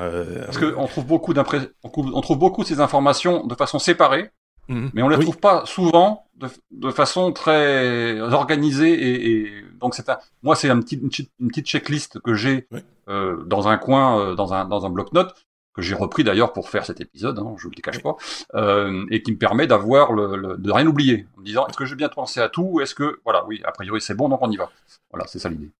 Parce 0.46 0.58
qu'on 0.58 0.88
trouve 0.88 1.06
beaucoup 1.06 1.34
on 1.34 2.22
trouve 2.22 2.38
beaucoup 2.38 2.64
ces 2.64 2.80
de 2.88 3.56
façon 3.56 3.80
séparée. 3.80 4.32
Mhm. 4.70 4.92
Mais 4.94 5.02
on 5.02 5.10
les 5.10 5.20
trouve 5.20 5.38
pas 5.38 5.66
souvent 5.66 6.26
de, 6.36 6.50
de, 6.72 6.92
façon 6.92 7.32
très 7.32 8.20
organisée 8.20 8.92
et, 8.92 9.30
et 9.30 9.64
donc 9.80 9.96
c'est 9.96 10.10
un, 10.10 10.18
moi 10.44 10.56
c'est 10.58 10.70
un 10.70 10.80
petit, 10.82 10.96
une, 10.96 11.08
petite, 11.08 11.32
une 11.40 11.48
petite 11.48 11.68
checklist 11.68 12.20
que 12.20 12.34
j'ai 12.34 12.68
euh, 13.08 13.44
dans 13.46 13.70
un 13.70 13.78
coin, 13.78 14.20
euh, 14.20 14.36
dans 14.36 14.54
un 14.54 14.66
dans 14.66 14.86
un 14.86 14.90
bloc-notes 14.90 15.34
que 15.74 15.82
j'ai 15.82 15.96
repris 15.96 16.24
d'ailleurs 16.24 16.54
pour 16.54 16.70
faire 16.70 16.86
cet 16.86 17.00
épisode, 17.00 17.38
hein, 17.38 17.54
je 17.58 17.64
vous 17.64 17.70
le 17.70 17.82
cache 17.82 18.02
pas, 18.02 18.16
euh, 18.56 19.06
et 19.12 19.22
qui 19.22 19.32
me 19.32 19.38
permet 19.38 19.68
d'avoir 19.68 20.12
le, 20.12 20.36
le, 20.36 20.58
de 20.58 20.72
rien 20.72 20.88
oublier, 20.88 21.28
en 21.38 21.42
me 21.42 21.46
disant 21.46 21.68
est-ce 21.68 21.78
que 21.78 21.86
j'ai 21.86 21.96
bien 21.96 22.10
pensé 22.10 22.40
à 22.42 22.50
tout, 22.50 22.82
est-ce 22.82 22.96
que 22.96 23.20
voilà, 23.24 23.46
oui, 23.46 23.62
a 23.64 23.72
priori 23.72 24.02
c'est 24.02 24.16
bon, 24.16 24.28
donc 24.28 24.42
on 24.42 24.50
y 24.50 24.58
va. 24.58 24.72
Voilà, 25.12 25.28
c'est 25.28 25.38
ça 25.38 25.50
l'idée. 25.50 25.72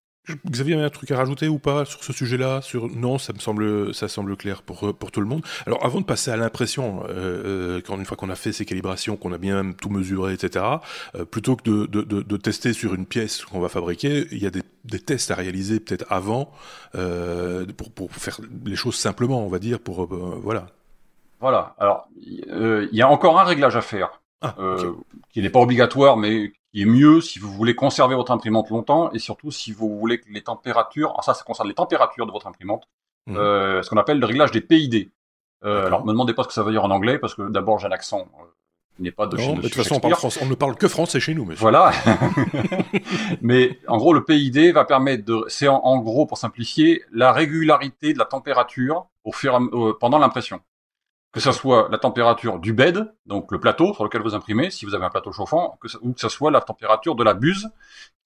Xavier, 0.48 0.80
a 0.80 0.84
un 0.84 0.90
truc 0.90 1.10
à 1.10 1.16
rajouter 1.16 1.48
ou 1.48 1.58
pas 1.58 1.84
sur 1.84 2.02
ce 2.04 2.12
sujet-là 2.12 2.62
sur... 2.62 2.88
Non, 2.88 3.18
ça 3.18 3.32
me 3.32 3.38
semble, 3.38 3.94
ça 3.94 4.08
semble 4.08 4.36
clair 4.36 4.62
pour, 4.62 4.94
pour 4.94 5.10
tout 5.10 5.20
le 5.20 5.26
monde. 5.26 5.42
Alors, 5.66 5.84
avant 5.84 6.00
de 6.00 6.04
passer 6.04 6.30
à 6.30 6.36
l'impression, 6.36 7.04
euh, 7.08 7.76
euh 7.78 7.80
quand 7.84 7.96
une 7.96 8.04
fois 8.04 8.16
qu'on 8.16 8.30
a 8.30 8.34
fait 8.34 8.52
ces 8.52 8.64
calibrations, 8.64 9.16
qu'on 9.16 9.32
a 9.32 9.38
bien 9.38 9.72
tout 9.72 9.90
mesuré, 9.90 10.34
etc., 10.34 10.64
euh, 11.14 11.24
plutôt 11.24 11.56
que 11.56 11.62
de, 11.62 11.86
de, 11.86 12.22
de, 12.22 12.36
tester 12.36 12.72
sur 12.72 12.94
une 12.94 13.06
pièce 13.06 13.44
qu'on 13.44 13.60
va 13.60 13.68
fabriquer, 13.68 14.26
il 14.30 14.38
y 14.38 14.46
a 14.46 14.50
des, 14.50 14.62
des 14.84 15.00
tests 15.00 15.30
à 15.30 15.34
réaliser 15.34 15.80
peut-être 15.80 16.06
avant 16.10 16.52
euh, 16.94 17.66
pour, 17.76 17.90
pour 17.90 18.12
faire 18.12 18.40
les 18.64 18.76
choses 18.76 18.96
simplement, 18.96 19.44
on 19.44 19.48
va 19.48 19.58
dire, 19.58 19.80
pour 19.80 20.06
voilà. 20.06 20.66
Voilà. 21.40 21.74
Alors, 21.78 22.08
il 22.20 22.88
y 22.92 23.02
a 23.02 23.08
encore 23.08 23.38
un 23.38 23.44
réglage 23.44 23.76
à 23.76 23.82
faire. 23.82 24.20
Ah, 24.40 24.54
qui 25.32 25.42
n'est 25.42 25.50
pas 25.50 25.58
obligatoire, 25.58 26.16
mais 26.16 26.52
qui 26.72 26.82
est 26.82 26.86
mieux 26.86 27.20
si 27.20 27.38
vous 27.38 27.50
voulez 27.50 27.74
conserver 27.74 28.14
votre 28.14 28.32
imprimante 28.32 28.70
longtemps 28.70 29.10
et 29.12 29.18
surtout 29.18 29.50
si 29.50 29.72
vous 29.72 29.98
voulez 29.98 30.20
que 30.20 30.30
les 30.30 30.42
températures, 30.42 31.10
alors 31.10 31.24
ça, 31.24 31.34
ça 31.34 31.44
concerne 31.44 31.68
les 31.68 31.74
températures 31.74 32.26
de 32.26 32.32
votre 32.32 32.46
imprimante, 32.46 32.84
mmh. 33.26 33.36
euh, 33.36 33.82
ce 33.82 33.90
qu'on 33.90 33.96
appelle 33.96 34.18
le 34.18 34.26
réglage 34.26 34.50
des 34.50 34.60
PID. 34.60 35.10
Euh, 35.64 35.86
alors, 35.86 36.04
me 36.04 36.12
demandez 36.12 36.34
pas 36.34 36.44
ce 36.44 36.48
que 36.48 36.54
ça 36.54 36.62
veut 36.62 36.70
dire 36.70 36.84
en 36.84 36.90
anglais 36.90 37.18
parce 37.18 37.34
que 37.34 37.48
d'abord 37.48 37.78
j'ai 37.78 37.86
un 37.86 37.92
accent 37.92 38.20
euh, 38.20 38.44
qui 38.94 39.02
n'est 39.02 39.10
pas 39.10 39.26
de 39.26 39.36
non, 39.36 39.54
de 39.54 39.62
toute 39.62 39.74
façon, 39.74 39.96
on, 39.96 40.00
parle 40.00 40.14
on, 40.40 40.46
ne 40.46 40.54
parle 40.54 40.76
que 40.76 40.88
français 40.88 41.20
chez 41.20 41.34
nous. 41.34 41.44
Monsieur. 41.44 41.60
Voilà. 41.60 41.92
mais 43.42 43.78
en 43.88 43.96
gros, 43.96 44.12
le 44.12 44.24
PID 44.24 44.72
va 44.72 44.84
permettre 44.84 45.24
de, 45.24 45.44
c'est 45.48 45.68
en, 45.68 45.98
gros 45.98 46.26
pour 46.26 46.38
simplifier 46.38 47.02
la 47.12 47.32
régularité 47.32 48.12
de 48.12 48.18
la 48.18 48.24
température 48.24 49.06
au 49.24 49.32
fur, 49.32 49.56
euh, 49.56 49.96
pendant 49.98 50.18
l'impression 50.18 50.60
que 51.32 51.40
ce 51.40 51.52
soit 51.52 51.88
la 51.90 51.98
température 51.98 52.58
du 52.58 52.72
bed, 52.72 53.12
donc 53.26 53.52
le 53.52 53.60
plateau 53.60 53.92
sur 53.94 54.04
lequel 54.04 54.22
vous 54.22 54.34
imprimez, 54.34 54.70
si 54.70 54.86
vous 54.86 54.94
avez 54.94 55.04
un 55.04 55.10
plateau 55.10 55.32
chauffant, 55.32 55.78
que 55.80 55.88
ou 56.00 56.12
que 56.12 56.20
ce 56.20 56.28
soit 56.28 56.50
la 56.50 56.60
température 56.60 57.14
de 57.14 57.24
la 57.24 57.34
buse, 57.34 57.68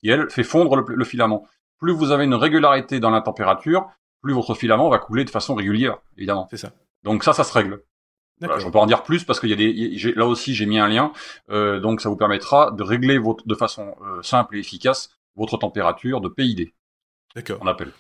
qui 0.01 0.11
elle 0.11 0.31
fait 0.31 0.45
fondre 0.45 0.77
le, 0.77 1.05
filament. 1.05 1.47
Plus 1.79 1.93
vous 1.93 2.13
avez 2.13 2.25
une 2.25 2.35
régularité 2.35 3.01
dans 3.01 3.11
la 3.11 3.21
température, 3.21 3.89
plus 4.23 4.33
votre 4.33 4.55
filament 4.55 4.89
va 4.89 4.99
couler 4.99 5.25
de 5.25 5.31
façon 5.31 5.55
régulière, 5.55 5.99
évidemment. 6.17 6.47
C'est 6.51 6.57
ça. 6.57 6.71
Donc 7.03 7.25
ça, 7.25 7.33
ça 7.33 7.43
se 7.43 7.53
règle. 7.53 7.83
Voilà, 8.41 8.59
je 8.59 8.69
peux 8.69 8.79
en 8.79 8.87
dire 8.87 9.03
plus 9.03 9.25
parce 9.25 9.39
qu'il 9.39 9.51
y 9.51 9.53
a 9.53 9.57
des, 9.57 10.15
là 10.15 10.27
aussi 10.27 10.55
j'ai 10.55 10.67
mis 10.67 10.79
un 10.79 10.89
lien, 10.89 11.13
euh, 11.51 11.79
donc 11.79 12.01
ça 12.01 12.09
vous 12.09 12.17
permettra 12.17 12.73
de 12.73 12.83
régler 12.83 13.19
votre, 13.19 13.47
de 13.47 13.55
façon 13.55 13.95
euh, 14.05 14.21
simple 14.23 14.57
et 14.57 14.59
efficace 14.59 15.11
votre 15.37 15.59
température 15.59 16.21
de 16.21 16.29
PID. 16.29 16.73
D'accord. 17.37 17.59
On 17.61 17.67
appelle. 17.67 17.93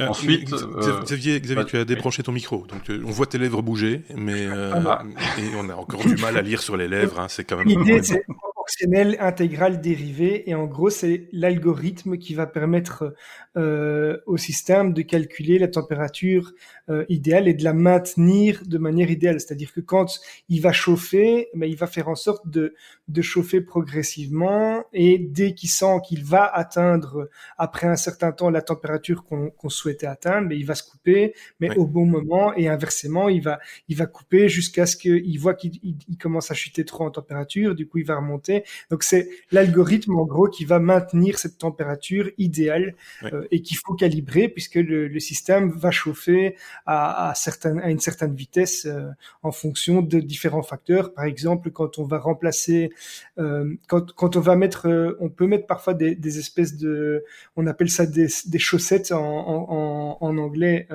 Euh, 0.00 0.08
Ensuite, 0.08 0.52
euh, 0.52 1.00
Xavier, 1.02 1.40
Xavier 1.40 1.64
tu 1.64 1.78
as 1.78 1.84
débranché 1.84 2.22
ton 2.22 2.30
micro, 2.30 2.66
donc 2.66 2.88
euh, 2.90 3.02
on 3.06 3.10
voit 3.10 3.26
tes 3.26 3.38
lèvres 3.38 3.62
bouger, 3.62 4.02
mais 4.14 4.46
ah. 4.46 5.02
et 5.38 5.56
on 5.56 5.68
a 5.70 5.74
encore 5.74 6.04
du 6.04 6.16
mal 6.16 6.36
à 6.36 6.42
lire 6.42 6.60
sur 6.62 6.76
les 6.76 6.88
lèvres. 6.88 7.18
Hein, 7.18 7.26
c'est 7.28 7.44
quand 7.44 7.56
même. 7.56 7.66
L'idée, 7.66 8.02
c'est 8.02 8.24
proportionnel 8.68 9.16
intégral 9.20 9.80
dérivé, 9.80 10.48
et 10.50 10.54
en 10.54 10.66
gros, 10.66 10.90
c'est 10.90 11.28
l'algorithme 11.32 12.18
qui 12.18 12.34
va 12.34 12.46
permettre 12.46 13.14
au 13.56 14.36
système 14.36 14.92
de 14.92 15.02
calculer 15.02 15.58
la 15.58 15.68
température 15.68 16.52
euh, 16.90 17.04
idéal 17.10 17.48
et 17.48 17.54
de 17.54 17.64
la 17.64 17.74
maintenir 17.74 18.62
de 18.64 18.78
manière 18.78 19.10
idéale. 19.10 19.40
C'est-à-dire 19.40 19.74
que 19.74 19.80
quand 19.80 20.20
il 20.48 20.62
va 20.62 20.72
chauffer, 20.72 21.48
mais 21.52 21.66
ben, 21.66 21.72
il 21.72 21.76
va 21.76 21.86
faire 21.86 22.08
en 22.08 22.14
sorte 22.14 22.48
de, 22.48 22.74
de 23.08 23.22
chauffer 23.22 23.60
progressivement. 23.60 24.84
Et 24.94 25.18
dès 25.18 25.52
qu'il 25.52 25.68
sent 25.68 25.98
qu'il 26.06 26.24
va 26.24 26.46
atteindre 26.46 27.28
après 27.58 27.88
un 27.88 27.96
certain 27.96 28.32
temps 28.32 28.48
la 28.48 28.62
température 28.62 29.24
qu'on 29.24 29.68
souhaitait 29.68 30.06
atteindre, 30.06 30.48
mais 30.48 30.54
ben, 30.54 30.60
il 30.60 30.66
va 30.66 30.74
se 30.74 30.88
couper, 30.88 31.34
mais 31.60 31.76
au 31.76 31.86
bon 31.86 32.06
moment. 32.06 32.54
Et 32.54 32.68
inversement, 32.68 33.28
il 33.28 33.42
va 33.42 33.58
il 33.88 33.96
va 33.96 34.06
couper 34.06 34.48
jusqu'à 34.48 34.86
ce 34.86 34.96
qu'il 34.96 35.38
voit 35.38 35.54
qu'il 35.54 35.98
commence 36.18 36.50
à 36.50 36.54
chuter 36.54 36.84
trop 36.86 37.04
en 37.04 37.10
température, 37.10 37.74
du 37.74 37.86
coup 37.86 37.98
il 37.98 38.06
va 38.06 38.16
remonter. 38.16 38.57
Donc 38.90 39.02
c'est 39.02 39.28
l'algorithme 39.50 40.16
en 40.16 40.24
gros 40.24 40.48
qui 40.48 40.64
va 40.64 40.78
maintenir 40.78 41.38
cette 41.38 41.58
température 41.58 42.30
idéale 42.38 42.94
euh, 43.24 43.46
et 43.50 43.62
qu'il 43.62 43.76
faut 43.76 43.94
calibrer 43.94 44.48
puisque 44.48 44.76
le, 44.76 45.08
le 45.08 45.20
système 45.20 45.70
va 45.70 45.90
chauffer 45.90 46.56
à, 46.86 47.30
à, 47.30 47.34
certaines, 47.34 47.80
à 47.80 47.90
une 47.90 48.00
certaine 48.00 48.34
vitesse 48.34 48.86
euh, 48.86 49.08
en 49.42 49.52
fonction 49.52 50.02
de 50.02 50.20
différents 50.20 50.62
facteurs. 50.62 51.12
Par 51.14 51.24
exemple, 51.24 51.70
quand 51.70 51.98
on 51.98 52.04
va 52.04 52.18
remplacer, 52.18 52.90
euh, 53.38 53.74
quand, 53.88 54.12
quand 54.12 54.36
on 54.36 54.40
va 54.40 54.56
mettre, 54.56 54.88
euh, 54.88 55.16
on 55.20 55.28
peut 55.28 55.46
mettre 55.46 55.66
parfois 55.66 55.94
des, 55.94 56.14
des, 56.14 56.38
espèces 56.38 56.76
de, 56.76 57.24
on 57.56 57.66
appelle 57.66 57.90
ça 57.90 58.06
des, 58.06 58.28
des 58.46 58.58
chaussettes 58.58 59.12
en, 59.12 59.18
en, 59.18 60.18
en 60.20 60.38
anglais, 60.38 60.88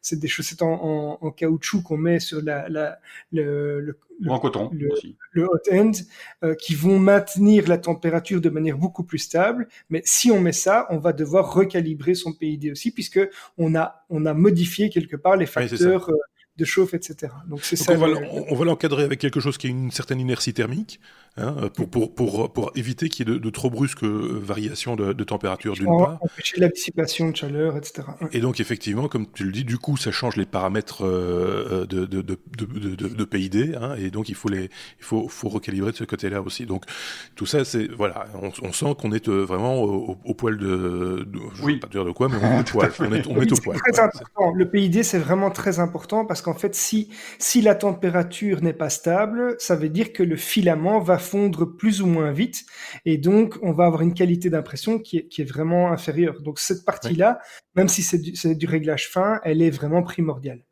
c'est 0.00 0.18
des 0.18 0.28
chaussettes 0.28 0.62
en, 0.62 1.18
en 1.20 1.30
caoutchouc 1.30 1.82
qu'on 1.82 1.96
met 1.96 2.20
sur 2.20 2.42
la, 2.42 2.68
la 2.68 2.98
le, 3.32 3.80
le 3.80 3.98
le, 4.20 4.30
en 4.30 4.38
coton 4.38 4.70
le, 4.72 4.88
le 5.32 5.44
hot 5.44 5.58
end, 5.72 5.92
euh, 6.42 6.54
qui 6.54 6.74
vont 6.74 6.98
maintenir 6.98 7.68
la 7.68 7.78
température 7.78 8.40
de 8.40 8.48
manière 8.48 8.78
beaucoup 8.78 9.04
plus 9.04 9.18
stable. 9.18 9.68
Mais 9.90 10.02
si 10.04 10.30
on 10.30 10.40
met 10.40 10.52
ça, 10.52 10.86
on 10.90 10.98
va 10.98 11.12
devoir 11.12 11.52
recalibrer 11.52 12.14
son 12.14 12.32
PID 12.32 12.70
aussi, 12.72 12.90
puisque 12.90 13.20
on 13.58 13.74
a 13.74 14.04
on 14.08 14.26
a 14.26 14.34
modifié 14.34 14.88
quelque 14.90 15.16
part 15.16 15.36
les 15.36 15.46
facteurs 15.46 16.10
euh, 16.10 16.16
de 16.58 16.64
chauffe, 16.64 16.94
etc. 16.94 17.32
Donc 17.48 17.60
c'est 17.62 17.76
ça. 17.76 17.92
On 17.92 18.54
va, 18.54 18.64
l'encadrer 18.64 19.04
avec 19.04 19.18
quelque 19.18 19.40
chose 19.40 19.58
qui 19.58 19.66
a 19.66 19.70
une 19.70 19.90
certaine 19.90 20.20
inertie 20.20 20.54
thermique, 20.54 21.00
hein, 21.36 21.54
pour, 21.74 21.90
pour, 21.90 22.14
pour, 22.14 22.52
pour 22.52 22.72
éviter 22.74 23.08
qu'il 23.08 23.28
y 23.28 23.32
ait 23.32 23.38
de, 23.38 23.50
trop 23.50 23.68
brusques 23.68 24.04
euh, 24.04 24.40
variations 24.42 24.96
de, 24.96 25.12
de 25.12 25.24
température 25.24 25.74
d'une 25.74 25.86
part. 25.86 26.18
Empêcher 26.20 26.60
la 26.60 26.68
dissipation 26.68 27.30
de 27.30 27.36
chaleur, 27.36 27.76
etc. 27.76 28.08
Et 28.32 28.40
donc 28.40 28.58
effectivement, 28.60 29.08
comme 29.08 29.26
tu 29.30 29.44
le 29.44 29.52
dis, 29.52 29.64
du 29.64 29.76
coup, 29.76 29.96
ça 29.96 30.10
change 30.10 30.36
les 30.36 30.46
paramètres 30.46 31.04
euh, 31.04 31.84
de, 31.86 32.06
de, 32.06 32.22
de, 32.22 32.36
de, 33.08 33.24
PID, 33.24 33.76
hein, 33.80 33.94
et 33.98 34.10
donc 34.10 34.28
il 34.28 34.34
faut 34.34 34.48
les, 34.48 34.64
il 34.98 35.04
faut, 35.04 35.28
faut 35.28 35.48
recalibrer 35.48 35.92
de 35.92 35.96
ce 35.96 36.04
côté-là 36.04 36.40
aussi. 36.40 36.64
Donc 36.64 36.84
tout 37.34 37.46
ça, 37.46 37.64
c'est 37.64 37.88
voilà, 37.88 38.26
on, 38.40 38.50
on 38.62 38.72
sent 38.72 38.94
qu'on 38.98 39.12
est 39.12 39.28
euh, 39.28 39.44
vraiment 39.44 39.82
au, 39.82 40.16
au, 40.24 40.34
poil 40.34 40.56
de, 40.56 41.26
je 41.54 41.62
oui. 41.62 41.74
vais 41.74 41.80
pas 41.80 41.88
dire 41.88 42.04
de 42.04 42.12
quoi, 42.12 42.28
mais 42.28 42.36
on 42.42 42.58
est 42.58 42.60
au 42.60 42.64
poil. 42.72 42.92
On 43.00 43.12
est, 43.12 43.26
on 43.26 43.42
est 43.42 43.52
au 43.52 43.56
poil. 43.56 43.76
Très 43.78 44.00
important. 44.00 44.52
Le 44.54 44.68
PID, 44.68 45.02
c'est 45.04 45.18
vraiment 45.18 45.50
très 45.50 45.80
important 45.80 46.24
parce 46.24 46.42
qu'en 46.46 46.54
fait, 46.54 46.74
si, 46.74 47.10
si 47.38 47.60
la 47.60 47.74
température 47.74 48.62
n'est 48.62 48.72
pas 48.72 48.88
stable, 48.88 49.56
ça 49.58 49.74
veut 49.74 49.88
dire 49.88 50.12
que 50.12 50.22
le 50.22 50.36
filament 50.36 51.00
va 51.00 51.18
fondre 51.18 51.64
plus 51.64 52.02
ou 52.02 52.06
moins 52.06 52.32
vite, 52.32 52.64
et 53.04 53.18
donc 53.18 53.58
on 53.62 53.72
va 53.72 53.86
avoir 53.86 54.02
une 54.02 54.14
qualité 54.14 54.48
d'impression 54.48 54.98
qui 54.98 55.18
est, 55.18 55.28
qui 55.28 55.42
est 55.42 55.44
vraiment 55.44 55.90
inférieure. 55.92 56.40
Donc 56.42 56.60
cette 56.60 56.84
partie-là, 56.84 57.40
même 57.74 57.88
si 57.88 58.02
c'est 58.02 58.18
du, 58.18 58.32
du 58.56 58.66
réglage 58.66 59.08
fin, 59.08 59.40
elle 59.42 59.60
est 59.60 59.70
vraiment 59.70 60.02
primordiale. 60.02 60.65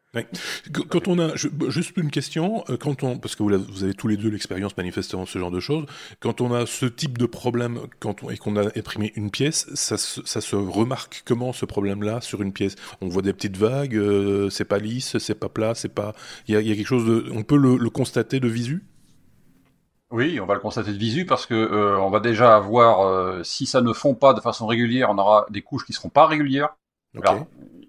Quand 0.88 1.08
on 1.08 1.18
a, 1.18 1.34
juste 1.68 1.96
une 1.96 2.10
question, 2.10 2.64
euh, 2.68 2.76
quand 2.76 3.02
on, 3.02 3.18
parce 3.18 3.36
que 3.36 3.42
vous 3.42 3.84
avez 3.84 3.94
tous 3.94 4.08
les 4.08 4.16
deux 4.16 4.28
l'expérience 4.28 4.76
manifestement 4.76 5.26
ce 5.26 5.38
genre 5.38 5.50
de 5.50 5.60
choses, 5.60 5.86
quand 6.20 6.40
on 6.40 6.52
a 6.52 6.66
ce 6.66 6.86
type 6.86 7.18
de 7.18 7.26
problème 7.26 7.80
quand 8.00 8.22
on, 8.22 8.30
et 8.30 8.36
qu'on 8.36 8.56
a 8.56 8.66
imprimé 8.76 9.12
une 9.16 9.30
pièce, 9.30 9.66
ça, 9.74 9.96
ça 9.96 10.40
se 10.40 10.56
remarque 10.56 11.22
comment 11.24 11.52
ce 11.52 11.64
problème-là 11.64 12.20
sur 12.20 12.42
une 12.42 12.52
pièce? 12.52 12.76
On 13.00 13.08
voit 13.08 13.22
des 13.22 13.32
petites 13.32 13.56
vagues, 13.56 13.96
euh, 13.96 14.50
c'est 14.50 14.64
pas 14.64 14.78
lisse, 14.78 15.18
c'est 15.18 15.38
pas 15.38 15.48
plat, 15.48 15.74
c'est 15.74 15.92
pas, 15.92 16.14
il 16.48 16.54
y 16.54 16.56
a, 16.56 16.60
y 16.60 16.72
a, 16.72 16.74
quelque 16.74 16.86
chose 16.86 17.06
de, 17.06 17.30
on 17.32 17.42
peut 17.42 17.56
le, 17.56 17.76
le 17.76 17.90
constater 17.90 18.40
de 18.40 18.48
visu? 18.48 18.84
Oui, 20.10 20.38
on 20.38 20.46
va 20.46 20.54
le 20.54 20.60
constater 20.60 20.92
de 20.92 20.98
visu 20.98 21.26
parce 21.26 21.46
que 21.46 21.54
euh, 21.54 21.98
on 21.98 22.10
va 22.10 22.20
déjà 22.20 22.54
avoir, 22.54 23.44
si 23.44 23.66
ça 23.66 23.80
ne 23.80 23.92
fond 23.92 24.14
pas 24.14 24.32
de 24.32 24.40
façon 24.40 24.66
régulière, 24.66 25.08
on 25.10 25.18
aura 25.18 25.46
des 25.50 25.62
couches 25.62 25.84
qui 25.84 25.92
seront 25.92 26.08
pas 26.08 26.26
régulières. 26.26 26.76
Okay 27.16 27.44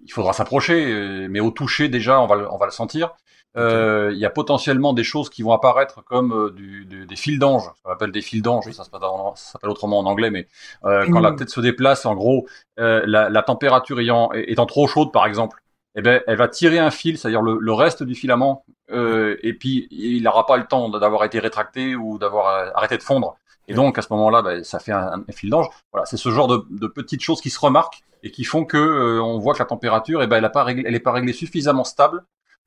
il 0.06 0.12
faudra 0.12 0.32
s'approcher, 0.32 0.86
euh, 0.86 1.26
mais 1.30 1.40
au 1.40 1.50
toucher 1.50 1.88
déjà, 1.88 2.20
on 2.20 2.26
va 2.26 2.36
le, 2.36 2.50
on 2.52 2.56
va 2.56 2.66
le 2.66 2.72
sentir. 2.72 3.14
Euh, 3.56 4.10
il 4.12 4.18
y 4.18 4.26
a 4.26 4.30
potentiellement 4.30 4.92
des 4.92 5.04
choses 5.04 5.30
qui 5.30 5.42
vont 5.42 5.52
apparaître 5.52 6.04
comme 6.04 6.32
euh, 6.32 6.50
du, 6.50 6.84
des 6.84 7.16
fils 7.16 7.38
d'ange, 7.38 7.70
ce 7.76 7.82
qu'on 7.82 7.90
appelle 7.90 8.12
des 8.12 8.20
fils 8.20 8.42
d'ange, 8.42 8.70
ça 8.70 8.84
s'appelle 8.84 9.70
autrement 9.70 9.98
en 9.98 10.04
anglais, 10.04 10.30
mais 10.30 10.46
euh, 10.84 11.06
quand 11.10 11.20
la 11.20 11.32
tête 11.32 11.48
se 11.48 11.60
déplace, 11.60 12.04
en 12.04 12.14
gros, 12.14 12.46
euh, 12.78 13.02
la, 13.06 13.30
la, 13.30 13.42
température 13.42 13.98
ayant, 13.98 14.30
étant 14.32 14.66
trop 14.66 14.86
chaude, 14.86 15.10
par 15.10 15.26
exemple, 15.26 15.62
eh 15.94 16.02
ben, 16.02 16.20
elle 16.26 16.36
va 16.36 16.48
tirer 16.48 16.78
un 16.78 16.90
fil, 16.90 17.16
c'est-à-dire 17.16 17.40
le, 17.40 17.56
le, 17.58 17.72
reste 17.72 18.02
du 18.02 18.14
filament, 18.14 18.66
et 18.90 19.54
puis 19.58 19.88
il 19.90 20.22
n'aura 20.22 20.44
pas 20.44 20.58
le 20.58 20.64
temps 20.64 20.90
d'avoir 20.90 21.24
été 21.24 21.38
rétracté 21.38 21.96
ou 21.96 22.18
d'avoir 22.18 22.76
arrêté 22.76 22.98
de 22.98 23.02
fondre. 23.02 23.36
Et 23.68 23.74
donc 23.74 23.98
à 23.98 24.02
ce 24.02 24.08
moment-là, 24.10 24.42
ben, 24.42 24.62
ça 24.62 24.78
fait 24.78 24.92
un, 24.92 25.24
un 25.26 25.32
fil 25.32 25.48
d'ange. 25.48 25.68
Voilà, 25.92 26.04
c'est 26.04 26.18
ce 26.18 26.28
genre 26.30 26.46
de, 26.46 26.64
de, 26.70 26.86
petites 26.86 27.22
choses 27.22 27.40
qui 27.40 27.50
se 27.50 27.58
remarquent 27.58 28.02
et 28.22 28.30
qui 28.30 28.44
font 28.44 28.64
que 28.64 28.76
euh, 28.76 29.22
on 29.22 29.38
voit 29.38 29.54
que 29.54 29.58
la 29.58 29.64
température, 29.66 30.22
eh 30.22 30.26
ben, 30.26 30.36
elle 30.36 30.42
n'est 30.44 30.50
pas, 30.50 30.64
réglée, 30.64 30.84
elle 30.86 30.94
est 30.94 31.00
pas 31.00 31.12
réglée 31.12 31.32
suffisamment 31.32 31.84
stable 31.84 32.24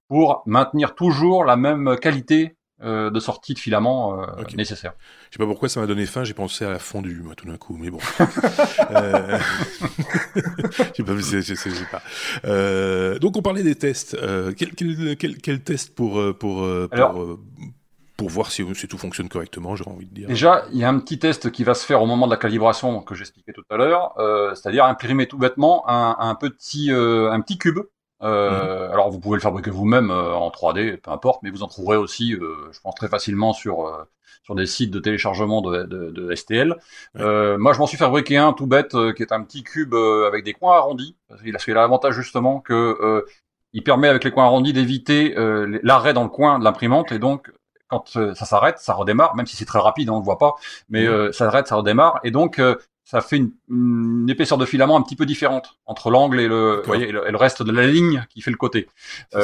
pour 0.07 0.43
maintenir 0.45 0.95
toujours 0.95 1.45
la 1.45 1.55
même 1.55 1.97
qualité 1.97 2.57
euh, 2.81 3.09
de 3.09 3.19
sortie 3.19 3.53
de 3.53 3.59
filament 3.59 4.21
euh, 4.21 4.25
nécessaire. 4.55 4.93
Je 5.29 5.35
sais 5.35 5.37
pas 5.37 5.45
pourquoi 5.45 5.67
ça 5.67 5.81
m'a 5.81 5.85
donné 5.85 6.05
faim, 6.05 6.23
j'ai 6.23 6.33
pensé 6.33 6.63
à 6.63 6.69
la 6.69 6.79
fondue, 6.79 7.21
moi, 7.21 7.35
tout 7.35 7.45
d'un 7.45 7.57
coup, 7.57 7.75
mais 7.77 7.89
bon. 7.89 7.99
euh... 8.91 9.37
je 10.97 11.41
sais 11.41 11.69
pas, 11.91 11.97
pas. 11.99 12.01
Euh, 12.45 13.19
donc, 13.19 13.35
on 13.35 13.41
parlait 13.41 13.63
des 13.63 13.75
tests. 13.75 14.13
Euh, 14.13 14.53
quel, 14.55 14.75
quel, 14.75 15.17
quel, 15.17 15.37
quel, 15.39 15.61
test 15.61 15.93
pour, 15.93 16.13
pour, 16.37 16.59
pour 16.59 16.63
Alors, 16.91 17.11
pour 17.11 17.39
voir 18.27 18.51
si, 18.51 18.65
si 18.75 18.87
tout 18.87 18.97
fonctionne 18.97 19.29
correctement, 19.29 19.75
j'aurais 19.75 19.91
envie 19.91 20.07
de 20.07 20.13
dire. 20.13 20.27
Déjà, 20.27 20.65
il 20.71 20.77
y 20.77 20.83
a 20.83 20.89
un 20.89 20.99
petit 20.99 21.19
test 21.19 21.51
qui 21.51 21.63
va 21.63 21.73
se 21.73 21.85
faire 21.85 22.01
au 22.01 22.05
moment 22.05 22.25
de 22.25 22.31
la 22.31 22.37
calibration 22.37 23.01
que 23.01 23.15
j'expliquais 23.15 23.53
tout 23.53 23.63
à 23.69 23.77
l'heure, 23.77 24.13
euh, 24.19 24.53
c'est-à-dire 24.55 24.85
imprimer 24.85 25.27
tout 25.27 25.37
bêtement 25.37 25.87
un, 25.87 26.15
un 26.19 26.35
petit 26.35 26.91
euh, 26.91 27.31
un 27.31 27.41
petit 27.41 27.57
cube. 27.57 27.79
Euh, 28.21 28.87
mhm. 28.87 28.93
Alors 28.93 29.09
vous 29.11 29.19
pouvez 29.19 29.37
le 29.37 29.41
fabriquer 29.41 29.71
vous-même 29.71 30.11
euh, 30.11 30.33
en 30.33 30.49
3D, 30.49 30.97
peu 30.97 31.11
importe, 31.11 31.41
mais 31.43 31.49
vous 31.49 31.63
en 31.63 31.67
trouverez 31.67 31.97
aussi, 31.97 32.33
euh, 32.33 32.69
je 32.71 32.79
pense 32.81 32.95
très 32.95 33.07
facilement 33.07 33.53
sur 33.53 34.07
sur 34.43 34.55
des 34.55 34.65
sites 34.65 34.91
de 34.91 34.99
téléchargement 34.99 35.61
de, 35.61 35.83
de, 35.83 36.09
de 36.09 36.35
STL. 36.35 36.75
moi, 37.13 37.73
je 37.73 37.79
m'en 37.79 37.85
suis 37.85 37.97
fabriqué 37.97 38.37
un 38.37 38.53
tout 38.53 38.65
bête, 38.65 38.95
qui 39.15 39.21
est 39.21 39.31
un 39.31 39.43
petit 39.43 39.63
cube 39.63 39.93
avec 39.93 40.43
des 40.43 40.53
coins 40.53 40.75
arrondis. 40.75 41.15
Il 41.45 41.55
a, 41.55 41.73
l'avantage 41.73 42.15
justement 42.15 42.59
que 42.59 43.25
il 43.73 43.83
permet 43.83 44.07
avec 44.07 44.23
les 44.23 44.31
coins 44.31 44.45
arrondis 44.45 44.73
d'éviter 44.73 45.35
l'arrêt 45.83 46.13
dans 46.13 46.23
le 46.23 46.29
coin 46.29 46.57
de 46.57 46.63
l'imprimante 46.63 47.11
et 47.11 47.19
donc 47.19 47.51
quand 47.89 48.15
euh, 48.15 48.33
ça 48.35 48.45
s'arrête, 48.45 48.77
ça 48.77 48.93
redémarre, 48.93 49.35
même 49.35 49.47
si 49.47 49.55
c'est 49.55 49.65
très 49.65 49.79
rapide, 49.79 50.09
hein, 50.09 50.13
on 50.13 50.17
ne 50.17 50.21
le 50.21 50.25
voit 50.25 50.37
pas, 50.37 50.55
mais 50.89 51.05
euh, 51.05 51.31
ça 51.31 51.45
s'arrête, 51.45 51.67
ça 51.67 51.75
redémarre, 51.75 52.19
et 52.23 52.31
donc 52.31 52.59
euh, 52.59 52.75
ça 53.03 53.21
fait 53.21 53.37
une, 53.37 54.29
épaisseur 54.29 54.59
de 54.59 54.65
filament 54.65 54.95
un 54.95 55.01
petit 55.01 55.15
peu 55.15 55.25
différente 55.25 55.79
entre 55.87 56.11
l'angle 56.11 56.39
et 56.39 56.47
le, 56.47 56.83
voyez, 56.85 57.09
et 57.09 57.11
le, 57.11 57.37
reste 57.37 57.63
de 57.63 57.71
la 57.71 57.87
ligne 57.87 58.23
qui 58.29 58.41
fait 58.41 58.51
le 58.51 58.57
côté. 58.57 58.87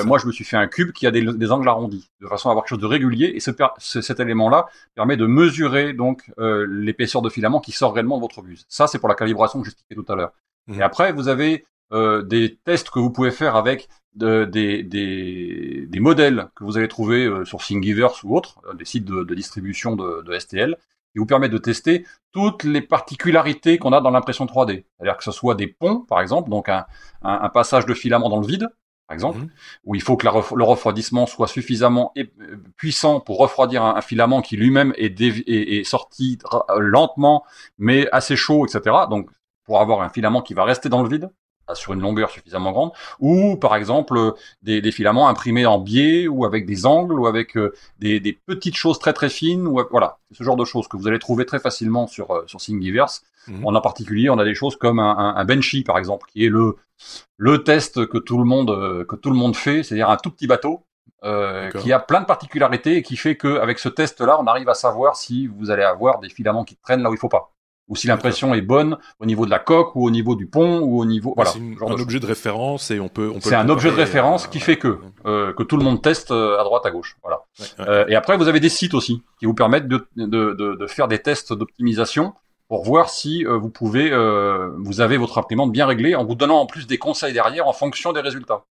moi, 0.06 0.20
je 0.20 0.28
me 0.28 0.32
suis 0.32 0.44
fait 0.44 0.58
un 0.58 0.68
cube 0.68 0.92
qui 0.92 1.08
a 1.08 1.12
des, 1.12 1.24
des, 1.24 1.52
angles 1.52 1.68
arrondis, 1.68 2.12
de 2.22 2.28
façon 2.28 2.50
à 2.50 2.52
avoir 2.52 2.64
quelque 2.64 2.76
chose 2.76 2.80
de 2.80 2.86
régulier, 2.86 3.34
et 3.36 3.40
ce, 3.40 3.52
cet 4.02 4.20
élément-là 4.20 4.68
permet 4.94 5.18
de 5.18 5.26
mesurer 5.26 5.94
donc 5.94 6.32
l'épaisseur 6.38 7.24
de 7.24 7.30
filament 7.30 7.60
qui 7.60 7.72
sort 7.72 7.96
réellement 7.96 8.18
de 8.18 8.22
votre 8.22 8.44
buse. 8.44 8.66
Ça, 8.70 8.86
c'est 8.86 9.00
pour 9.00 9.10
la 9.10 9.16
calibration 9.16 9.60
que 9.60 9.66
j'expliquais 9.66 9.96
tout 9.96 10.12
à 10.12 10.16
l'heure. 10.16 10.34
Et 10.72 10.84
après, 10.84 11.12
vous 11.12 11.28
avez 11.28 11.66
des 11.92 12.58
tests 12.66 12.90
que 12.90 13.00
vous 13.00 13.12
pouvez 13.12 13.32
faire 13.32 13.56
avec 13.56 13.88
de, 14.16 14.46
des, 14.46 14.84
des, 14.84 15.86
des, 15.88 16.00
modèles 16.00 16.48
que 16.56 16.64
vous 16.64 16.78
allez 16.78 16.88
trouver 16.88 17.26
euh, 17.26 17.46
sur 17.46 17.60
Thingiverse 17.60 18.24
ou 18.24 18.36
autres, 18.36 18.62
euh, 18.68 18.74
des 18.74 18.86
sites 18.86 19.06
de, 19.06 19.24
de 19.24 19.36
distribution 19.36 19.96
de, 19.96 20.22
de, 20.24 20.40
STL, 20.40 20.78
qui 21.12 21.20
vous 21.20 21.26
permettent 21.26 21.52
de 21.52 21.58
tester 21.58 22.06
toutes 22.32 22.64
les 22.64 22.82
particularités 22.82 23.78
qu'on 23.78 23.94
a 23.94 24.02
dans 24.02 24.12
l'impression 24.12 24.46
3D. 24.46 24.86
C'est-à-dire 24.98 25.18
que 25.18 25.24
ce 25.24 25.32
soit 25.32 25.56
des 25.56 25.68
ponts, 25.68 26.00
par 26.00 26.22
exemple, 26.22 26.50
donc 26.50 26.70
un, 26.70 26.86
un, 27.22 27.50
passage 27.50 27.86
de 27.86 27.94
filament 27.94 28.30
dans 28.30 28.40
le 28.40 28.48
vide, 28.48 28.70
par 29.08 29.14
exemple, 29.14 29.40
mhm. 29.40 29.50
où 29.84 29.96
il 29.96 30.02
faut 30.02 30.18
que 30.18 30.26
le 30.26 30.64
refroidissement 30.64 31.26
soit 31.26 31.48
suffisamment 31.48 32.12
euh, 32.18 32.24
puissant 32.78 33.20
pour 33.20 33.38
refroidir 33.38 33.84
un, 33.84 34.02
filament 34.02 34.42
qui 34.42 34.56
lui-même 34.56 34.94
est, 34.98 35.20
est, 35.22 35.80
est, 35.80 35.84
sorti 35.84 36.40
lentement, 36.78 37.44
mais 37.78 38.10
assez 38.12 38.36
chaud, 38.36 38.66
etc. 38.66 38.96
Donc, 39.10 39.30
pour 39.66 39.82
avoir 39.82 40.02
un 40.02 40.10
filament 40.10 40.42
qui 40.42 40.54
va 40.54 40.64
rester 40.64 40.90
dans 40.90 41.04
le 41.04 41.10
vide, 41.10 41.30
sur 41.74 41.94
une 41.94 42.02
longueur 42.02 42.30
suffisamment 42.30 42.72
grande, 42.72 42.92
ou 43.20 43.56
par 43.56 43.76
exemple 43.76 44.34
des, 44.62 44.82
des, 44.82 44.92
filaments 44.92 45.28
imprimés 45.28 45.66
en 45.66 45.80
biais 45.80 46.28
ou 46.28 46.46
avec 46.46 46.66
des 46.66 46.86
angles 46.86 47.20
ou 47.20 47.28
avec 47.28 47.58
euh, 47.58 47.74
des, 48.00 48.20
des, 48.20 48.34
petites 48.34 48.76
choses 48.76 49.00
très 49.00 49.14
très 49.14 49.30
fines 49.30 49.68
ou 49.68 49.82
voilà 49.90 50.18
ce 50.32 50.44
genre 50.44 50.56
de 50.56 50.66
choses 50.66 50.88
que 50.88 50.98
vous 50.98 51.08
allez 51.08 51.20
trouver 51.20 51.46
très 51.46 51.60
facilement 51.60 52.08
sur 52.08 52.32
euh, 52.32 52.44
sur 52.48 52.60
Thingiverse. 52.60 53.24
Mhm. 53.48 53.66
En, 53.66 53.82
particulier, 53.82 54.30
on 54.32 54.40
a 54.40 54.44
des 54.44 54.56
choses 54.56 54.76
comme 54.76 55.00
un, 55.00 55.18
un, 55.18 55.36
un, 55.36 55.46
Benchy 55.46 55.84
par 55.84 55.98
exemple, 55.98 56.26
qui 56.32 56.46
est 56.46 56.50
le 56.50 56.76
le 57.38 57.64
test 57.64 58.06
que 58.08 58.18
tout 58.18 58.38
le 58.38 58.46
monde 58.46 58.72
euh, 58.72 59.06
que 59.06 59.16
tout 59.16 59.30
le 59.30 59.36
monde 59.36 59.56
fait, 59.56 59.84
c'est-à-dire 59.84 60.10
un 60.10 60.18
tout 60.18 60.32
petit 60.32 60.48
bateau 60.48 60.86
euh, 61.24 61.72
qui 61.72 61.92
a 61.92 62.00
plein 62.00 62.22
de 62.22 62.26
particularités 62.26 62.98
et 62.98 63.02
qui 63.02 63.18
fait 63.18 63.36
qu'avec 63.36 63.80
ce 63.80 63.90
test-là, 63.90 64.38
on 64.40 64.46
arrive 64.46 64.70
à 64.70 64.74
savoir 64.74 65.16
si 65.16 65.48
vous 65.48 65.72
allez 65.72 65.84
avoir 65.84 66.20
des 66.20 66.30
filaments 66.30 66.64
qui 66.64 66.76
traînent 66.76 67.02
là 67.02 67.10
où 67.10 67.14
il 67.14 67.20
faut 67.20 67.30
pas 67.30 67.55
ou 67.88 67.96
si 67.96 68.08
l'impression 68.08 68.54
est 68.54 68.62
bonne 68.62 68.98
au 69.20 69.26
niveau 69.26 69.46
de 69.46 69.52
la 69.52 69.60
coque 69.60 69.96
ou 69.96 70.06
au 70.06 70.12
niveau 70.12 70.36
du 70.36 70.48
pont 70.48 70.80
ou 70.80 71.00
au 71.00 71.06
niveau 71.06 71.34
voilà 71.36 71.52
c'est 71.52 71.60
un 71.60 71.92
objet 71.92 72.20
de 72.20 72.26
référence 72.26 72.90
et 72.92 73.00
on 73.00 73.10
peut, 73.10 73.30
on 73.30 73.36
peut 73.36 73.42
c'est 73.50 73.56
un 73.56 73.70
objet 73.70 73.92
de 73.92 73.96
référence 73.96 74.48
qui 74.48 74.60
fait 74.60 74.78
que 74.78 75.00
euh, 75.26 75.54
que 75.54 75.64
tout 75.64 75.78
le 75.78 75.84
monde 75.84 76.02
teste 76.02 76.32
euh, 76.32 76.60
à 76.60 76.64
droite 76.64 76.86
à 76.86 76.92
gauche 76.92 77.18
voilà. 77.22 77.42
Euh, 77.80 78.06
et 78.08 78.16
après 78.16 78.38
vous 78.38 78.48
avez 78.48 78.60
des 78.60 78.70
sites 78.70 78.94
aussi 78.94 79.22
qui 79.40 79.46
vous 79.46 79.54
permettent 79.54 79.88
de 79.88 80.08
de, 80.16 80.26
de, 80.26 80.76
de 80.76 80.88
faire 80.88 81.08
des 81.08 81.20
tests 81.20 81.54
d'optimisation 81.54 82.34
pour 82.68 82.84
voir 82.84 83.10
si 83.10 83.44
vous 83.44 83.70
pouvez 83.70 84.10
vous 84.78 85.02
avez 85.02 85.18
votre 85.18 85.38
imprimante 85.38 85.72
bien 85.72 85.86
réglée 85.86 86.16
en 86.16 86.26
vous 86.26 86.36
donnant 86.36 86.60
en 86.60 86.66
plus 86.66 86.88
des 86.88 86.98
conseils 86.98 87.34
derrière 87.34 87.68
en 87.68 87.74
fonction 87.74 88.12
des 88.12 88.22
résultats. 88.22 88.64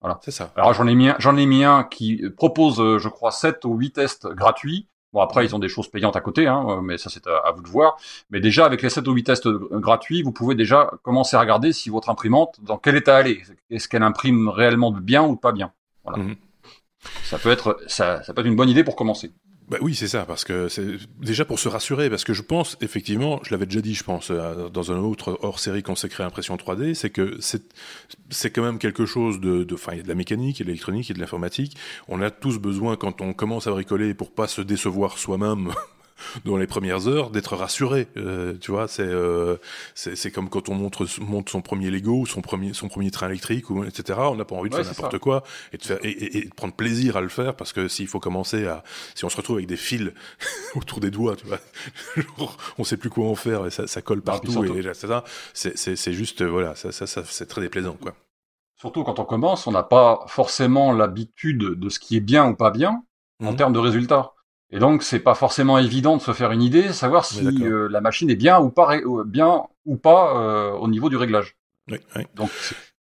Voilà. 0.00 0.18
C'est 0.22 0.30
ça. 0.30 0.50
Alors 0.56 0.72
j'en 0.72 0.86
ai 0.86 0.94
mis 0.94 1.10
j'en 1.18 1.36
ai 1.36 1.44
mis 1.44 1.62
un 1.62 1.84
qui 1.84 2.22
propose 2.34 2.76
je 2.76 3.08
crois 3.08 3.30
7 3.30 3.66
ou 3.66 3.76
8 3.76 3.92
tests 3.92 4.26
gratuits 4.28 4.88
Bon, 5.12 5.20
après, 5.20 5.44
ils 5.44 5.54
ont 5.54 5.58
des 5.58 5.68
choses 5.68 5.88
payantes 5.88 6.16
à 6.16 6.20
côté, 6.20 6.46
hein, 6.46 6.80
mais 6.82 6.96
ça, 6.96 7.10
c'est 7.10 7.26
à, 7.26 7.52
vous 7.54 7.62
de 7.62 7.68
voir. 7.68 7.96
Mais 8.30 8.40
déjà, 8.40 8.64
avec 8.64 8.80
les 8.80 8.88
7 8.88 9.06
ou 9.06 9.12
8 9.12 9.24
tests 9.24 9.48
gratuits, 9.48 10.22
vous 10.22 10.32
pouvez 10.32 10.54
déjà 10.54 10.90
commencer 11.02 11.36
à 11.36 11.40
regarder 11.40 11.72
si 11.72 11.90
votre 11.90 12.08
imprimante, 12.08 12.58
dans 12.62 12.78
quel 12.78 12.96
état 12.96 13.20
elle 13.20 13.28
est. 13.28 13.42
Est-ce 13.70 13.88
qu'elle 13.88 14.02
imprime 14.02 14.48
réellement 14.48 14.90
bien 14.90 15.22
ou 15.22 15.36
pas 15.36 15.52
bien? 15.52 15.72
Voilà. 16.04 16.22
Mhm. 16.22 16.36
Ça 17.24 17.38
peut 17.38 17.50
être, 17.50 17.78
ça, 17.88 18.22
ça 18.22 18.32
peut 18.32 18.40
être 18.40 18.46
une 18.46 18.56
bonne 18.56 18.70
idée 18.70 18.84
pour 18.84 18.96
commencer. 18.96 19.32
Bah 19.72 19.78
oui, 19.80 19.94
c'est 19.94 20.06
ça, 20.06 20.26
parce 20.26 20.44
que 20.44 20.68
c'est 20.68 20.98
déjà 21.18 21.46
pour 21.46 21.58
se 21.58 21.66
rassurer, 21.66 22.10
parce 22.10 22.24
que 22.24 22.34
je 22.34 22.42
pense, 22.42 22.76
effectivement, 22.82 23.40
je 23.42 23.52
l'avais 23.52 23.64
déjà 23.64 23.80
dit, 23.80 23.94
je 23.94 24.04
pense, 24.04 24.30
euh, 24.30 24.68
dans 24.68 24.92
un 24.92 24.98
autre 24.98 25.38
hors-série 25.40 25.82
consacré 25.82 26.22
à 26.22 26.26
impression 26.26 26.56
3D, 26.56 26.92
c'est 26.92 27.08
que 27.08 27.38
c'est 27.40 28.50
quand 28.50 28.62
même 28.62 28.78
quelque 28.78 29.06
chose 29.06 29.40
de, 29.40 29.66
enfin, 29.72 29.92
il 29.92 29.96
y 29.96 30.00
a 30.00 30.02
de 30.02 30.08
la 30.08 30.14
mécanique, 30.14 30.58
il 30.58 30.60
y 30.60 30.62
a 30.62 30.66
de 30.66 30.68
l'électronique, 30.68 31.08
il 31.08 31.12
y 31.12 31.14
a 31.14 31.16
de 31.16 31.20
l'informatique. 31.20 31.74
On 32.06 32.20
a 32.20 32.30
tous 32.30 32.58
besoin, 32.58 32.96
quand 32.96 33.22
on 33.22 33.32
commence 33.32 33.66
à 33.66 33.70
bricoler, 33.70 34.12
pour 34.12 34.30
pas 34.32 34.46
se 34.46 34.60
décevoir 34.60 35.16
soi-même 35.16 35.72
dans 36.44 36.56
les 36.56 36.66
premières 36.66 37.08
heures 37.08 37.30
d'être 37.30 37.56
rassuré. 37.56 38.08
Euh, 38.16 38.54
tu 38.60 38.70
vois, 38.70 38.88
c'est 38.88 39.02
euh, 39.02 39.56
c'est 39.94 40.30
comme 40.30 40.48
quand 40.48 40.68
on 40.68 40.74
montre 40.74 41.06
monte 41.20 41.48
son 41.48 41.62
premier 41.62 41.90
Lego 41.90 42.20
ou 42.20 42.26
son 42.26 42.40
premier 42.40 42.72
son 42.74 42.88
premier 42.88 43.10
train 43.10 43.28
électrique 43.28 43.70
ou 43.70 43.84
etc. 43.84 44.18
On 44.22 44.36
n'a 44.36 44.44
pas 44.44 44.54
envie 44.54 44.70
de 44.70 44.74
faire 44.74 44.84
n'importe 44.84 45.18
quoi 45.18 45.42
et 45.72 45.78
de 45.78 45.82
faire 45.82 45.98
et, 46.02 46.38
et, 46.38 46.44
de 46.44 46.54
prendre 46.54 46.74
plaisir 46.74 47.16
à 47.16 47.20
le 47.20 47.28
faire 47.28 47.54
parce 47.54 47.72
que 47.72 47.88
s'il 47.88 48.08
faut 48.08 48.20
commencer 48.20 48.66
à 48.66 48.82
si 49.14 49.24
on 49.24 49.28
se 49.28 49.36
retrouve 49.36 49.56
avec 49.56 49.68
des 49.68 49.76
fils 49.76 50.12
autour 50.74 51.00
des 51.00 51.10
doigts, 51.10 51.36
tu 51.36 51.46
vois, 51.46 51.60
on 52.78 52.84
sait 52.84 52.96
plus 52.96 53.10
quoi 53.10 53.26
en 53.28 53.34
faire 53.34 53.66
et 53.66 53.70
ça, 53.70 53.86
ça 53.86 54.02
colle 54.02 54.22
partout 54.22 54.64
et 54.64 54.82
c'est 54.94 55.06
ça. 55.06 55.24
C'est 55.54 55.76
c'est 55.76 56.12
juste 56.12 56.42
voilà, 56.42 56.74
ça 56.74 56.92
ça, 56.92 57.06
ça 57.06 57.22
c'est 57.24 57.46
très 57.46 57.60
déplaisant 57.60 57.96
quoi. 58.00 58.14
Surtout 58.76 59.04
quand 59.04 59.20
on 59.20 59.24
commence, 59.24 59.68
on 59.68 59.70
n'a 59.70 59.84
pas 59.84 60.24
forcément 60.26 60.92
l'habitude 60.92 61.58
de 61.58 61.88
ce 61.88 62.00
qui 62.00 62.16
est 62.16 62.20
bien 62.20 62.48
ou 62.48 62.56
pas 62.56 62.72
bien 62.72 63.04
en 63.40 63.52
mmh. 63.52 63.56
termes 63.56 63.72
de 63.72 63.78
résultats. 63.78 64.31
Et 64.72 64.78
donc, 64.78 65.02
c'est 65.02 65.18
pas 65.18 65.34
forcément 65.34 65.78
évident 65.78 66.16
de 66.16 66.22
se 66.22 66.32
faire 66.32 66.50
une 66.50 66.62
idée, 66.62 66.92
savoir 66.94 67.26
si 67.26 67.46
euh, 67.46 67.88
la 67.90 68.00
machine 68.00 68.30
est 68.30 68.36
bien 68.36 68.58
ou 68.58 68.70
pas, 68.70 68.96
euh, 68.96 69.22
bien 69.24 69.64
ou 69.84 69.96
pas 69.96 70.38
euh, 70.38 70.72
au 70.72 70.88
niveau 70.88 71.10
du 71.10 71.16
réglage. 71.16 71.56
Oui, 71.90 71.98
oui. 72.16 72.22
Donc, 72.34 72.50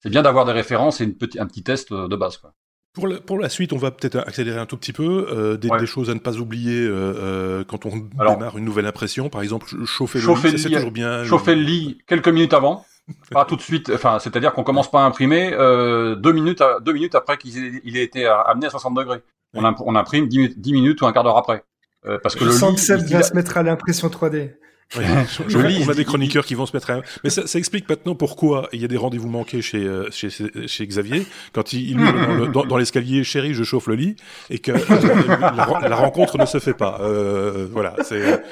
c'est 0.01 0.09
bien 0.09 0.21
d'avoir 0.21 0.43
des 0.43 0.51
références 0.51 0.99
et 0.99 1.05
une 1.05 1.15
petit, 1.15 1.39
un 1.39 1.45
petit 1.45 1.63
test 1.63 1.93
de 1.93 2.15
base. 2.17 2.37
Quoi. 2.37 2.53
Pour 2.93 3.07
la, 3.07 3.21
pour 3.21 3.39
la 3.39 3.47
suite, 3.47 3.71
on 3.71 3.77
va 3.77 3.89
peut-être 3.91 4.17
accélérer 4.17 4.59
un 4.59 4.65
tout 4.65 4.75
petit 4.75 4.91
peu. 4.91 5.27
Euh, 5.31 5.55
des, 5.55 5.69
des, 5.79 5.85
choses 5.85 6.09
à 6.09 6.13
ne 6.13 6.19
pas 6.19 6.35
oublier 6.35 6.85
euh, 6.85 7.63
quand 7.63 7.85
on 7.85 8.09
démarre 8.11 8.57
une 8.57 8.65
nouvelle 8.65 8.85
impression. 8.85 9.29
Par 9.29 9.41
exemple, 9.41 9.67
chauffer, 9.85 10.19
chauffer 10.19 10.49
le 10.49 10.55
lit, 10.55 10.61
c'est 10.61 10.69
toujours 10.69 10.91
bien. 10.91 11.23
Chauffer 11.23 11.55
le... 11.55 11.61
lit 11.61 11.99
quelques 12.05 12.27
minutes 12.27 12.53
avant. 12.53 12.85
pas 13.31 13.45
tout 13.45 13.55
de 13.55 13.61
suite. 13.61 13.89
Enfin, 13.93 14.19
c'est-à-dire 14.19 14.51
qu'on 14.51 14.65
commence 14.65 14.91
pas 14.91 15.03
à 15.03 15.05
imprimer 15.05 15.51
deux 15.51 16.33
minutes, 16.33 16.59
à, 16.59 16.81
deux 16.81 16.91
minutes 16.91 17.15
après 17.15 17.37
qu'il 17.37 17.57
ait, 17.57 17.81
il 17.85 17.95
ait 17.95 18.03
été 18.03 18.25
amené 18.25 18.67
à 18.67 18.69
60 18.69 18.93
degrés. 18.93 19.21
On, 19.53 19.95
imprime 19.95 20.27
10, 20.27 20.55
minutes 20.73 21.01
ou 21.01 21.05
un 21.05 21.13
quart 21.13 21.23
d'heure 21.23 21.37
après. 21.37 21.63
Euh, 22.05 22.17
parce 22.21 22.35
que 22.35 22.45
je 22.45 22.49
le 22.49 22.51
sens 22.51 22.75
que 22.75 22.81
Seb 22.81 23.01
va 23.01 23.21
se 23.21 23.33
mettre 23.33 23.57
à 23.57 23.63
l'impression 23.63 24.07
3D. 24.07 24.51
Oui, 24.97 25.05
je, 25.47 25.57
lis, 25.59 25.83
on 25.85 25.89
a 25.89 25.93
des 25.93 26.03
chroniqueurs 26.05 26.45
qui 26.45 26.55
vont 26.55 26.65
se 26.65 26.75
mettre 26.75 26.89
à... 26.91 27.01
Mais 27.23 27.29
ça, 27.29 27.47
ça 27.47 27.57
explique 27.59 27.87
maintenant 27.87 28.15
pourquoi 28.15 28.67
il 28.73 28.81
y 28.81 28.85
a 28.85 28.87
des 28.87 28.97
rendez-vous 28.97 29.29
manqués 29.29 29.61
chez, 29.61 29.85
euh, 29.85 30.09
chez, 30.11 30.29
chez 30.29 30.87
Xavier, 30.87 31.25
quand 31.53 31.71
il, 31.73 31.91
il 31.91 32.51
dans, 32.51 32.65
dans 32.65 32.77
l'escalier, 32.77 33.23
chérie, 33.23 33.53
je 33.53 33.63
chauffe 33.63 33.87
le 33.87 33.95
lit, 33.95 34.15
et 34.49 34.59
que 34.59 34.71
euh, 34.71 35.87
la, 35.87 35.95
rencontre 35.95 36.37
ne 36.37 36.45
se 36.45 36.59
fait 36.59 36.73
pas. 36.73 36.99
Euh, 37.01 37.67
voilà, 37.71 37.95
c'est... 38.03 38.43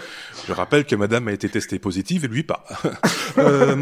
Je 0.48 0.54
rappelle 0.54 0.86
que 0.86 0.96
madame 0.96 1.28
a 1.28 1.34
été 1.34 1.50
testée 1.50 1.80
positive 1.80 2.24
et 2.26 2.28
lui 2.30 2.44
pas. 2.44 2.64
euh... 3.38 3.76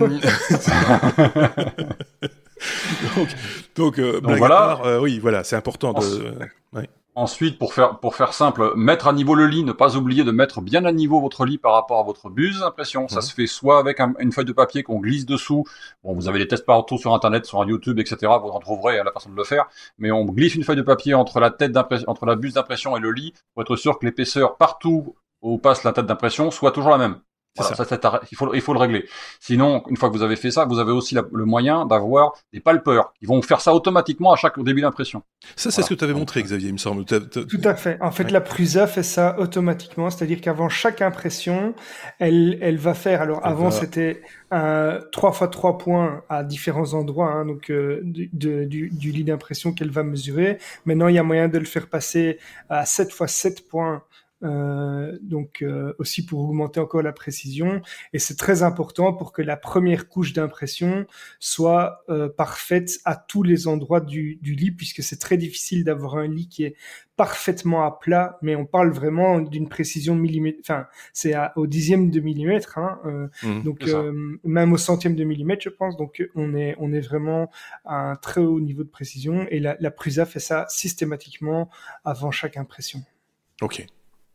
donc, 3.15 3.29
donc, 3.75 3.99
euh, 3.99 4.19
donc 4.19 4.37
voilà. 4.37 4.79
Part, 4.81 5.01
oui, 5.01 5.19
voilà, 5.19 5.43
c'est 5.43 5.55
important 5.55 5.93
de... 5.93 6.33
Ouais. 6.73 6.89
Ensuite, 7.17 7.57
pour 7.57 7.73
faire, 7.73 7.97
pour 7.97 8.15
faire 8.15 8.31
simple, 8.31 8.73
mettre 8.75 9.07
à 9.07 9.11
niveau 9.11 9.33
le 9.33 9.47
lit, 9.47 9.63
ne 9.63 9.71
pas 9.71 9.97
oublier 9.97 10.23
de 10.23 10.29
mettre 10.29 10.61
bien 10.61 10.85
à 10.85 10.91
niveau 10.91 11.19
votre 11.19 11.47
lit 11.47 11.57
par 11.57 11.73
rapport 11.73 11.99
à 11.99 12.03
votre 12.03 12.29
buse 12.29 12.59
d'impression. 12.59 13.07
Ça 13.07 13.21
se 13.21 13.33
fait 13.33 13.47
soit 13.47 13.79
avec 13.79 13.99
une 14.19 14.31
feuille 14.31 14.45
de 14.45 14.53
papier 14.53 14.83
qu'on 14.83 14.99
glisse 14.99 15.25
dessous. 15.25 15.63
Bon, 16.03 16.13
vous 16.13 16.29
avez 16.29 16.37
des 16.37 16.47
tests 16.47 16.63
partout 16.63 16.99
sur 16.99 17.15
Internet, 17.15 17.47
sur 17.47 17.65
YouTube, 17.65 17.97
etc. 17.97 18.17
Vous 18.39 18.49
en 18.49 18.59
trouverez 18.59 18.99
à 18.99 19.03
la 19.03 19.11
façon 19.11 19.31
de 19.31 19.35
le 19.35 19.43
faire. 19.43 19.65
Mais 19.97 20.11
on 20.11 20.25
glisse 20.25 20.53
une 20.53 20.63
feuille 20.63 20.75
de 20.75 20.83
papier 20.83 21.15
entre 21.15 21.39
la 21.39 21.49
tête 21.49 21.71
d'impression, 21.71 22.07
entre 22.07 22.27
la 22.27 22.35
buse 22.35 22.53
d'impression 22.53 22.95
et 22.95 22.99
le 22.99 23.11
lit 23.11 23.33
pour 23.55 23.63
être 23.63 23.75
sûr 23.77 23.97
que 23.97 24.05
l'épaisseur 24.05 24.55
partout 24.57 25.15
où 25.41 25.57
passe 25.57 25.83
la 25.83 25.93
tête 25.93 26.05
d'impression 26.05 26.51
soit 26.51 26.71
toujours 26.71 26.91
la 26.91 26.99
même. 26.99 27.19
Ça, 27.63 27.85
il, 28.31 28.37
faut, 28.37 28.53
il 28.53 28.61
faut 28.61 28.73
le 28.73 28.79
régler. 28.79 29.07
Sinon, 29.39 29.83
une 29.89 29.97
fois 29.97 30.09
que 30.09 30.17
vous 30.17 30.23
avez 30.23 30.35
fait 30.35 30.51
ça, 30.51 30.65
vous 30.65 30.79
avez 30.79 30.91
aussi 30.91 31.15
le 31.15 31.45
moyen 31.45 31.85
d'avoir 31.85 32.33
des 32.53 32.59
palpeurs 32.59 33.13
qui 33.19 33.25
vont 33.25 33.41
faire 33.41 33.61
ça 33.61 33.73
automatiquement 33.73 34.33
à 34.33 34.35
chaque 34.35 34.59
début 34.63 34.81
d'impression. 34.81 35.23
Ça, 35.55 35.71
c'est 35.71 35.81
ce 35.81 35.89
que 35.89 35.93
tu 35.93 36.03
avais 36.03 36.13
montré, 36.13 36.41
Xavier, 36.43 36.69
il 36.69 36.73
me 36.73 36.77
semble. 36.77 37.05
Tout 37.05 37.61
à 37.63 37.75
fait. 37.75 37.97
En 38.01 38.11
fait, 38.11 38.31
la 38.31 38.41
Prusa 38.41 38.87
fait 38.87 39.03
ça 39.03 39.39
automatiquement, 39.39 40.09
c'est-à-dire 40.09 40.41
qu'avant 40.41 40.69
chaque 40.69 41.01
impression, 41.01 41.73
elle, 42.19 42.57
elle 42.61 42.77
va 42.77 42.93
faire. 42.93 43.21
Alors, 43.21 43.45
avant, 43.45 43.71
c'était 43.71 44.21
3 44.49 45.31
fois 45.31 45.47
3 45.47 45.77
points 45.77 46.23
à 46.29 46.43
différents 46.43 46.93
endroits, 46.93 47.31
hein, 47.31 47.45
donc 47.45 47.69
euh, 47.69 48.01
du, 48.03 48.29
du, 48.33 48.89
du 48.89 49.11
lit 49.11 49.23
d'impression 49.23 49.73
qu'elle 49.73 49.91
va 49.91 50.03
mesurer. 50.03 50.57
Maintenant, 50.85 51.07
il 51.07 51.15
y 51.15 51.19
a 51.19 51.23
moyen 51.23 51.47
de 51.47 51.57
le 51.57 51.65
faire 51.65 51.87
passer 51.87 52.39
à 52.69 52.85
7 52.85 53.11
fois 53.11 53.27
7 53.27 53.67
points 53.67 54.03
euh, 54.43 55.17
donc 55.21 55.61
euh, 55.61 55.93
aussi 55.97 56.25
pour 56.25 56.41
augmenter 56.41 56.79
encore 56.79 57.01
la 57.01 57.13
précision. 57.13 57.81
Et 58.13 58.19
c'est 58.19 58.35
très 58.35 58.63
important 58.63 59.13
pour 59.13 59.31
que 59.31 59.41
la 59.41 59.57
première 59.57 60.07
couche 60.07 60.33
d'impression 60.33 61.05
soit 61.39 62.03
euh, 62.09 62.29
parfaite 62.29 62.99
à 63.05 63.15
tous 63.15 63.43
les 63.43 63.67
endroits 63.67 64.01
du, 64.01 64.37
du 64.41 64.53
lit, 64.53 64.71
puisque 64.71 65.01
c'est 65.01 65.17
très 65.19 65.37
difficile 65.37 65.83
d'avoir 65.83 66.17
un 66.17 66.27
lit 66.27 66.47
qui 66.47 66.63
est 66.65 66.75
parfaitement 67.15 67.83
à 67.83 67.97
plat, 67.99 68.37
mais 68.43 68.55
on 68.55 68.67
parle 68.67 68.91
vraiment 68.91 69.39
d'une 69.39 69.67
précision 69.67 70.13
millimètre, 70.13 70.59
enfin 70.61 70.85
c'est 71.13 71.33
au 71.55 71.65
dixième 71.65 72.11
de 72.11 72.19
millimètre, 72.19 72.77
hein, 72.77 72.99
mmh, 73.41 73.63
donc 73.63 73.83
même 74.43 74.71
au 74.71 74.77
centième 74.77 75.15
de 75.15 75.23
millimètre, 75.23 75.63
je 75.63 75.69
pense. 75.69 75.97
Donc 75.97 76.23
on 76.35 76.53
est 76.53 76.75
on 76.77 76.93
est 76.93 76.99
vraiment 76.99 77.49
à 77.85 78.11
un 78.11 78.15
très 78.17 78.41
haut 78.41 78.59
niveau 78.59 78.83
de 78.83 78.89
précision, 78.89 79.47
et 79.49 79.59
la, 79.59 79.75
la 79.79 79.89
Prusa 79.89 80.27
fait 80.27 80.39
ça 80.39 80.67
systématiquement 80.69 81.71
avant 82.05 82.29
chaque 82.29 82.55
impression. 82.55 82.99
Ok. 83.63 83.87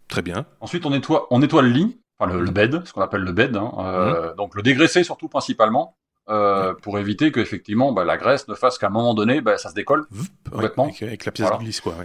Très 0.09 0.23
bien. 0.23 0.47
Ensuite, 0.61 0.85
on 0.87 0.91
nettoie, 0.91 1.27
on 1.31 1.39
nettoie 1.39 1.63
le 1.63 1.69
lit, 1.69 2.01
enfin 2.19 2.33
le, 2.33 2.51
bed, 2.51 2.83
ce 2.85 2.93
qu'on 2.93 3.01
appelle 3.01 3.23
le 3.23 3.33
bed. 3.33 3.57
Hein, 3.57 3.73
euh, 3.79 4.31
mhm. 4.31 4.37
Donc 4.37 4.55
le 4.55 4.63
dégraisser 4.63 5.05
surtout 5.05 5.29
principalement. 5.29 5.97
Euh, 6.29 6.73
pour 6.75 7.01
éviter 7.01 7.33
que 7.33 7.41
effectivement 7.41 7.91
bah, 7.91 8.05
la 8.05 8.17
graisse 8.17 8.47
ne 8.47 8.55
fasse 8.55 8.79
qu'à 8.79 8.87
un 8.87 8.91
moment 8.91 9.13
donné 9.13 9.41
bah, 9.41 9.59
ça 9.59 9.71
se 9.71 9.75
décolle 9.75 10.07
complètement 10.49 10.85
avec, 10.85 11.25
la 11.25 11.33
pièce 11.33 11.51
glisse 11.59 11.81
quoi 11.81 11.97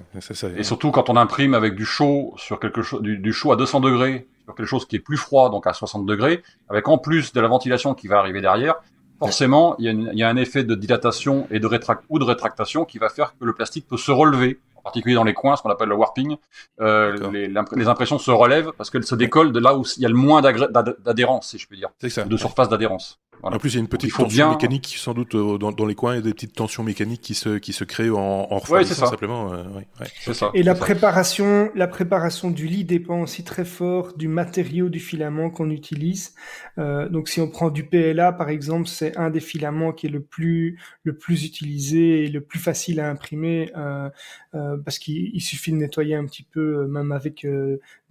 et 0.58 0.64
surtout 0.64 0.90
quand 0.90 1.12
on 1.12 1.16
imprime 1.16 1.54
avec 1.54 1.76
du 1.76 1.86
chaud 1.86 2.34
sur 2.36 2.60
quelque 2.60 2.82
chose 2.82 3.04
du, 3.04 3.32
chaud 3.32 3.52
à 3.52 3.56
200 3.58 3.80
degrés 3.80 4.28
sur 4.46 4.56
quelque 4.56 4.66
chose 4.66 4.88
qui 4.88 4.96
est 4.96 5.02
plus 5.02 5.18
froid 5.18 5.52
donc 5.52 5.68
à 5.68 5.74
60 5.74 6.08
degrés 6.08 6.42
avec 6.68 6.88
en 6.88 6.98
plus 6.98 7.32
de 7.32 7.40
la 7.40 7.48
ventilation 7.48 7.94
qui 7.94 8.08
va 8.08 8.18
arriver 8.18 8.42
derrière 8.42 8.78
forcément 9.20 9.76
il 9.78 9.86
y, 9.86 10.18
y 10.18 10.24
a 10.24 10.30
un 10.30 10.38
effet 10.38 10.64
de 10.64 10.74
dilatation 10.74 11.48
et 11.52 11.60
de 11.60 11.68
rétract 11.68 12.04
ou 12.10 12.18
de 12.18 12.24
rétractation 12.24 12.86
qui 12.86 12.98
va 12.98 13.10
faire 13.10 13.38
que 13.38 13.46
le 13.46 13.54
plastique 13.54 13.88
peut 13.88 13.98
se 13.98 14.12
relever 14.12 14.60
particulier 14.88 15.16
dans 15.16 15.24
les 15.26 15.34
coins, 15.34 15.56
ce 15.58 15.62
qu'on 15.62 15.70
appelle 15.70 15.90
le 15.90 15.96
warping. 15.96 16.38
Euh, 16.80 17.30
les, 17.32 17.48
les, 17.48 17.88
impressions 17.88 18.18
se 18.18 18.32
relèvent 18.32 18.72
parce 18.78 18.90
qu'elles 18.90 19.06
se 19.06 19.16
décollent 19.16 19.52
de 19.52 19.60
là 19.60 19.76
où 19.76 19.84
il 19.98 20.04
y 20.04 20.06
a 20.06 20.10
le 20.10 20.16
moins 20.16 20.42
d'adhérence, 20.42 21.50
si 21.50 21.58
je 21.58 21.68
peux 21.68 21.76
dire, 21.76 21.90
de 22.02 22.38
surface 22.38 22.70
d'adhérence. 22.70 23.20
En 23.44 23.58
plus, 23.58 23.72
il 23.72 23.76
y 23.76 23.78
a 23.78 23.82
une 23.82 23.88
petite 23.88 24.14
tension 24.14 24.52
mécanique, 24.52 24.96
sans 24.98 25.14
doute, 25.14 25.36
euh, 25.36 25.58
dans, 25.58 25.72
dans, 25.72 25.86
les 25.86 25.96
coins, 25.96 26.14
il 26.14 26.18
y 26.18 26.20
a 26.20 26.24
des 26.24 26.34
petites 26.34 26.54
tensions 26.54 26.84
mécaniques 26.84 27.22
qui 27.22 27.34
se, 27.34 27.58
qui 27.58 27.74
se 27.74 27.84
créent 27.84 28.10
en, 28.10 28.18
en 28.18 28.58
refroidissant 28.58 29.04
ouais, 29.04 29.10
simplement. 29.10 29.54
Euh, 29.54 29.64
ouais, 29.76 30.34
ça. 30.34 30.52
Et 30.54 30.64
la 30.64 30.76
préparation, 30.76 31.72
la 31.76 31.88
préparation 31.88 32.52
du 32.52 32.68
lit 32.68 32.84
dépend 32.84 33.22
aussi 33.22 33.44
très 33.44 33.66
fort 33.66 34.14
du 34.18 34.28
matériau 34.28 34.90
du 34.90 35.00
filament 35.00 35.50
qu'on 35.50 35.70
utilise. 35.70 36.34
Euh, 36.78 37.10
donc, 37.10 37.28
si 37.30 37.42
on 37.42 37.50
prend 37.50 37.70
du 37.70 37.86
PLA, 37.86 38.32
par 38.32 38.50
exemple, 38.50 38.88
c'est 38.88 39.18
un 39.18 39.30
des 39.30 39.40
filaments 39.40 39.92
qui 39.92 40.08
est 40.08 40.10
le 40.10 40.22
plus, 40.22 40.80
le 41.04 41.16
plus 41.16 41.46
utilisé 41.46 42.26
et 42.26 42.28
le 42.28 42.42
plus 42.42 42.60
facile 42.60 43.00
à 43.00 43.10
imprimer, 43.10 43.72
euh, 43.76 44.10
euh 44.56 44.78
parce 44.84 45.00
qu'il 45.00 45.42
suffit 45.42 45.72
de 45.72 45.78
nettoyer 45.78 46.16
un 46.16 46.26
petit 46.26 46.44
peu, 46.44 46.80
euh, 46.80 46.88
même 46.88 47.12
avec 47.12 47.46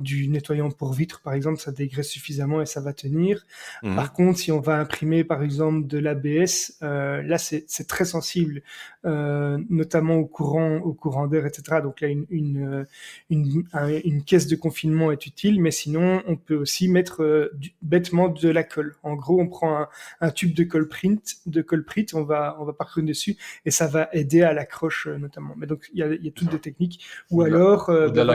du 0.00 0.28
nettoyant 0.28 0.70
pour 0.70 0.92
vitre, 0.92 1.20
par 1.22 1.34
exemple, 1.34 1.60
ça 1.60 1.72
dégraisse 1.72 2.08
suffisamment 2.08 2.60
et 2.60 2.66
ça 2.66 2.80
va 2.80 2.92
tenir. 2.92 3.46
Mhm. 3.82 3.96
Par 3.96 4.12
contre, 4.12 4.38
si 4.38 4.52
on 4.52 4.60
va 4.60 4.78
imprimer, 4.78 5.15
par 5.24 5.42
exemple, 5.42 5.86
de 5.86 5.98
l'ABS, 5.98 6.78
euh, 6.82 7.22
là, 7.22 7.38
c'est 7.38 7.86
très 7.88 8.04
sensible, 8.04 8.62
euh, 9.06 9.58
notamment 9.70 10.16
au 10.16 10.26
courant, 10.26 10.78
au 10.78 10.92
courant 10.92 11.26
d'air, 11.26 11.46
etc. 11.46 11.80
Donc 11.82 12.00
là, 12.00 12.08
une, 12.08 12.26
une, 12.30 12.86
une, 13.30 13.64
une, 14.04 14.22
caisse 14.24 14.46
de 14.48 14.56
confinement 14.56 15.12
est 15.12 15.26
utile, 15.26 15.60
mais 15.60 15.70
sinon, 15.70 16.22
on 16.26 16.36
peut 16.36 16.56
aussi 16.56 16.88
mettre 16.88 17.22
euh, 17.22 17.52
bêtement 17.82 18.28
de 18.28 18.48
la 18.48 18.64
colle. 18.64 18.96
En 19.02 19.14
gros, 19.14 19.40
on 19.40 19.46
prend 19.46 19.78
un, 19.78 19.88
un, 20.20 20.30
tube 20.30 20.54
de 20.54 20.64
colle 20.64 20.88
print, 20.88 21.36
de 21.46 21.62
colle 21.62 21.84
print, 21.84 22.14
on 22.14 22.24
va, 22.24 22.56
on 22.60 22.64
va 22.64 22.72
parcourir 22.72 23.06
dessus 23.06 23.36
et 23.64 23.70
ça 23.70 23.86
va 23.86 24.08
aider 24.12 24.42
à 24.42 24.52
l'accroche, 24.52 25.06
euh, 25.06 25.18
notamment. 25.18 25.54
Mais 25.56 25.66
donc, 25.66 25.88
il 25.92 26.00
y 26.00 26.02
a, 26.02 26.14
y 26.14 26.28
a 26.28 26.32
toutes 26.32 26.50
des 26.50 26.58
techniques. 26.58 27.04
Ou, 27.30 27.42
alors, 27.42 27.90
euh, 27.90 28.08
ben, 28.08 28.26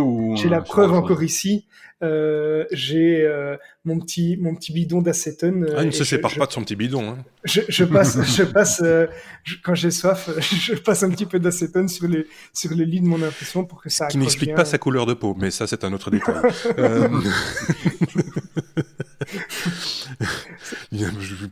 ou 0.00 0.36
j'ai 0.36 0.48
la 0.48 0.60
preuve 0.60 0.92
encore 0.92 1.22
ici. 1.22 1.66
Euh, 2.02 2.64
j'ai 2.72 3.24
euh, 3.24 3.56
mon 3.84 4.00
petit 4.00 4.36
mon 4.36 4.56
petit 4.56 4.72
bidon 4.72 5.02
d'acétone. 5.02 5.68
Ah, 5.76 5.82
il 5.82 5.86
ne 5.86 5.90
se 5.92 6.02
sépare 6.02 6.34
pas 6.34 6.46
de 6.46 6.52
son 6.52 6.62
petit 6.62 6.74
bidon. 6.74 7.10
Hein. 7.10 7.18
Je, 7.44 7.60
je, 7.68 7.84
passe 7.84 8.20
je 8.36 8.42
passe 8.42 8.80
euh, 8.82 9.06
quand 9.62 9.76
j'ai 9.76 9.91
soif, 9.92 10.30
je 10.40 10.74
passe 10.74 11.02
un 11.02 11.10
petit 11.10 11.26
peu 11.26 11.38
d'acétone 11.38 11.88
sur 11.88 12.08
les 12.08 12.26
sur 12.52 12.74
le 12.74 12.84
lit 12.84 13.00
de 13.00 13.06
mon 13.06 13.22
impression 13.22 13.64
pour 13.64 13.82
que 13.82 13.90
ça. 13.90 14.06
Qui 14.06 14.18
n'explique 14.18 14.54
pas 14.54 14.64
sa 14.64 14.78
couleur 14.78 15.06
de 15.06 15.14
peau, 15.14 15.36
mais 15.38 15.50
ça 15.50 15.66
c'est 15.66 15.84
un 15.84 15.92
autre 15.92 16.10
détail. 16.10 16.36
euh... 16.78 17.08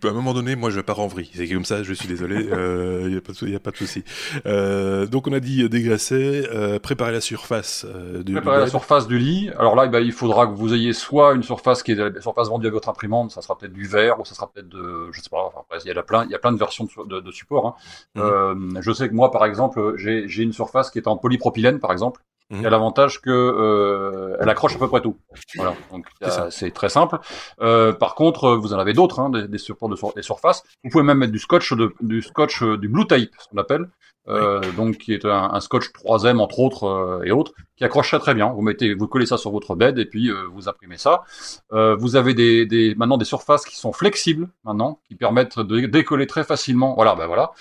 à 0.08 0.10
un 0.10 0.14
moment 0.14 0.34
donné, 0.34 0.56
moi, 0.56 0.70
je 0.70 0.80
pars 0.80 1.00
en 1.00 1.06
vrille. 1.06 1.30
C'est 1.34 1.48
comme 1.48 1.64
ça, 1.64 1.82
je 1.82 1.92
suis 1.92 2.08
désolé. 2.08 2.44
Il 2.44 2.52
euh, 2.52 3.08
n'y 3.08 3.16
a, 3.16 3.20
pas 3.20 3.32
de, 3.32 3.56
a 3.56 3.60
pas 3.60 3.70
de 3.70 3.76
souci. 3.76 4.04
Euh, 4.46 5.06
donc, 5.06 5.26
on 5.26 5.32
a 5.32 5.40
dit 5.40 5.68
dégraisser, 5.68 6.46
euh, 6.52 6.78
préparer 6.78 7.12
la 7.12 7.20
surface 7.20 7.86
du 8.24 8.32
Préparer 8.32 8.60
la 8.60 8.66
surface 8.66 9.06
du 9.06 9.18
lit. 9.18 9.50
Alors 9.58 9.76
là, 9.76 9.86
bah, 9.86 10.00
il 10.00 10.12
faudra 10.12 10.46
que 10.46 10.52
vous 10.52 10.74
ayez 10.74 10.92
soit 10.92 11.34
une 11.34 11.42
surface 11.42 11.82
qui 11.82 11.92
est 11.92 11.94
la 11.94 12.20
surface 12.20 12.48
vendue 12.48 12.66
à 12.66 12.70
votre 12.70 12.88
imprimante, 12.88 13.30
ça 13.30 13.42
sera 13.42 13.56
peut-être 13.56 13.72
du 13.72 13.86
verre 13.86 14.20
ou 14.20 14.24
ça 14.24 14.34
sera 14.34 14.50
peut-être 14.50 14.68
de, 14.68 15.08
je 15.12 15.20
sais 15.20 15.30
pas. 15.30 15.46
Enfin, 15.46 15.62
il 15.84 15.88
y 15.88 15.90
a 15.96 16.02
plein, 16.02 16.24
il 16.24 16.30
y 16.30 16.34
a 16.34 16.38
plein 16.38 16.52
de 16.52 16.58
versions 16.58 16.88
de, 17.06 17.20
de, 17.20 17.30
support. 17.30 17.78
Hein. 18.16 18.54
Mhm. 18.54 18.78
je 18.80 18.92
sais 18.92 19.08
que 19.08 19.14
moi, 19.14 19.30
par 19.30 19.44
exemple, 19.44 19.94
j'ai 19.96 20.42
une 20.42 20.52
surface 20.52 20.90
qui 20.90 20.98
est 20.98 21.08
en 21.08 21.16
polypropylène, 21.16 21.78
par 21.78 21.92
exemple. 21.92 22.20
Il 22.50 22.62
y 22.62 22.66
a 22.66 22.70
l'avantage 22.70 23.20
que 23.20 23.30
euh, 23.30 24.36
elle 24.40 24.48
accroche 24.48 24.74
à 24.74 24.78
peu 24.78 24.88
près 24.88 25.00
tout. 25.00 25.16
Voilà, 25.54 25.74
donc 25.92 26.06
c'est 26.50 26.72
très 26.72 26.88
simple. 26.88 27.18
Euh, 27.60 27.92
par 27.92 28.14
contre, 28.14 28.56
vous 28.56 28.74
en 28.74 28.78
avez 28.78 28.92
d'autres, 28.92 29.20
hein, 29.20 29.30
des, 29.30 29.46
des 29.46 29.58
supports 29.58 29.88
de 29.88 29.96
des 30.14 30.22
surfaces. 30.22 30.64
Vous 30.82 30.90
pouvez 30.90 31.04
même 31.04 31.18
mettre 31.18 31.32
du 31.32 31.38
scotch, 31.38 31.72
de, 31.72 31.94
du 32.00 32.22
scotch, 32.22 32.62
euh, 32.62 32.76
du 32.76 32.88
blue 32.88 33.06
tape, 33.06 33.28
ce 33.38 33.48
qu'on 33.48 33.58
appelle, 33.58 33.86
euh, 34.28 34.60
donc 34.76 34.98
qui 34.98 35.14
est 35.14 35.24
un, 35.24 35.50
un, 35.52 35.60
scotch 35.60 35.90
3M 35.92 36.38
entre 36.38 36.60
autres 36.60 36.84
euh, 36.84 37.22
et 37.24 37.30
autres, 37.30 37.52
qui 37.76 37.84
accroche 37.84 38.14
très 38.20 38.34
bien. 38.34 38.50
Vous 38.52 38.60
mettez, 38.60 38.94
vous 38.94 39.08
collez 39.08 39.26
ça 39.26 39.38
sur 39.38 39.50
votre 39.50 39.74
bed 39.74 39.98
et 39.98 40.04
puis 40.04 40.30
euh, 40.30 40.46
vous 40.52 40.68
imprimez 40.68 40.98
ça. 40.98 41.22
vous 41.70 42.16
avez 42.16 42.34
des, 42.34 42.66
des, 42.66 42.94
maintenant 42.94 43.16
des 43.16 43.24
surfaces 43.24 43.64
qui 43.64 43.76
sont 43.76 43.92
flexibles 43.92 44.48
maintenant, 44.64 45.00
qui 45.08 45.14
permettent 45.14 45.58
de 45.58 45.86
décoller 45.86 46.26
très 46.26 46.44
facilement. 46.44 46.94
Voilà, 46.94 47.14
ben 47.14 47.26
voilà. 47.26 47.52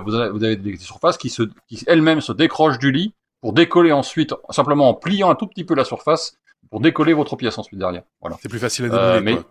vous, 0.00 0.14
avez, 0.14 0.30
vous 0.30 0.44
avez 0.44 0.56
des 0.56 0.76
surfaces 0.76 1.16
qui 1.16 1.30
se, 1.30 1.42
qui 1.68 1.82
elles-mêmes 1.86 2.20
se 2.20 2.32
décrochent 2.32 2.78
du 2.78 2.90
lit 2.90 3.14
pour 3.40 3.52
décoller 3.52 3.92
ensuite, 3.92 4.34
simplement 4.50 4.88
en 4.88 4.94
pliant 4.94 5.30
un 5.30 5.34
tout 5.34 5.46
petit 5.46 5.64
peu 5.64 5.74
la 5.74 5.84
surface, 5.84 6.38
pour 6.70 6.80
décoller 6.80 7.14
votre 7.14 7.36
pièce 7.36 7.58
ensuite 7.58 7.78
derrière. 7.78 8.02
Voilà. 8.20 8.36
C'est 8.40 8.48
plus 8.48 8.58
facile 8.58 8.86
à 8.86 8.94
euh, 8.94 9.20
démouler. 9.20 9.42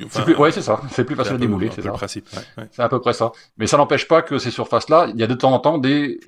mais... 0.00 0.34
ouais, 0.34 0.52
c'est 0.52 0.62
ça. 0.62 0.80
C'est 0.90 1.04
plus 1.04 1.16
facile 1.16 1.34
à 1.34 1.38
démouler, 1.38 1.70
c'est 1.74 1.82
ça. 1.82 1.92
C'est 2.08 2.82
à 2.82 2.88
peu 2.88 3.00
près 3.00 3.12
ça. 3.12 3.32
Mais 3.56 3.66
ça 3.66 3.76
n'empêche 3.76 4.08
pas 4.08 4.22
que 4.22 4.38
ces 4.38 4.50
surfaces-là, 4.50 5.08
il 5.12 5.20
y 5.20 5.22
a 5.22 5.26
de 5.26 5.34
temps 5.34 5.52
en 5.52 5.58
temps 5.58 5.78
des 5.78 6.18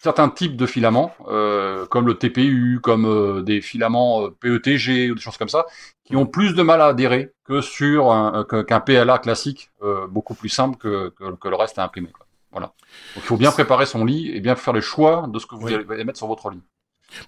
certains 0.00 0.28
types 0.28 0.56
de 0.56 0.66
filaments, 0.66 1.14
euh, 1.28 1.86
comme 1.86 2.06
le 2.06 2.14
TPU, 2.14 2.80
comme 2.82 3.06
euh, 3.06 3.42
des 3.42 3.60
filaments 3.60 4.28
PETG 4.40 5.10
ou 5.10 5.14
des 5.14 5.20
choses 5.20 5.36
comme 5.36 5.48
ça, 5.48 5.66
qui 6.04 6.16
ont 6.16 6.26
plus 6.26 6.54
de 6.54 6.62
mal 6.62 6.80
à 6.80 6.86
adhérer 6.86 7.32
que 7.44 7.60
sur 7.60 8.10
un, 8.10 8.44
qu'un 8.44 8.80
PLA 8.80 9.18
classique, 9.18 9.70
beaucoup 10.08 10.34
plus 10.34 10.48
simple 10.48 10.76
que, 10.76 11.10
que, 11.10 11.32
que, 11.36 11.48
le 11.48 11.56
reste 11.56 11.78
à 11.78 11.84
imprimer. 11.84 12.08
Quoi. 12.08 12.26
Voilà. 12.52 12.66
Donc 13.14 13.16
il 13.16 13.22
faut 13.22 13.36
bien 13.36 13.50
préparer 13.50 13.86
son 13.86 14.04
lit 14.04 14.30
et 14.30 14.40
bien 14.40 14.54
faire 14.56 14.72
le 14.72 14.80
choix 14.80 15.26
de 15.26 15.38
ce 15.38 15.46
que 15.46 15.54
vous 15.54 15.66
allez 15.66 16.04
mettre 16.04 16.18
sur 16.18 16.26
votre 16.26 16.50
lit. 16.50 16.62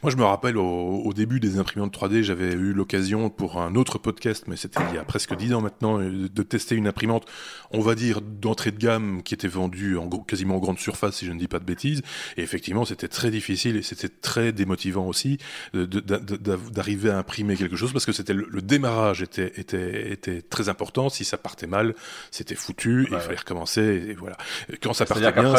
Moi, 0.02 0.10
je 0.10 0.16
me 0.16 0.24
rappelle 0.24 0.56
au, 0.56 1.12
début 1.14 1.38
des 1.38 1.58
imprimantes 1.58 1.96
3D, 1.96 2.22
j'avais 2.22 2.52
eu 2.52 2.72
l'occasion 2.72 3.30
pour 3.30 3.60
un 3.60 3.76
autre 3.76 3.98
podcast, 3.98 4.44
mais 4.48 4.56
c'était 4.56 4.80
il 4.90 4.96
y 4.96 4.98
a 4.98 5.04
presque 5.04 5.36
dix 5.36 5.54
ans 5.54 5.60
maintenant, 5.60 6.00
euh, 6.00 6.28
de 6.28 6.42
tester 6.42 6.74
une 6.74 6.88
imprimante, 6.88 7.24
on 7.70 7.80
va 7.80 7.94
dire 7.94 8.20
d'entrée 8.20 8.72
de 8.72 8.78
gamme, 8.78 9.22
qui 9.22 9.34
était 9.34 9.48
vendue 9.48 9.96
en 9.96 10.08
quasiment 10.08 10.56
en 10.56 10.58
grande 10.58 10.78
surface, 10.78 11.16
si 11.16 11.26
je 11.26 11.32
ne 11.32 11.38
dis 11.38 11.46
pas 11.46 11.60
de 11.60 11.64
bêtises. 11.64 12.02
Et 12.36 12.42
effectivement, 12.42 12.84
c'était 12.84 13.08
très 13.08 13.30
difficile 13.30 13.76
et 13.76 13.82
c'était 13.82 14.08
très 14.08 14.52
démotivant 14.52 15.06
aussi 15.06 15.38
d'arriver 15.72 17.10
à 17.10 17.18
imprimer 17.18 17.56
quelque 17.56 17.76
chose 17.76 17.92
parce 17.92 18.06
que 18.06 18.12
c'était 18.12 18.34
le, 18.34 18.62
démarrage 18.62 19.22
était, 19.22 19.52
était, 19.56 20.10
était 20.10 20.42
très 20.42 20.68
important. 20.68 21.08
Si 21.08 21.24
ça 21.24 21.38
partait 21.38 21.66
mal, 21.66 21.94
c'était 22.30 22.54
foutu. 22.54 23.06
il 23.10 23.18
fallait 23.18 23.36
recommencer. 23.36 24.06
Et 24.08 24.14
voilà. 24.14 24.36
Quand 24.82 24.94
ça 24.94 25.06
partait 25.06 25.30
bien. 25.32 25.54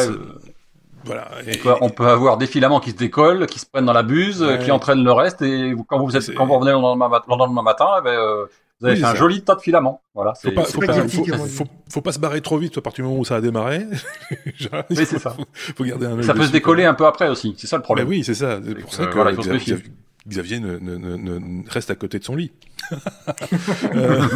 Voilà. 1.05 1.27
On, 1.81 1.89
peut, 1.89 2.07
avoir 2.07 2.37
des 2.37 2.47
filaments 2.47 2.79
qui 2.79 2.91
se 2.91 2.95
décollent, 2.95 3.45
qui 3.47 3.59
se 3.59 3.65
prennent 3.65 3.85
dans 3.85 3.93
la 3.93 4.03
buse, 4.03 4.45
qui 4.63 4.71
entraînent 4.71 5.03
le 5.03 5.11
reste, 5.11 5.41
et 5.41 5.73
quand 5.87 5.99
vous 5.99 6.15
êtes, 6.17 6.33
quand 6.33 6.45
vous 6.45 6.55
revenez 6.55 6.71
le 6.71 6.79
lendemain, 6.79 7.61
matin, 7.61 7.87
eh 7.99 8.03
ben, 8.03 8.11
euh, 8.11 8.45
vous 8.81 8.87
avez 8.87 8.95
fait 8.97 9.05
un 9.05 9.15
joli 9.15 9.41
tas 9.41 9.55
de 9.55 9.61
filaments. 9.61 10.01
Voilà. 10.13 10.33
Faut 10.33 10.51
pas, 10.51 10.63
faut, 10.63 10.81
pas, 10.81 10.93
faut, 11.89 12.01
pas, 12.01 12.11
se 12.11 12.19
barrer 12.19 12.41
trop 12.41 12.57
vite 12.57 12.77
à 12.77 12.81
partir 12.81 13.03
du 13.03 13.09
moment 13.09 13.21
où 13.21 13.25
ça 13.25 13.37
a 13.37 13.41
démarré. 13.41 13.85
oui, 14.89 15.05
c'est 15.05 15.19
ça. 15.19 15.35
Faut 15.53 15.83
garder 15.83 16.07
un 16.07 16.21
ça 16.21 16.33
peut 16.33 16.45
se 16.45 16.51
décoller 16.51 16.83
un 16.83 16.93
peu 16.93 17.05
après 17.05 17.29
aussi. 17.29 17.55
C'est 17.57 17.67
ça 17.67 17.77
le 17.77 17.83
problème. 17.83 18.07
Mais 18.07 18.17
oui, 18.17 18.23
c'est 18.23 18.33
ça. 18.33 18.59
C'est 18.63 18.75
pour 18.75 18.93
ça 18.93 19.05
que 19.05 19.13
voilà, 19.13 19.31
il 19.31 19.35
faut 19.35 19.43
se 19.43 19.49
méfier. 19.49 19.77
Xavier 20.27 20.59
ne, 20.59 21.69
reste 21.69 21.91
à 21.91 21.95
côté 21.95 22.19
de 22.19 22.23
son 22.23 22.35
lit. 22.35 22.51
Euh. 23.95 24.27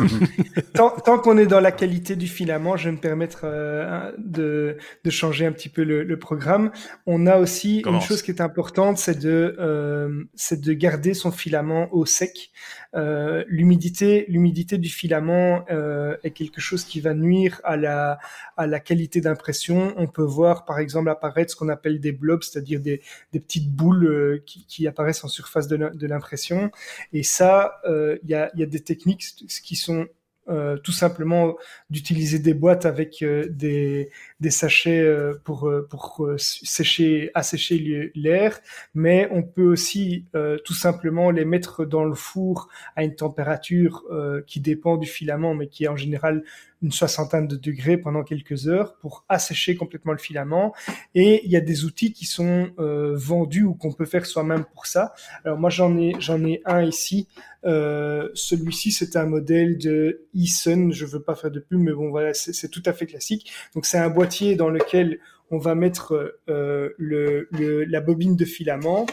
tant, 0.74 1.20
qu'on 1.20 1.38
est 1.38 1.46
dans 1.46 1.60
la 1.60 1.72
qualité 1.72 2.16
du 2.16 2.28
filament, 2.28 2.78
je 2.78 2.86
vais 2.86 2.96
me 2.96 3.00
permettre 3.00 3.42
euh, 3.44 4.12
de, 4.18 4.78
changer 5.10 5.46
un 5.46 5.52
petit 5.52 5.70
peu 5.70 5.84
le, 5.84 6.18
programme. 6.18 6.72
On 7.06 7.28
a 7.28 7.38
aussi 7.38 7.84
une 7.86 8.02
chose 8.02 8.22
qui 8.24 8.32
est 8.32 8.42
importante, 8.42 8.98
c'est 8.98 9.20
de, 9.20 9.56
euh, 9.60 10.24
de 10.52 10.74
garder 10.74 11.14
son 11.14 11.32
filament 11.32 11.94
au 11.94 12.06
sec. 12.06 12.52
Euh, 12.96 13.44
l'humidité, 13.48 14.26
l'humidité 14.30 14.80
du 14.80 14.90
filament 14.90 15.64
euh, 15.70 16.18
est 16.24 16.32
quelque 16.32 16.60
chose 16.60 16.84
qui 16.86 17.02
va 17.02 17.14
nuire 17.14 17.62
à 17.64 17.78
la, 17.78 18.18
à 18.58 18.66
la 18.66 18.80
qualité 18.80 19.22
d'impression. 19.22 19.94
On 19.98 20.08
peut 20.08 20.24
voir 20.24 20.66
par 20.66 20.80
exemple 20.80 21.10
apparaître 21.10 21.52
ce 21.52 21.56
qu'on 21.56 21.70
appelle 21.70 22.00
des 22.00 22.12
blobs, 22.12 22.42
c'est-à-dire 22.42 22.80
des, 22.80 23.02
des 23.32 23.40
petites 23.40 23.72
boules 23.72 24.08
euh, 24.08 24.44
qui, 24.46 24.66
qui, 24.66 24.88
apparaissent 24.88 25.24
en 25.24 25.28
surface 25.28 25.68
de 25.68 25.78
l'impression. 26.08 26.72
Et 27.14 27.24
ça, 27.24 27.82
il 27.86 28.30
y, 28.30 28.36
a, 28.36 28.52
y 28.56 28.64
a 28.64 28.66
des 28.66 28.82
techniques 28.82 29.36
qui 29.64 29.76
sont 29.76 30.08
euh, 30.50 30.78
tout 30.78 30.92
simplement 30.92 31.58
d'utiliser 31.92 32.40
des 32.40 32.56
boîtes 32.56 32.88
avec 32.88 33.22
euh, 33.22 33.48
des, 33.50 34.10
des, 34.40 34.50
sachets 34.50 35.00
euh, 35.00 35.36
pour, 35.44 35.72
pour 35.92 36.28
sécher, 36.38 37.30
assécher 37.36 38.12
l'air, 38.16 38.60
mais 38.96 39.28
on 39.32 39.44
peut 39.44 39.68
aussi 39.68 40.26
tout 40.66 40.74
simplement 40.74 41.30
les 41.30 41.46
mettre 41.46 41.86
dans 41.86 42.04
le 42.04 42.16
four 42.16 42.68
à 42.96 43.04
une 43.04 43.16
température 43.16 44.04
qui 44.48 44.60
dépend 44.60 44.98
du 44.98 45.08
filament, 45.08 45.54
mais 45.54 45.68
qui 45.68 45.84
est 45.84 45.88
en 45.88 45.96
général 45.96 46.44
une 46.82 46.92
soixantaine 46.92 47.48
de 47.48 47.56
degrés 47.56 47.98
pendant 47.98 48.24
quelques 48.24 48.68
heures 48.68 48.96
pour 48.98 49.26
assécher 49.28 49.76
complètement 49.76 50.14
le 50.14 50.18
filament. 50.18 50.74
Et 51.16 51.46
il 51.46 51.52
y 51.52 51.58
a 51.58 51.62
des 51.62 51.86
outils 51.86 52.14
qui 52.14 52.26
sont 52.26 52.70
euh, 52.80 53.16
vendus 53.16 53.64
ou 53.64 53.74
qu'on 53.74 53.92
peut 53.92 54.06
faire 54.06 54.26
soi-même 54.26 54.66
pour 54.74 54.86
ça. 54.86 55.14
Alors 55.44 55.58
moi 55.58 55.70
j'en 55.70 55.98
ai 55.98 56.14
j'en 56.20 56.44
ai 56.46 56.62
un 56.66 56.84
ici. 56.84 57.28
Euh, 57.66 58.30
Celui-ci 58.34 58.92
c'est 58.92 59.16
un 59.16 59.26
modèle 59.26 59.78
de 59.78 60.28
Eason. 60.34 60.92
Je 60.92 61.06
veux 61.06 61.22
pas 61.22 61.36
faire 61.36 61.52
de 61.52 61.60
pub, 61.60 61.80
mais 61.80 61.92
bon 61.92 62.10
voilà 62.10 62.34
c'est 62.34 62.70
tout 62.70 62.84
à 62.86 62.94
fait 62.94 63.06
classique. 63.06 63.52
Donc 63.76 63.86
c'est 63.86 63.98
un 63.98 64.10
boîtier 64.10 64.56
dans 64.56 64.70
lequel 64.70 65.20
on 65.52 65.58
va 65.58 65.76
mettre 65.76 66.38
euh, 66.48 66.90
le, 66.98 67.48
le, 67.52 67.84
la 67.84 68.02
bobine 68.02 68.36
de 68.36 68.46
filament 68.46 69.06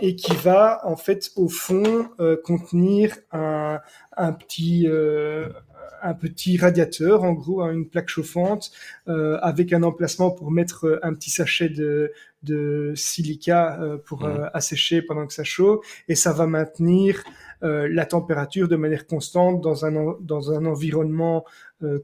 et 0.00 0.14
qui 0.16 0.34
va 0.34 0.80
en 0.84 0.96
fait 0.96 1.30
au 1.36 1.48
fond 1.48 2.08
euh, 2.20 2.36
contenir 2.44 3.16
un, 3.32 3.80
un 4.16 4.32
petit 4.32 4.86
euh, 4.86 5.48
un 6.02 6.14
petit 6.14 6.56
radiateur, 6.56 7.24
en 7.24 7.32
gros, 7.32 7.62
hein, 7.62 7.72
une 7.72 7.88
plaque 7.88 8.08
chauffante, 8.08 8.70
euh, 9.08 9.38
avec 9.42 9.72
un 9.72 9.82
emplacement 9.82 10.30
pour 10.30 10.50
mettre 10.50 10.86
euh, 10.86 11.00
un 11.02 11.14
petit 11.14 11.30
sachet 11.30 11.68
de, 11.68 12.12
de 12.42 12.92
silica 12.94 13.80
euh, 13.80 13.98
pour 13.98 14.24
mmh. 14.24 14.50
assécher 14.54 15.02
pendant 15.02 15.26
que 15.26 15.32
ça 15.32 15.44
chauffe, 15.44 15.84
et 16.08 16.14
ça 16.14 16.32
va 16.32 16.46
maintenir 16.46 17.22
la 17.62 18.06
température 18.06 18.68
de 18.68 18.76
manière 18.76 19.06
constante 19.06 19.60
dans 19.60 19.84
un, 19.84 20.16
dans 20.22 20.50
un 20.50 20.64
environnement 20.64 21.44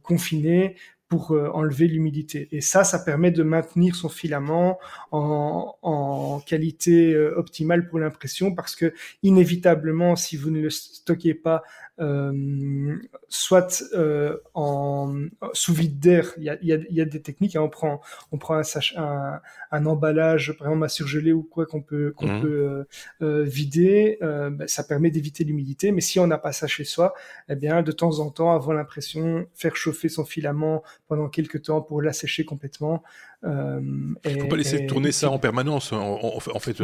confiné 0.03 0.76
pour 1.09 1.30
enlever 1.30 1.89
l'humidité. 1.89 2.47
Et 2.53 2.61
ça, 2.61 2.84
ça 2.84 2.99
permet 2.99 3.30
de 3.30 3.43
maintenir 3.43 3.97
son 3.97 4.11
filament 4.11 4.78
en, 5.12 5.74
en 5.80 6.41
qualité 6.41 7.16
optimale 7.16 7.89
pour 7.89 8.01
l'impression 8.01 8.55
parce 8.55 8.76
que 8.76 8.93
inévitablement, 9.22 10.14
si 10.14 10.37
vous 10.37 10.51
ne 10.51 10.61
le 10.61 10.68
stockez 10.68 11.32
pas 11.32 11.62
euh, 11.99 12.97
soit 13.29 13.83
euh, 13.95 14.37
en 14.55 15.15
sous 15.53 15.73
vide 15.73 15.99
d'air. 15.99 16.33
Il 16.37 16.45
y 16.45 16.51
a, 16.51 16.59
y, 16.63 16.73
a, 16.73 16.79
y 16.91 17.01
a, 17.01 17.05
des 17.05 17.23
techniques. 17.23 17.57
Hein, 17.57 17.63
on 17.63 17.69
prend 17.69 18.01
on 18.33 18.39
prend 18.39 18.57
un, 18.57 18.63
un, 18.97 19.41
un, 19.71 19.87
emballage, 19.87 20.57
par 20.59 20.69
exemple 20.69 20.85
à 20.85 20.89
surgelé 20.89 21.33
ou 21.33 21.43
quoi 21.43 21.65
qu'on 21.67 21.81
peut 21.81 22.13
qu'on 22.15 22.27
mmh. 22.27 22.41
peut 22.43 22.49
euh, 22.49 22.85
euh 23.23 23.43
vider. 23.45 24.19
Euh, 24.23 24.51
ben, 24.51 24.69
ça 24.69 24.85
permet 24.85 25.11
d'éviter 25.11 25.45
l'humidité. 25.45 25.91
Mais 25.93 26.03
si 26.03 26.21
on 26.21 26.27
n'a 26.27 26.39
pas 26.39 26.53
ça 26.53 26.67
chez 26.67 26.85
soi, 26.85 27.15
eh 27.49 27.57
bien 27.57 27.83
de 27.83 27.93
temps 27.93 28.21
en 28.21 28.31
temps, 28.31 28.55
avoir 28.55 28.77
l'impression, 28.77 29.47
faire 29.55 29.77
chauffer 29.77 30.09
son 30.09 30.25
filament 30.25 30.83
pendant 31.09 31.29
quelques 31.29 31.63
temps 31.63 31.81
pour 31.81 32.03
l'assécher 32.03 32.45
complètement. 32.45 33.03
Euh, 33.45 33.80
Il 34.24 34.37
ne 34.37 34.43
faut 34.43 34.49
pas 34.49 34.57
laisser 34.57 34.87
tourner 34.87 35.12
ça 35.12 35.30
en 35.30 35.39
permanence, 35.39 35.93
en, 35.93 36.18
en 36.22 36.59
fait, 36.59 36.76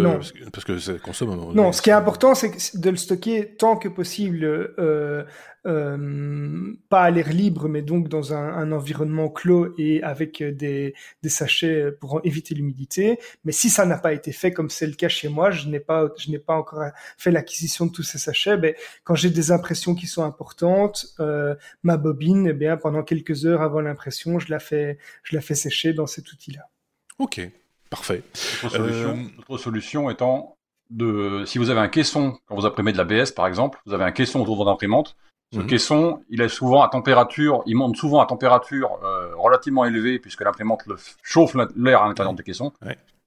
parce 0.52 0.64
que 0.64 0.78
ça 0.78 0.92
consomme. 0.94 1.52
Non, 1.54 1.72
ce 1.72 1.82
qui 1.82 1.90
est 1.90 1.94
important, 1.94 2.34
c'est 2.34 2.78
de 2.78 2.90
le 2.90 2.96
stocker 2.96 3.54
tant 3.58 3.76
que 3.76 3.88
possible. 3.88 4.44
Euh, 4.44 5.24
euh, 5.66 5.82
euh, 5.92 6.76
pas 6.88 7.02
à 7.02 7.10
l'air 7.10 7.28
libre, 7.30 7.68
mais 7.68 7.82
donc 7.82 8.08
dans 8.08 8.34
un, 8.34 8.54
un, 8.54 8.72
environnement 8.72 9.28
clos 9.28 9.74
et 9.78 10.02
avec 10.02 10.42
des, 10.42 10.94
des 11.22 11.28
sachets 11.28 11.92
pour 11.92 12.20
éviter 12.24 12.54
l'humidité. 12.54 13.18
Mais 13.44 13.52
si 13.52 13.70
ça 13.70 13.84
n'a 13.86 13.98
pas 13.98 14.12
été 14.12 14.32
fait, 14.32 14.52
comme 14.52 14.70
c'est 14.70 14.86
le 14.86 14.94
cas 14.94 15.08
chez 15.08 15.28
moi, 15.28 15.50
je 15.50 15.68
n'ai 15.68 15.80
pas, 15.80 16.08
je 16.18 16.30
n'ai 16.30 16.38
pas 16.38 16.54
encore 16.54 16.82
fait 17.16 17.30
l'acquisition 17.30 17.86
de 17.86 17.92
tous 17.92 18.02
ces 18.02 18.18
sachets. 18.18 18.56
Ben, 18.56 18.74
quand 19.04 19.14
j'ai 19.14 19.30
des 19.30 19.50
impressions 19.50 19.94
qui 19.94 20.06
sont 20.06 20.24
importantes, 20.24 21.06
euh, 21.20 21.54
ma 21.82 21.96
bobine, 21.96 22.48
eh 22.48 22.52
bien, 22.52 22.76
pendant 22.76 23.02
quelques 23.02 23.46
heures 23.46 23.62
avant 23.62 23.80
l'impression, 23.80 24.38
je 24.38 24.50
la 24.50 24.58
fais, 24.58 24.98
je 25.22 25.34
la 25.34 25.42
fais 25.42 25.54
sécher 25.54 25.92
dans 25.92 26.06
cet 26.06 26.32
outil-là. 26.32 26.68
Ok, 27.18 27.40
parfait. 27.90 28.22
Notre 28.62 28.76
solution, 28.76 29.30
notre 29.36 29.58
solution 29.58 30.10
étant 30.10 30.56
de, 30.90 31.44
si 31.46 31.58
vous 31.58 31.70
avez 31.70 31.80
un 31.80 31.88
caisson, 31.88 32.38
quand 32.46 32.54
vous 32.54 32.66
imprimez 32.66 32.92
de 32.92 32.98
la 32.98 33.04
BS 33.04 33.32
par 33.32 33.46
exemple, 33.46 33.80
vous 33.86 33.94
avez 33.94 34.04
un 34.04 34.12
caisson 34.12 34.40
autour 34.40 34.54
de 34.54 34.58
votre 34.58 34.70
imprimante. 34.70 35.16
Ce 35.52 35.58
mhm. 35.58 35.66
caisson, 35.66 36.22
il 36.30 36.40
est 36.40 36.48
souvent 36.48 36.82
à 36.82 36.88
température, 36.88 37.62
il 37.66 37.76
monte 37.76 37.96
souvent 37.96 38.20
à 38.20 38.26
température 38.26 38.98
euh, 39.04 39.34
relativement 39.36 39.84
élevée 39.84 40.18
puisque 40.18 40.40
l'imprimante 40.42 40.82
chauffe 41.22 41.54
l'air 41.76 42.02
à 42.02 42.08
l'intérieur 42.08 42.32
du 42.32 42.42
caisson. 42.42 42.72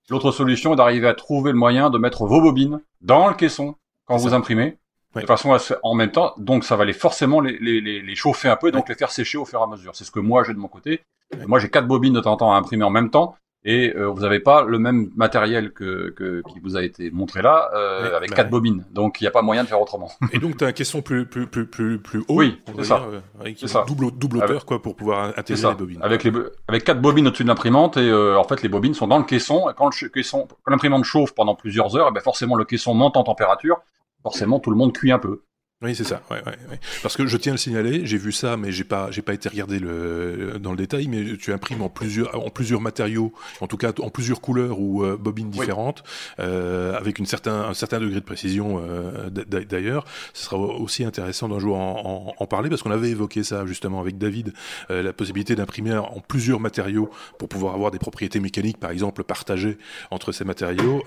L'autre 0.09 0.31
solution 0.31 0.73
est 0.73 0.75
d'arriver 0.75 1.07
à 1.07 1.13
trouver 1.13 1.51
le 1.51 1.57
moyen 1.57 1.89
de 1.89 1.97
mettre 1.97 2.25
vos 2.25 2.41
bobines 2.41 2.81
dans 3.01 3.27
le 3.27 3.35
caisson 3.35 3.75
quand 4.05 4.17
vous 4.17 4.33
imprimez. 4.33 4.77
De 5.15 5.25
façon 5.25 5.53
à, 5.53 5.59
en 5.83 5.95
même 5.95 6.11
temps, 6.11 6.33
donc 6.37 6.65
ça 6.65 6.75
va 6.75 6.83
les 6.83 6.91
forcément 6.91 7.39
les, 7.39 7.57
les, 7.59 7.79
les 7.79 8.15
chauffer 8.15 8.49
un 8.49 8.57
peu 8.57 8.67
et 8.67 8.71
donc 8.71 8.89
les 8.89 8.95
faire 8.95 9.11
sécher 9.11 9.37
au 9.37 9.45
fur 9.45 9.61
et 9.61 9.63
à 9.63 9.67
mesure. 9.67 9.95
C'est 9.95 10.03
ce 10.03 10.11
que 10.11 10.19
moi 10.19 10.43
j'ai 10.43 10.53
de 10.53 10.59
mon 10.59 10.67
côté. 10.67 11.01
Moi 11.47 11.59
j'ai 11.59 11.69
quatre 11.69 11.87
bobines 11.87 12.13
de 12.13 12.19
temps 12.19 12.33
en 12.33 12.37
temps 12.37 12.53
à 12.53 12.57
imprimer 12.57 12.83
en 12.83 12.89
même 12.89 13.09
temps 13.09 13.35
et 13.65 13.95
euh, 13.95 14.05
vous 14.05 14.21
n'avez 14.21 14.39
pas 14.39 14.63
le 14.63 14.77
même 14.77 15.09
matériel 15.15 15.71
que, 15.73 16.11
que, 16.11 16.43
qui 16.53 16.59
vous 16.59 16.77
a 16.77 16.83
été 16.83 17.09
montré 17.09 17.41
là 17.41 17.71
euh, 17.73 18.15
avec 18.15 18.33
quatre 18.33 18.51
bobines. 18.51 18.85
Donc 18.91 19.19
il 19.19 19.23
n'y 19.23 19.27
a 19.27 19.31
pas 19.31 19.41
moyen 19.41 19.63
de 19.63 19.67
faire 19.67 19.81
autrement. 19.81 20.11
Et 20.31 20.37
donc 20.37 20.57
tu 20.57 20.63
as 20.63 20.67
un 20.67 20.71
caisson 20.71 21.01
plus 21.01 21.25
plus 21.25 21.47
plus 21.47 21.65
plus 21.65 21.99
plus 21.99 22.19
haut. 22.27 22.35
Oui, 22.37 22.61
c'est 22.77 22.83
ça. 22.83 23.03
Euh, 23.11 23.53
ça. 23.65 23.83
Double 23.87 24.11
double 24.11 24.37
hauteur 24.37 24.65
quoi 24.65 24.81
pour 24.81 24.95
pouvoir 24.95 25.33
intégrer 25.35 25.69
les 25.69 25.75
bobines. 25.75 25.99
Avec 26.03 26.23
les 26.23 26.31
avec 26.67 26.83
quatre 26.83 27.01
bobines 27.01 27.27
au-dessus 27.27 27.43
de 27.43 27.49
l'imprimante 27.49 27.97
et 27.97 28.07
euh, 28.07 28.37
en 28.37 28.43
fait 28.43 28.61
les 28.61 28.69
bobines 28.69 28.93
sont 28.93 29.07
dans 29.07 29.17
le 29.17 29.23
caisson 29.23 29.67
et 29.69 29.73
quand 29.75 29.89
le 29.99 30.09
caisson 30.09 30.47
quand 30.63 30.71
l'imprimante 30.71 31.03
chauffe 31.03 31.33
pendant 31.33 31.55
plusieurs 31.55 31.97
heures, 31.97 32.07
et 32.07 32.11
eh 32.11 32.13
ben 32.13 32.21
forcément 32.21 32.55
le 32.55 32.65
caisson 32.65 32.93
monte 32.93 33.17
en 33.17 33.23
température. 33.23 33.81
Forcément 34.21 34.59
tout 34.59 34.69
le 34.69 34.77
monde 34.77 34.93
cuit 34.93 35.11
un 35.11 35.19
peu. 35.19 35.41
Oui, 35.81 35.93
c'est 35.93 36.05
ça. 36.05 36.21
Ouais, 36.31 36.37
ouais, 36.37 36.57
ouais. 36.71 36.79
Parce 37.03 37.17
que 37.17 37.27
je 37.27 37.35
tiens 37.35 37.51
à 37.51 37.55
le 37.55 37.59
signaler, 37.59 38.05
j'ai 38.05 38.17
vu 38.17 38.31
ça, 38.31 38.55
mais 38.55 38.71
j'ai 38.71 38.85
pas, 38.85 39.11
j'ai 39.11 39.21
pas 39.21 39.33
été 39.33 39.49
regardé 39.49 39.77
le, 39.77 40.57
dans 40.57 40.71
le 40.71 40.77
détail. 40.77 41.09
Mais 41.09 41.35
tu 41.35 41.51
imprimes 41.51 41.81
en 41.81 41.89
plusieurs, 41.89 42.33
en 42.33 42.49
plusieurs 42.49 42.79
matériaux, 42.79 43.33
en 43.59 43.67
tout 43.67 43.75
cas 43.75 43.91
en 43.99 44.09
plusieurs 44.09 44.39
couleurs 44.39 44.79
ou 44.79 45.03
euh, 45.03 45.17
bobines 45.17 45.49
différentes, 45.49 46.03
euh, 46.39 46.95
avec 46.97 47.19
une 47.19 47.25
certain, 47.25 47.65
un 47.65 47.73
certain 47.73 47.99
degré 47.99 48.21
de 48.21 48.25
précision. 48.25 48.81
Euh, 48.81 49.29
D'ailleurs, 49.29 50.05
ce 50.33 50.45
sera 50.45 50.57
aussi 50.57 51.03
intéressant 51.03 51.49
d'un 51.49 51.59
jour 51.59 51.77
en, 51.77 52.33
en, 52.37 52.41
en, 52.41 52.47
parler 52.47 52.69
parce 52.69 52.81
qu'on 52.81 52.91
avait 52.91 53.09
évoqué 53.09 53.43
ça 53.43 53.65
justement 53.65 53.99
avec 53.99 54.17
David, 54.17 54.53
la 54.89 55.11
possibilité 55.11 55.55
d'imprimer 55.55 55.97
en 55.97 56.21
plusieurs 56.25 56.61
matériaux 56.61 57.09
pour 57.37 57.49
pouvoir 57.49 57.73
avoir 57.73 57.91
des 57.91 57.99
propriétés 57.99 58.39
mécaniques, 58.39 58.79
par 58.79 58.91
exemple, 58.91 59.25
partagées 59.25 59.77
entre 60.09 60.31
ces 60.31 60.45
matériaux. 60.45 61.03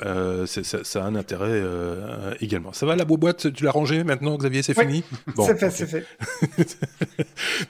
Ça, 0.47 0.63
ça, 0.63 1.05
a 1.05 1.07
un 1.07 1.15
intérêt 1.15 1.63
également. 2.41 2.75
Ça 2.75 2.85
va 2.85 2.97
la 2.97 3.07
boîte 3.07 3.53
Tu 3.55 3.65
l'as 3.65 3.71
rangée 3.71 4.05
maintenant, 4.05 4.37
Xavier? 4.37 4.58
C'est 4.63 4.79
fini 4.79 5.05
bon, 5.35 5.47
C'est 5.47 5.59
fait, 5.59 5.71
c'est 5.71 5.87
fait. 5.87 6.05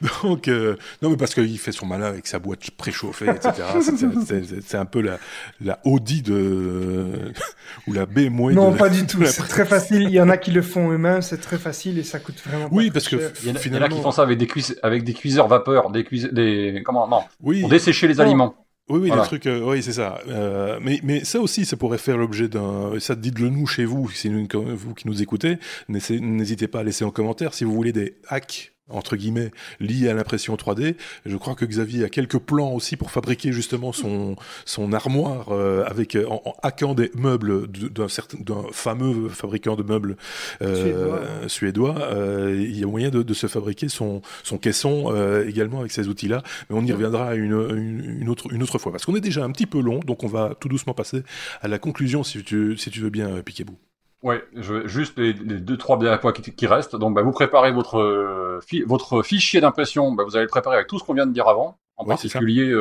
Donc, 0.22 0.49
euh, 0.49 0.76
non, 1.03 1.11
mais 1.11 1.16
parce 1.16 1.34
qu'il 1.34 1.59
fait 1.59 1.72
son 1.72 1.86
malin 1.86 2.07
avec 2.07 2.26
sa 2.26 2.39
boîte 2.39 2.70
préchauffée, 2.72 3.26
etc. 3.28 3.53
c'est 4.66 4.76
un 4.76 4.84
peu 4.84 5.01
la, 5.01 5.18
la 5.61 5.78
Audi 5.84 6.22
de. 6.22 7.32
ou 7.86 7.93
la 7.93 8.07
BMW. 8.07 8.53
Non, 8.53 8.72
pas 8.72 8.89
du 8.89 9.07
tout. 9.07 9.24
C'est 9.24 9.49
très 9.49 9.66
facile. 9.66 10.03
Il 10.03 10.11
y 10.11 10.20
en 10.20 10.28
a 10.28 10.36
qui 10.36 10.51
le 10.51 10.62
font 10.62 10.91
eux-mêmes, 10.91 11.22
c'est 11.22 11.41
très 11.41 11.59
facile 11.59 11.99
et 11.99 12.03
ça 12.03 12.18
coûte 12.18 12.41
vraiment 12.47 12.68
Oui, 12.70 12.91
parce 12.91 13.09
que 13.09 13.32
il 13.43 13.49
y, 13.49 13.76
en 13.76 13.82
a 13.82 13.89
qui 13.89 14.01
font 14.01 14.12
ça 14.12 14.22
avec 14.22 14.39
des, 14.39 14.49
avec 14.82 15.05
des 15.05 15.14
cuiseurs 15.14 15.49
vapeur, 15.49 15.91
des, 15.91 16.05
des. 16.32 16.82
Comment 16.84 17.09
Non. 17.09 17.22
Oui. 17.43 17.61
Pour 17.61 17.70
dessécher 17.70 18.09
les 18.09 18.20
aliments. 18.20 18.55
Oui, 18.89 19.01
oui, 19.03 19.11
le 19.11 19.22
truc, 19.22 19.47
euh, 19.47 19.61
oui, 19.62 19.82
c'est 19.82 19.93
ça. 19.93 20.18
Euh, 20.28 20.78
mais, 20.82 21.01
mais 21.03 21.24
ça 21.24 21.41
aussi, 21.41 21.66
ça 21.66 21.76
pourrait 21.76 21.99
faire 21.99 22.16
l'objet 22.16 22.49
d'un. 22.49 22.99
Ça, 23.01 23.14
dites-le 23.14 23.51
nous 23.51 23.66
chez 23.66 23.84
vous, 23.84 24.11
si 24.11 24.28
vous 24.28 24.95
qui 24.95 25.07
nous 25.07 25.22
écoutez. 25.22 25.59
N'hésitez 25.89 26.68
pas 26.68 26.80
à 26.80 26.82
laisser 26.82 27.05
en 27.05 27.11
commentaire 27.11 27.55
si 27.55 27.64
vous 27.64 27.72
voulez 27.72 27.93
des 27.93 28.16
hacks 28.28 28.72
entre 28.89 29.16
guillemets 29.16 29.51
lié 29.80 30.09
à 30.09 30.14
l'impression 30.14 30.55
3D. 30.57 30.97
Je 31.26 31.36
crois 31.36 31.55
que 31.55 31.64
Xavier 31.64 32.05
a 32.05 32.09
quelques 32.09 32.39
plans 32.39 32.72
aussi 32.72 32.97
pour 32.97 33.11
fabriquer 33.11 33.53
justement 33.53 33.93
son 33.93 34.36
son 34.64 34.93
armoire 34.93 35.49
euh, 35.51 35.84
avec 35.86 36.16
euh, 36.16 36.26
en, 36.28 36.55
hackant 36.62 36.95
des 36.95 37.11
meubles 37.14 37.66
d'un 37.68 38.09
certain 38.09 38.39
d'un 38.39 38.64
fameux 38.72 39.28
fabricant 39.28 39.76
de 39.76 39.82
meubles 39.82 40.16
euh, 40.62 41.49
suédois. 41.49 41.97
Euh, 41.99 42.57
il 42.59 42.78
y 42.78 42.84
a 42.84 42.86
moyen 42.86 43.11
de, 43.11 43.22
de, 43.22 43.34
se 43.34 43.47
fabriquer 43.47 43.89
son 43.89 44.22
son 44.43 44.59
caisson 44.59 45.14
également 45.47 45.80
avec 45.80 45.93
ces 45.93 46.09
outils-là, 46.09 46.43
mais 46.68 46.76
on 46.76 46.84
y 46.84 46.93
reviendra 46.93 47.34
une, 47.34 48.18
une, 48.20 48.28
autre 48.28 48.53
une 48.53 48.62
autre 48.62 48.78
fois 48.78 48.93
parce 48.93 49.05
qu'on 49.05 49.16
est 49.16 49.20
déjà 49.20 49.45
un 49.45 49.51
petit 49.51 49.66
peu 49.66 49.80
long, 49.80 50.01
donc 50.01 50.24
on 50.24 50.28
va 50.28 50.55
tout 50.59 50.68
doucement 50.68 50.95
passer 50.95 51.22
à 51.61 51.68
la 51.68 51.78
conclusion 51.78 52.22
si 52.24 52.43
tu 52.43 52.76
si 52.76 52.91
tu 52.91 53.01
veux 53.01 53.11
bien 53.11 53.43
Piquebou. 53.43 53.76
Ouais, 54.23 54.43
je, 54.55 54.87
juste 54.89 55.19
les, 55.19 55.33
deux 55.33 55.77
trois 55.77 55.99
derniers 55.99 56.19
points 56.19 56.33
qui, 56.33 56.66
restent. 56.66 56.97
Donc, 56.97 57.14
bah, 57.14 57.23
vous 57.23 57.33
préparez 57.33 57.73
votre 57.73 58.61
votre 58.87 59.23
fichier 59.23 59.61
d'impression. 59.61 60.12
Bah, 60.12 60.25
vous 60.25 60.37
allez 60.37 60.45
le 60.45 60.51
préparer 60.51 60.77
avec 60.77 60.89
tout 60.89 60.99
ce 60.99 61.05
qu'on 61.05 61.14
vient 61.14 61.27
de 61.27 61.33
dire 61.33 61.49
avant, 61.49 61.79
en 61.97 62.05
particulier 62.05 62.75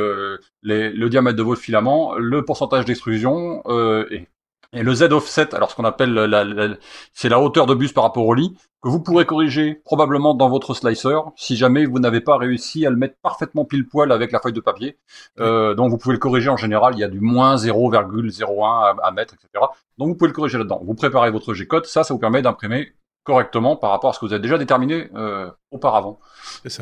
les, 0.64 0.90
le 0.90 1.10
diamètre 1.10 1.38
de 1.38 1.44
votre 1.44 1.62
filament, 1.62 2.16
le 2.16 2.44
pourcentage 2.44 2.86
d'extrusion 2.86 3.62
et 4.10 4.28
et 4.74 4.84
le 4.84 4.94
Z 4.94 5.04
offset, 5.14 5.56
alors 5.56 5.72
ce 5.72 5.76
qu'on 5.76 5.86
appelle 5.86 6.14
la, 6.14 6.76
c'est 7.14 7.30
la 7.30 7.40
hauteur 7.40 7.66
de 7.66 7.74
bus 7.74 7.94
par 7.94 8.04
rapport 8.04 8.26
au 8.26 8.34
lit, 8.34 8.56
que 8.82 8.90
vous 8.90 9.00
pourrez 9.00 9.26
corriger 9.26 9.82
probablement 9.86 10.34
dans 10.34 10.50
votre 10.50 10.74
slicer 10.74 11.18
si 11.36 11.56
jamais 11.56 11.86
vous 11.86 12.00
n'avez 12.00 12.22
pas 12.22 12.38
réussi 12.38 12.86
à 12.86 12.90
le 12.90 12.96
mettre 12.96 13.16
parfaitement 13.22 13.66
pile 13.66 13.88
poil 13.88 14.12
avec 14.12 14.32
la 14.32 14.40
feuille 14.40 14.54
de 14.54 14.62
papier. 14.62 14.98
Euh, 15.40 15.74
donc 15.74 15.90
vous 15.90 15.98
pouvez 15.98 16.14
le 16.14 16.20
corriger 16.20 16.50
en 16.50 16.58
général, 16.58 16.94
il 16.96 17.00
y 17.00 17.04
a 17.04 17.08
du 17.08 17.20
moins 17.20 17.56
0,01 17.56 18.96
à, 19.02 19.12
mettre, 19.12 19.34
etc. 19.34 19.66
Donc 19.98 20.10
vous 20.10 20.16
pouvez 20.16 20.30
le 20.30 20.34
corriger 20.34 20.58
là-dedans. 20.58 20.82
Vous 20.84 20.96
préparez 20.96 21.32
votre 21.32 21.54
G-code, 21.54 21.86
ça, 21.86 22.04
ça 22.04 22.14
vous 22.14 22.20
permet 22.20 22.42
d'imprimer 22.42 22.94
correctement 23.24 23.76
par 23.76 23.92
rapport 23.92 24.12
à 24.12 24.14
ce 24.14 24.20
que 24.20 24.26
vous 24.26 24.34
avez 24.34 24.42
déjà 24.42 24.58
déterminé 24.58 25.10
euh, 25.16 25.50
auparavant. 25.72 26.20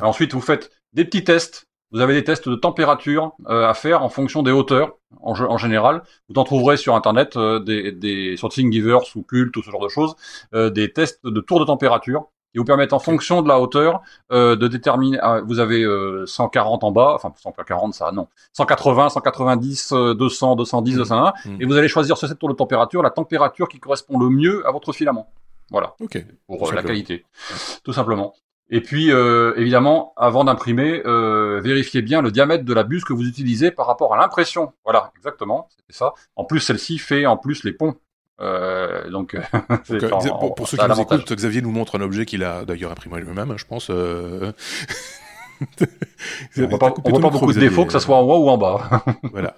ensuite, 0.01 0.33
vous 0.33 0.41
faites 0.41 0.71
des 0.93 1.05
petits 1.05 1.23
tests 1.23 1.67
vous 1.95 2.01
avez 2.01 2.13
des 2.13 2.25
tests 2.25 2.49
de 2.49 2.55
température 2.55 3.31
euh, 3.47 3.69
à 3.69 3.73
faire 3.73 4.03
en 4.03 4.09
fonction 4.09 4.43
des 4.43 4.51
hauteurs 4.51 4.97
en, 5.21 5.31
en 5.31 5.57
général. 5.57 6.03
Vous 6.27 6.37
en 6.37 6.43
trouverez 6.43 6.75
sur 6.75 6.93
internet 6.93 7.37
euh, 7.37 7.59
des, 7.59 7.93
des 7.93 8.35
sur 8.35 8.49
Thingiverse 8.49 9.15
ou 9.15 9.23
Cult 9.23 9.55
ou 9.55 9.63
ce 9.63 9.71
genre 9.71 9.81
de 9.81 9.87
choses, 9.87 10.13
euh, 10.53 10.69
des 10.69 10.91
tests 10.91 11.25
de 11.25 11.39
tour 11.39 11.61
de 11.61 11.63
température 11.63 12.25
qui 12.51 12.57
vous 12.57 12.65
permettent 12.65 12.91
en 12.91 12.99
fonction 12.99 13.41
de 13.41 13.47
la 13.47 13.61
hauteur 13.61 14.01
de 14.31 14.67
déterminer. 14.67 15.19
Ah, 15.21 15.41
vous 15.45 15.59
avez 15.59 15.85
140 16.25 16.85
en 16.85 16.91
bas, 16.91 17.13
enfin 17.15 17.33
140 17.35 17.93
ça 17.93 18.13
non, 18.13 18.29
180, 18.53 19.09
190, 19.09 19.93
200, 20.17 20.55
210, 20.55 20.95
201, 20.95 21.33
et 21.59 21.65
vous 21.65 21.75
allez 21.75 21.89
choisir 21.89 22.17
sur 22.17 22.29
cette 22.29 22.39
tour 22.39 22.47
de 22.47 22.53
température 22.53 23.03
la 23.03 23.09
température 23.09 23.67
qui 23.67 23.79
correspond 23.81 24.17
le 24.17 24.29
mieux 24.29 24.65
à 24.65 24.71
votre 24.71 24.93
filament. 24.93 25.27
Voilà. 25.69 25.95
Ok. 25.99 26.25
Pour 26.47 26.71
la 26.71 26.83
qualité, 26.83 27.25
tout 27.83 27.91
simplement. 27.91 28.33
Et 28.71 28.81
puis, 28.81 29.11
euh, 29.11 29.53
évidemment, 29.57 30.13
avant 30.17 30.43
d'imprimer, 30.43 31.03
euh, 31.05 31.61
vérifiez 31.63 32.01
bien 32.01 32.21
le 32.21 32.31
diamètre 32.31 32.65
de 32.65 32.73
la 32.73 32.83
buse 32.83 33.03
que 33.03 33.13
vous 33.13 33.27
utilisez 33.27 33.69
par 33.69 33.85
rapport 33.85 34.13
à 34.13 34.17
l'impression. 34.17 34.73
Voilà, 34.83 35.11
exactement, 35.17 35.67
c'était 35.69 35.93
ça. 35.93 36.13
En 36.35 36.45
plus, 36.45 36.59
celle-ci 36.59 36.97
fait 36.97 37.27
en 37.27 37.37
plus 37.37 37.63
les 37.63 37.73
ponts. 37.73 37.95
Euh, 38.41 39.09
donc, 39.11 39.37
pour, 40.55 40.67
ceux 40.67 40.77
qui 40.77 40.87
nous 40.87 40.99
écoutent, 40.99 41.31
Xavier 41.31 41.61
nous 41.61 41.71
montre 41.71 41.97
un 41.97 42.01
objet 42.01 42.25
qu'il 42.25 42.43
a 42.43 42.65
d'ailleurs 42.65 42.91
imprimé 42.91 43.21
lui-même, 43.21 43.51
hein, 43.51 43.57
je 43.57 43.65
pense. 43.65 43.89
on 43.91 44.53
voit 46.67 46.79
pas, 46.79 46.93
voit 47.05 47.21
pas 47.21 47.29
beaucoup 47.29 47.53
de 47.53 47.59
défauts, 47.59 47.85
que 47.85 47.93
ce 47.93 47.99
soit 47.99 48.17
en 48.17 48.23
haut 48.23 48.45
ou 48.45 48.49
en 48.49 48.57
bas. 48.57 49.03
voilà. 49.31 49.55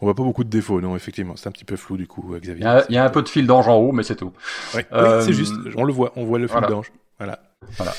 On 0.00 0.06
voit 0.06 0.16
pas 0.16 0.24
beaucoup 0.24 0.42
de 0.42 0.50
défauts, 0.50 0.80
non, 0.80 0.96
effectivement. 0.96 1.36
C'est 1.36 1.48
un 1.48 1.52
petit 1.52 1.64
peu 1.64 1.76
flou, 1.76 1.96
du 1.96 2.08
coup, 2.08 2.34
Xavier. 2.36 2.66
Il 2.88 2.96
y 2.96 2.98
a, 2.98 3.04
un 3.04 3.10
peu 3.10 3.22
de 3.22 3.28
fil 3.28 3.46
d'ange 3.46 3.68
en 3.68 3.76
haut, 3.76 3.92
mais 3.92 4.02
c'est 4.02 4.16
tout. 4.16 4.32
oui, 4.74 4.82
c'est 4.90 5.32
juste. 5.32 5.54
On 5.76 5.84
le 5.84 5.92
voit, 5.92 6.12
on 6.16 6.24
voit 6.24 6.40
le 6.40 6.48
fil 6.48 6.60
d'ange. 6.62 6.90
Voilà. 7.18 7.38
Voilà. 7.76 7.92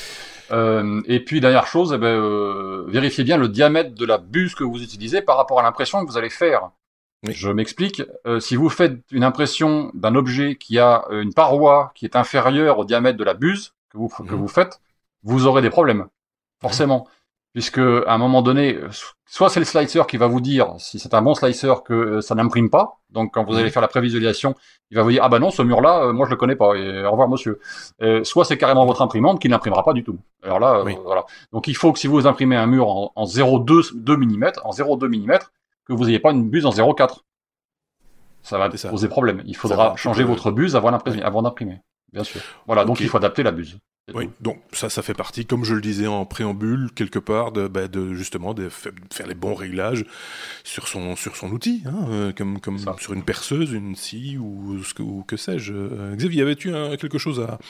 Euh, 0.52 1.00
et 1.06 1.20
puis 1.24 1.40
dernière 1.40 1.66
chose, 1.66 1.92
eh 1.94 1.98
ben, 1.98 2.08
euh, 2.08 2.84
vérifiez 2.88 3.24
bien 3.24 3.38
le 3.38 3.48
diamètre 3.48 3.94
de 3.94 4.04
la 4.04 4.18
buse 4.18 4.54
que 4.54 4.64
vous 4.64 4.82
utilisez 4.82 5.22
par 5.22 5.36
rapport 5.36 5.58
à 5.58 5.62
l'impression 5.62 6.04
que 6.04 6.10
vous 6.10 6.18
allez 6.18 6.30
faire. 6.30 6.70
Je 7.28 7.48
m'explique. 7.48 8.02
Euh, 8.26 8.40
si 8.40 8.56
vous 8.56 8.68
faites 8.68 8.98
une 9.12 9.24
impression 9.24 9.90
d'un 9.94 10.14
objet 10.14 10.56
qui 10.56 10.78
a 10.78 11.04
une 11.10 11.32
paroi 11.32 11.92
qui 11.94 12.04
est 12.04 12.16
inférieure 12.16 12.78
au 12.78 12.84
diamètre 12.84 13.16
de 13.16 13.24
la 13.24 13.34
buse 13.34 13.74
que 13.90 13.98
vous, 13.98 14.08
que 14.08 14.22
mhm. 14.22 14.40
vous 14.40 14.48
faites, 14.48 14.80
vous 15.22 15.46
aurez 15.46 15.62
des 15.62 15.70
problèmes, 15.70 16.08
forcément 16.60 17.06
puisque 17.52 17.78
à 17.78 18.12
un 18.12 18.18
moment 18.18 18.42
donné, 18.42 18.78
soit 19.26 19.48
c'est 19.48 19.60
le 19.60 19.66
slicer 19.66 20.06
qui 20.06 20.16
va 20.16 20.26
vous 20.26 20.40
dire 20.40 20.74
si 20.78 20.98
c'est 20.98 21.14
un 21.14 21.22
bon 21.22 21.34
slicer 21.34 21.74
que 21.84 21.92
euh, 21.92 22.20
ça 22.20 22.34
n'imprime 22.34 22.70
pas. 22.70 22.98
Donc 23.10 23.34
quand 23.34 23.44
vous 23.44 23.56
allez 23.56 23.70
faire 23.70 23.82
la 23.82 23.88
prévisualisation, 23.88 24.54
il 24.90 24.96
va 24.96 25.02
vous 25.02 25.10
dire 25.10 25.22
ah 25.22 25.28
bah 25.28 25.38
non 25.38 25.50
ce 25.50 25.62
mur-là, 25.62 26.04
euh, 26.04 26.12
moi 26.12 26.26
je 26.26 26.30
le 26.30 26.36
connais 26.36 26.56
pas. 26.56 26.74
Et 26.74 27.04
au 27.04 27.10
revoir 27.10 27.28
monsieur. 27.28 27.60
soit 28.24 28.44
c'est 28.44 28.58
carrément 28.58 28.86
votre 28.86 29.02
imprimante 29.02 29.40
qui 29.40 29.48
n'imprimera 29.48 29.84
pas 29.84 29.92
du 29.92 30.04
tout. 30.04 30.18
Alors 30.42 30.60
là, 30.60 30.78
euh, 30.78 30.94
voilà. 31.04 31.24
Donc 31.52 31.68
il 31.68 31.76
faut 31.76 31.92
que 31.92 31.98
si 31.98 32.06
vous 32.06 32.26
imprimez 32.26 32.56
un 32.56 32.66
mur 32.66 32.88
en, 32.88 33.12
en 33.14 33.24
0,2 33.24 34.16
mm, 34.16 34.52
en 34.64 34.70
0,2 34.70 35.08
mm, 35.08 35.38
que 35.86 35.92
vous 35.92 36.06
n'ayez 36.06 36.20
pas 36.20 36.32
une 36.32 36.48
buse 36.48 36.66
en 36.66 36.70
0,4. 36.70 37.20
Ça 38.42 38.58
va 38.58 38.68
poser 38.68 39.08
problème. 39.08 39.42
Il 39.46 39.56
faudra 39.56 39.94
changer 39.96 40.24
votre 40.24 40.50
buse 40.50 40.74
avant 40.74 40.90
d'imprimer. 41.42 41.80
Bien 42.12 42.24
sûr. 42.24 42.40
Voilà, 42.66 42.84
donc 42.84 43.00
il 43.00 43.08
faut 43.08 43.16
adapter 43.16 43.42
la 43.42 43.52
buse. 43.52 43.78
Oui, 44.12 44.28
donc 44.40 44.58
ça, 44.72 44.90
ça 44.90 45.00
fait 45.00 45.14
partie, 45.14 45.46
comme 45.46 45.64
je 45.64 45.74
le 45.74 45.80
disais 45.80 46.08
en 46.08 46.26
préambule, 46.26 46.90
quelque 46.92 47.20
part, 47.20 47.52
de, 47.52 47.68
bah, 47.68 47.86
de 47.86 48.14
justement 48.14 48.52
de 48.52 48.68
faire 48.68 49.28
les 49.28 49.34
bons 49.36 49.54
réglages 49.54 50.04
sur 50.64 50.88
son 50.88 51.14
sur 51.14 51.36
son 51.36 51.52
outil, 51.52 51.84
hein, 51.86 52.06
euh, 52.10 52.32
comme 52.32 52.58
comme 52.58 52.78
sur 52.98 53.12
une 53.12 53.22
perceuse, 53.22 53.70
une 53.70 53.94
scie 53.94 54.38
ou 54.38 54.82
ce 54.82 54.92
que 54.92 55.02
ou 55.04 55.22
que 55.22 55.36
sais-je. 55.36 55.72
Euh, 55.72 56.16
Xavier, 56.16 56.42
avais-tu 56.42 56.72
quelque 56.98 57.18
chose 57.18 57.38
à, 57.38 57.60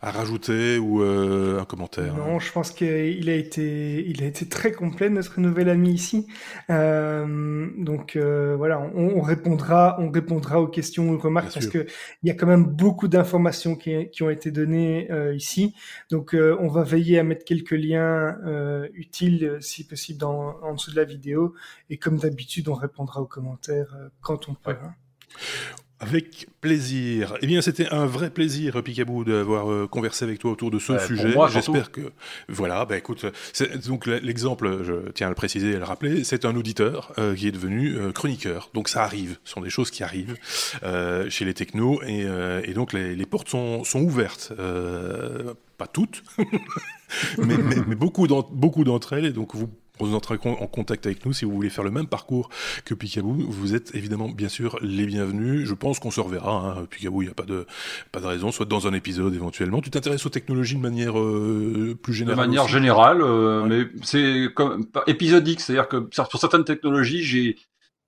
à 0.00 0.10
rajouter 0.10 0.78
ou 0.78 1.02
euh, 1.02 1.60
un 1.60 1.66
commentaire? 1.66 2.16
Non, 2.16 2.40
je 2.40 2.50
pense 2.52 2.70
qu'il 2.70 3.28
a 3.28 3.34
été 3.34 4.08
il 4.08 4.22
a 4.22 4.26
été 4.26 4.48
très 4.48 4.72
complet 4.72 5.10
notre 5.10 5.40
nouvel 5.40 5.68
ami 5.68 5.92
ici. 5.92 6.26
donc 6.70 8.16
voilà, 8.16 8.80
on, 8.94 9.18
on, 9.18 9.20
répondra 9.20 9.98
on 10.00 10.10
répondra 10.10 10.58
aux 10.58 10.68
questions 10.68 11.10
aux 11.10 11.18
remarques 11.18 11.52
parce 11.52 11.66
que 11.66 11.86
il 12.22 12.28
y 12.28 12.30
a 12.30 12.34
quand 12.34 12.46
même 12.46 12.64
beaucoup 12.64 13.08
d'informations 13.08 13.76
qui, 13.76 14.08
qui 14.10 14.22
ont 14.22 14.30
été 14.30 14.50
données 14.50 15.06
ici. 15.34 15.74
Donc, 16.10 16.34
euh, 16.34 16.56
on 16.60 16.68
va 16.68 16.82
veiller 16.82 17.18
à 17.18 17.24
mettre 17.24 17.44
quelques 17.44 17.72
liens 17.72 18.38
euh, 18.44 18.88
utiles, 18.94 19.44
euh, 19.44 19.60
si 19.60 19.86
possible, 19.86 20.24
en 20.24 20.74
dessous 20.74 20.90
de 20.90 20.96
la 20.96 21.04
vidéo. 21.04 21.54
Et 21.90 21.96
comme 21.96 22.18
d'habitude, 22.18 22.68
on 22.68 22.74
répondra 22.74 23.20
aux 23.20 23.26
commentaires 23.26 23.94
quand 24.20 24.48
on 24.48 24.54
peut. 24.54 24.76
Hein. 24.82 24.94
Avec 26.02 26.48
plaisir. 26.60 27.34
Eh 27.42 27.46
bien, 27.46 27.62
c'était 27.62 27.88
un 27.88 28.06
vrai 28.06 28.30
plaisir, 28.30 28.82
Picabou, 28.82 29.24
d'avoir 29.24 29.88
conversé 29.88 30.24
avec 30.24 30.38
toi 30.38 30.50
autour 30.52 30.70
de 30.70 30.78
ce 30.78 30.98
sujet. 30.98 31.34
J'espère 31.48 31.90
que, 31.90 32.12
voilà, 32.48 32.84
bah 32.84 32.96
écoute, 32.96 33.24
donc 33.86 34.06
l'exemple, 34.06 34.80
je 34.82 35.10
tiens 35.12 35.28
à 35.28 35.30
le 35.30 35.36
préciser 35.36 35.70
et 35.70 35.76
à 35.76 35.78
le 35.78 35.84
rappeler, 35.84 36.24
c'est 36.24 36.44
un 36.44 36.56
auditeur 36.56 37.12
qui 37.36 37.46
est 37.46 37.52
devenu 37.52 37.96
chroniqueur. 38.12 38.70
Donc 38.74 38.88
ça 38.88 39.02
arrive, 39.02 39.38
ce 39.44 39.52
sont 39.52 39.60
des 39.60 39.70
choses 39.70 39.90
qui 39.90 40.02
arrivent 40.02 40.36
chez 41.28 41.44
les 41.44 41.54
technos 41.54 42.02
et, 42.02 42.26
et 42.64 42.74
donc 42.74 42.92
les, 42.92 43.14
les, 43.14 43.26
portes 43.26 43.48
sont, 43.48 43.84
sont 43.84 44.00
ouvertes 44.00 44.52
pas 45.78 45.86
toutes, 45.86 46.22
mais, 47.38 47.56
beaucoup 47.94 48.26
d'entre 48.26 49.12
elles, 49.14 49.26
et 49.26 49.32
donc 49.32 49.54
vous 49.54 49.68
vous 50.00 50.14
entrez 50.14 50.38
en 50.44 50.66
contact 50.66 51.06
avec 51.06 51.24
nous 51.26 51.32
si 51.32 51.44
vous 51.44 51.52
voulez 51.52 51.70
faire 51.70 51.84
le 51.84 51.90
même 51.90 52.06
parcours 52.06 52.48
que 52.84 52.94
Picaboo. 52.94 53.34
Vous 53.48 53.74
êtes 53.74 53.94
évidemment, 53.94 54.28
bien 54.28 54.48
sûr, 54.48 54.78
les 54.82 55.06
bienvenus. 55.06 55.66
Je 55.66 55.74
pense 55.74 55.98
qu'on 55.98 56.10
se 56.10 56.20
reverra. 56.20 56.76
Hein. 56.78 56.86
Picaboo, 56.90 57.22
il 57.22 57.26
n'y 57.26 57.30
a 57.30 57.34
pas 57.34 57.44
de, 57.44 57.66
pas 58.10 58.20
de 58.20 58.26
raison, 58.26 58.50
soit 58.50 58.66
dans 58.66 58.86
un 58.86 58.94
épisode 58.94 59.34
éventuellement. 59.34 59.80
Tu 59.80 59.90
t'intéresses 59.90 60.24
aux 60.26 60.30
technologies 60.30 60.76
de 60.76 60.80
manière 60.80 61.18
euh, 61.18 61.96
plus 62.00 62.14
générale 62.14 62.36
De 62.36 62.46
manière 62.46 62.68
générale, 62.68 63.20
euh, 63.20 63.64
mais 63.64 63.86
c'est 64.02 64.48
comme 64.54 64.86
épisodique. 65.06 65.60
C'est-à-dire 65.60 65.88
que 65.88 66.08
sur 66.10 66.28
certaines 66.38 66.64
technologies, 66.64 67.22
j'ai 67.22 67.56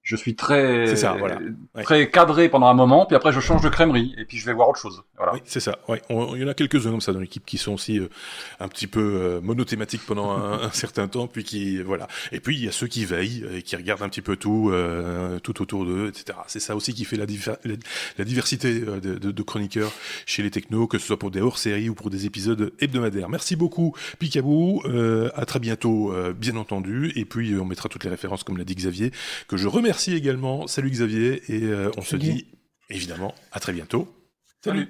je 0.05 0.17
suis 0.17 0.37
très 0.37 0.95
ça, 0.97 1.17
voilà. 1.19 1.41
très 1.83 2.11
cadré 2.11 2.51
pendant 2.51 2.67
un 2.67 2.75
moment, 2.75 3.07
puis 3.07 3.17
après 3.17 3.33
je 3.33 3.41
change 3.41 3.63
de 3.63 3.71
crèmerie 3.71 4.15
et 4.19 4.27
puis 4.27 4.37
je 4.37 4.45
vais 4.45 4.53
voir 4.53 4.69
autre 4.69 4.79
chose. 4.79 5.03
Voilà. 5.17 5.33
Oui, 5.33 5.41
c'est 5.47 5.61
ça. 5.61 5.79
Ouais. 5.89 6.03
il 6.11 6.43
y 6.43 6.45
en 6.45 6.49
a 6.49 6.53
quelques-uns 6.53 6.91
comme 6.91 7.01
ça 7.01 7.15
dans 7.15 7.21
l'équipe 7.21 7.45
qui 7.47 7.57
sont 7.57 7.73
aussi 7.73 7.99
euh, 7.99 8.09
un 8.61 8.69
petit 8.69 8.87
peu 8.87 9.01
euh, 9.01 9.41
monothématiques 9.41 10.03
pendant 10.07 10.33
un, 10.63 10.71
certain 10.73 11.09
temps, 11.09 11.27
puis 11.27 11.43
qui 11.43 11.81
voilà. 11.81 12.07
Et 12.33 12.41
puis 12.41 12.55
il 12.55 12.63
y 12.63 12.69
a 12.69 12.73
ceux 12.73 12.87
qui 12.87 13.07
veillent 13.07 13.47
et 13.51 13.63
qui 13.63 13.77
regardent 13.77 14.03
un 14.03 14.11
petit 14.11 14.21
peu 14.21 14.37
tout, 14.37 14.69
euh, 14.71 15.39
tout 15.39 15.63
autour 15.63 15.87
d'eux, 15.87 16.09
etc. 16.09 16.39
C'est 16.49 16.61
ça 16.61 16.77
aussi 16.77 16.93
qui 16.93 17.07
fait 17.07 17.17
la, 17.17 17.25
la 18.19 18.25
diversité 18.27 18.81
de, 18.81 18.99
de, 18.99 19.31
de, 19.31 19.43
chroniqueurs 19.43 19.93
chez 20.27 20.43
les 20.43 20.51
technos, 20.51 20.87
que 20.87 20.99
ce 20.99 21.07
soit 21.07 21.19
pour 21.19 21.31
des 21.31 21.41
hors-séries 21.41 21.89
ou 21.89 21.95
pour 21.95 22.11
des 22.11 22.27
épisodes 22.27 22.75
hebdomadaires. 22.79 23.31
Merci 23.31 23.57
beaucoup, 23.57 23.95
Picabou. 24.19 24.83
à 25.35 25.47
très 25.47 25.61
bientôt, 25.61 26.13
bien 26.35 26.57
entendu. 26.57 27.11
Et 27.17 27.25
puis 27.25 27.57
on 27.57 27.65
mettra 27.65 27.89
toutes 27.89 28.05
les 28.05 28.11
références, 28.11 28.45
comme 28.45 28.59
l'a 28.59 28.65
dit 28.65 28.75
Xavier, 28.75 29.11
que 29.49 29.57
je 29.57 29.67
remercie 29.67 29.94
merci 29.95 30.15
également. 30.15 30.67
Salut 30.67 30.91
Xavier. 30.91 31.43
Et 31.49 31.63
euh, 31.63 31.91
on 31.97 32.03
se 32.03 32.17
dit 32.17 32.49
évidemment 32.91 33.33
à 33.53 33.61
très 33.61 33.73
bientôt. 33.73 34.13
Salut. 34.61 34.89